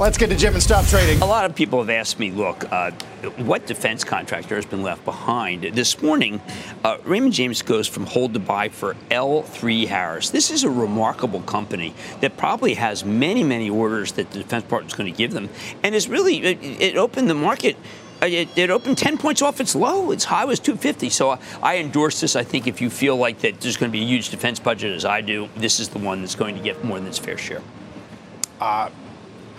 Let's 0.00 0.16
get 0.16 0.30
to 0.30 0.34
Jim 0.36 0.54
and 0.54 0.62
stop 0.62 0.86
trading. 0.86 1.20
A 1.20 1.26
lot 1.26 1.44
of 1.44 1.54
people 1.54 1.78
have 1.78 1.90
asked 1.90 2.18
me, 2.18 2.30
look, 2.30 2.64
uh, 2.72 2.90
what 3.36 3.66
defense 3.66 4.02
contractor 4.02 4.54
has 4.54 4.64
been 4.64 4.82
left 4.82 5.04
behind? 5.04 5.62
This 5.62 6.00
morning, 6.00 6.40
uh, 6.82 6.96
Raymond 7.04 7.34
James 7.34 7.60
goes 7.60 7.86
from 7.86 8.06
hold 8.06 8.32
to 8.32 8.40
buy 8.40 8.70
for 8.70 8.94
L3 9.10 9.88
Harris. 9.88 10.30
This 10.30 10.50
is 10.50 10.64
a 10.64 10.70
remarkable 10.70 11.42
company 11.42 11.92
that 12.22 12.38
probably 12.38 12.72
has 12.74 13.04
many, 13.04 13.44
many 13.44 13.68
orders 13.68 14.12
that 14.12 14.30
the 14.30 14.38
Defense 14.38 14.64
Department 14.64 14.90
is 14.90 14.96
going 14.96 15.12
to 15.12 15.18
give 15.18 15.34
them, 15.34 15.50
and 15.82 15.94
is 15.94 16.08
really 16.08 16.38
it, 16.38 16.80
it 16.80 16.96
opened 16.96 17.28
the 17.28 17.34
market. 17.34 17.76
uh, 18.22 18.26
It, 18.26 18.56
it 18.56 18.70
opened 18.70 18.96
10 18.96 19.18
points 19.18 19.42
off 19.42 19.60
its 19.60 19.74
low. 19.74 20.12
Its 20.12 20.24
high 20.24 20.46
was 20.46 20.58
250. 20.60 21.10
So 21.10 21.32
I, 21.32 21.38
I 21.62 21.76
endorse 21.76 22.22
this. 22.22 22.36
I 22.36 22.42
think 22.42 22.66
if 22.66 22.80
you 22.80 22.88
feel 22.88 23.18
like 23.18 23.40
that 23.40 23.60
there's 23.60 23.76
going 23.76 23.92
to 23.92 23.98
be 23.98 24.02
a 24.02 24.08
huge 24.08 24.30
defense 24.30 24.60
budget, 24.60 24.96
as 24.96 25.04
I 25.04 25.20
do, 25.20 25.50
this 25.56 25.78
is 25.78 25.90
the 25.90 25.98
one 25.98 26.22
that's 26.22 26.36
going 26.36 26.56
to 26.56 26.62
get 26.62 26.82
more 26.82 26.98
than 26.98 27.06
its 27.06 27.18
fair 27.18 27.36
share. 27.36 27.60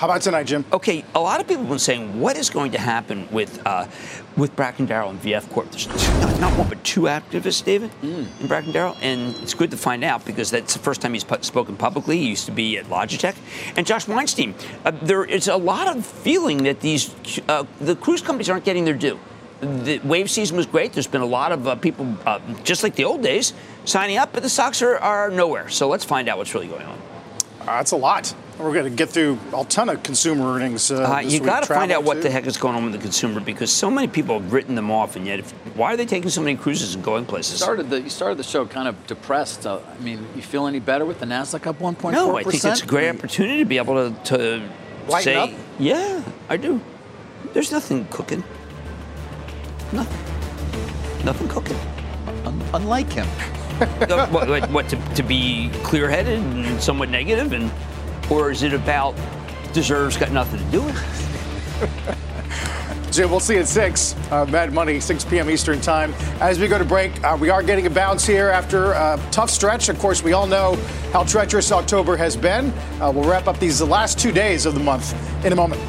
How 0.01 0.07
about 0.07 0.23
tonight, 0.23 0.47
Jim? 0.47 0.65
Okay, 0.73 1.05
a 1.13 1.19
lot 1.19 1.41
of 1.41 1.47
people 1.47 1.61
have 1.61 1.69
been 1.69 1.77
saying, 1.77 2.19
what 2.19 2.35
is 2.35 2.49
going 2.49 2.71
to 2.71 2.79
happen 2.79 3.27
with 3.29 3.61
uh, 3.67 3.85
with 4.35 4.55
Bracken 4.55 4.87
Darrell 4.87 5.11
and 5.11 5.21
VF 5.21 5.47
Corp? 5.51 5.69
There's 5.69 5.87
not, 6.19 6.39
not 6.39 6.57
one 6.57 6.67
but 6.69 6.83
two 6.83 7.01
activists, 7.01 7.63
David, 7.63 7.91
in 8.01 8.27
Bracken 8.47 8.71
Darrell, 8.71 8.97
and 9.03 9.35
it's 9.35 9.53
good 9.53 9.69
to 9.69 9.77
find 9.77 10.03
out 10.03 10.25
because 10.25 10.49
that's 10.49 10.73
the 10.73 10.79
first 10.79 11.01
time 11.01 11.13
he's 11.13 11.23
spoken 11.41 11.77
publicly. 11.77 12.17
He 12.17 12.29
used 12.29 12.47
to 12.47 12.51
be 12.51 12.79
at 12.79 12.85
Logitech, 12.85 13.35
and 13.77 13.85
Josh 13.85 14.07
Weinstein. 14.07 14.55
Uh, 14.83 14.89
there 15.03 15.23
is 15.23 15.47
a 15.47 15.57
lot 15.57 15.95
of 15.95 16.03
feeling 16.03 16.63
that 16.63 16.79
these 16.79 17.13
uh, 17.47 17.65
the 17.79 17.95
cruise 17.95 18.23
companies 18.23 18.49
aren't 18.49 18.65
getting 18.65 18.85
their 18.85 18.95
due. 18.95 19.19
The 19.59 19.99
wave 19.99 20.31
season 20.31 20.57
was 20.57 20.65
great. 20.65 20.93
There's 20.93 21.05
been 21.05 21.21
a 21.21 21.27
lot 21.27 21.51
of 21.51 21.67
uh, 21.67 21.75
people, 21.75 22.17
uh, 22.25 22.39
just 22.63 22.81
like 22.81 22.95
the 22.95 23.03
old 23.03 23.21
days, 23.21 23.53
signing 23.85 24.17
up, 24.17 24.33
but 24.33 24.41
the 24.41 24.49
stocks 24.49 24.81
are, 24.81 24.97
are 24.97 25.29
nowhere. 25.29 25.69
So 25.69 25.87
let's 25.87 26.05
find 26.05 26.27
out 26.27 26.39
what's 26.39 26.55
really 26.55 26.69
going 26.69 26.87
on. 26.87 27.10
Uh, 27.61 27.65
that's 27.77 27.91
a 27.91 27.95
lot. 27.95 28.33
We're 28.57 28.73
going 28.73 28.85
to 28.85 28.89
get 28.91 29.09
through 29.09 29.39
a 29.55 29.63
ton 29.65 29.89
of 29.89 30.03
consumer 30.03 30.53
earnings. 30.53 30.91
Uh, 30.91 31.01
Uh, 31.01 31.21
this 31.23 31.33
you 31.33 31.39
week. 31.39 31.49
got 31.49 31.61
to 31.61 31.65
find 31.67 31.89
Travel, 31.89 31.95
out 31.97 32.03
what 32.03 32.15
too. 32.15 32.23
the 32.23 32.29
heck 32.31 32.45
is 32.45 32.57
going 32.57 32.75
on 32.75 32.83
with 32.83 32.93
the 32.93 32.99
consumer 32.99 33.39
because 33.39 33.71
so 33.71 33.89
many 33.89 34.07
people 34.07 34.39
have 34.39 34.53
written 34.53 34.75
them 34.75 34.91
off, 34.91 35.15
and 35.15 35.25
yet, 35.25 35.39
if, 35.39 35.51
why 35.75 35.93
are 35.93 35.97
they 35.97 36.05
taking 36.05 36.29
so 36.29 36.41
many 36.41 36.55
cruises 36.57 36.93
and 36.95 37.03
going 37.03 37.25
places? 37.25 37.57
Started 37.59 37.89
the, 37.89 38.01
you 38.01 38.09
started 38.09 38.37
the 38.37 38.43
show 38.43 38.65
kind 38.65 38.87
of 38.87 39.07
depressed. 39.07 39.65
Uh, 39.65 39.79
I 39.97 40.01
mean, 40.03 40.27
you 40.35 40.41
feel 40.41 40.67
any 40.67 40.79
better 40.79 41.05
with 41.05 41.19
the 41.19 41.25
Nasdaq 41.25 41.65
up 41.67 41.79
1.4%? 41.79 42.11
no, 42.11 42.37
I 42.37 42.43
think 42.43 42.63
it's 42.63 42.81
a 42.81 42.85
great 42.85 43.09
opportunity 43.09 43.59
to 43.59 43.65
be 43.65 43.77
able 43.77 43.95
to, 44.11 44.23
to 44.25 44.69
Lighten 45.07 45.23
say, 45.23 45.35
up? 45.37 45.49
yeah, 45.79 46.21
I 46.49 46.57
do. 46.57 46.79
There's 47.53 47.71
nothing 47.71 48.05
cooking. 48.11 48.43
Nothing. 49.91 51.25
Nothing 51.25 51.47
cooking. 51.47 51.77
Un- 52.45 52.61
unlike 52.73 53.11
him. 53.11 53.27
Uh, 54.11 54.27
what, 54.27 54.47
what, 54.47 54.69
what, 54.71 54.89
to, 54.89 54.95
to 55.15 55.23
be 55.23 55.69
clear-headed 55.83 56.39
and 56.39 56.81
somewhat 56.81 57.09
negative, 57.09 57.53
and 57.53 57.71
or 58.29 58.51
is 58.51 58.61
it 58.61 58.73
about 58.73 59.15
deserves 59.73 60.17
got 60.17 60.31
nothing 60.31 60.59
to 60.59 60.65
do 60.71 60.81
with 60.81 62.11
it? 62.11 62.17
Jim, 63.11 63.29
we'll 63.29 63.39
see 63.39 63.55
you 63.55 63.61
at 63.61 63.67
6. 63.67 64.15
Uh, 64.31 64.45
Mad 64.45 64.71
Money, 64.71 64.99
6 64.99 65.25
p.m. 65.25 65.49
Eastern 65.49 65.81
Time. 65.81 66.13
As 66.39 66.59
we 66.59 66.67
go 66.67 66.77
to 66.77 66.85
break, 66.85 67.23
uh, 67.23 67.37
we 67.39 67.49
are 67.49 67.61
getting 67.63 67.85
a 67.87 67.89
bounce 67.89 68.25
here 68.25 68.49
after 68.49 68.91
a 68.93 69.19
tough 69.31 69.49
stretch. 69.49 69.89
Of 69.89 69.99
course, 69.99 70.23
we 70.23 70.33
all 70.33 70.47
know 70.47 70.75
how 71.11 71.23
treacherous 71.23 71.71
October 71.71 72.15
has 72.15 72.37
been. 72.37 72.69
Uh, 73.01 73.11
we'll 73.13 73.27
wrap 73.27 73.47
up 73.47 73.59
these 73.59 73.81
last 73.81 74.19
two 74.19 74.31
days 74.31 74.65
of 74.65 74.75
the 74.75 74.79
month 74.79 75.13
in 75.45 75.51
a 75.51 75.55
moment. 75.55 75.81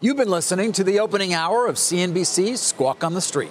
You've 0.00 0.16
been 0.16 0.30
listening 0.30 0.72
to 0.72 0.84
the 0.84 1.00
opening 1.00 1.32
hour 1.32 1.66
of 1.66 1.76
CNBC's 1.76 2.60
Squawk 2.60 3.02
on 3.02 3.14
the 3.14 3.20
Street. 3.20 3.50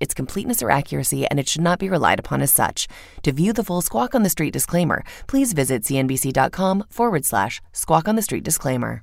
its 0.00 0.14
completeness 0.14 0.62
or 0.62 0.70
accuracy, 0.70 1.26
and 1.26 1.38
it 1.38 1.48
should 1.48 1.62
not 1.62 1.78
be 1.78 1.88
relied 1.88 2.18
upon 2.18 2.42
as 2.42 2.52
such. 2.52 2.88
To 3.22 3.32
view 3.32 3.52
the 3.52 3.64
full 3.64 3.82
Squawk 3.82 4.14
on 4.14 4.22
the 4.22 4.30
Street 4.30 4.52
disclaimer, 4.52 5.04
please 5.26 5.52
visit 5.52 5.82
cnbc.com 5.82 6.84
forward 6.88 7.24
slash 7.24 7.60
squawk 7.72 8.08
on 8.08 8.16
the 8.16 8.22
street 8.22 8.44
disclaimer. 8.44 9.02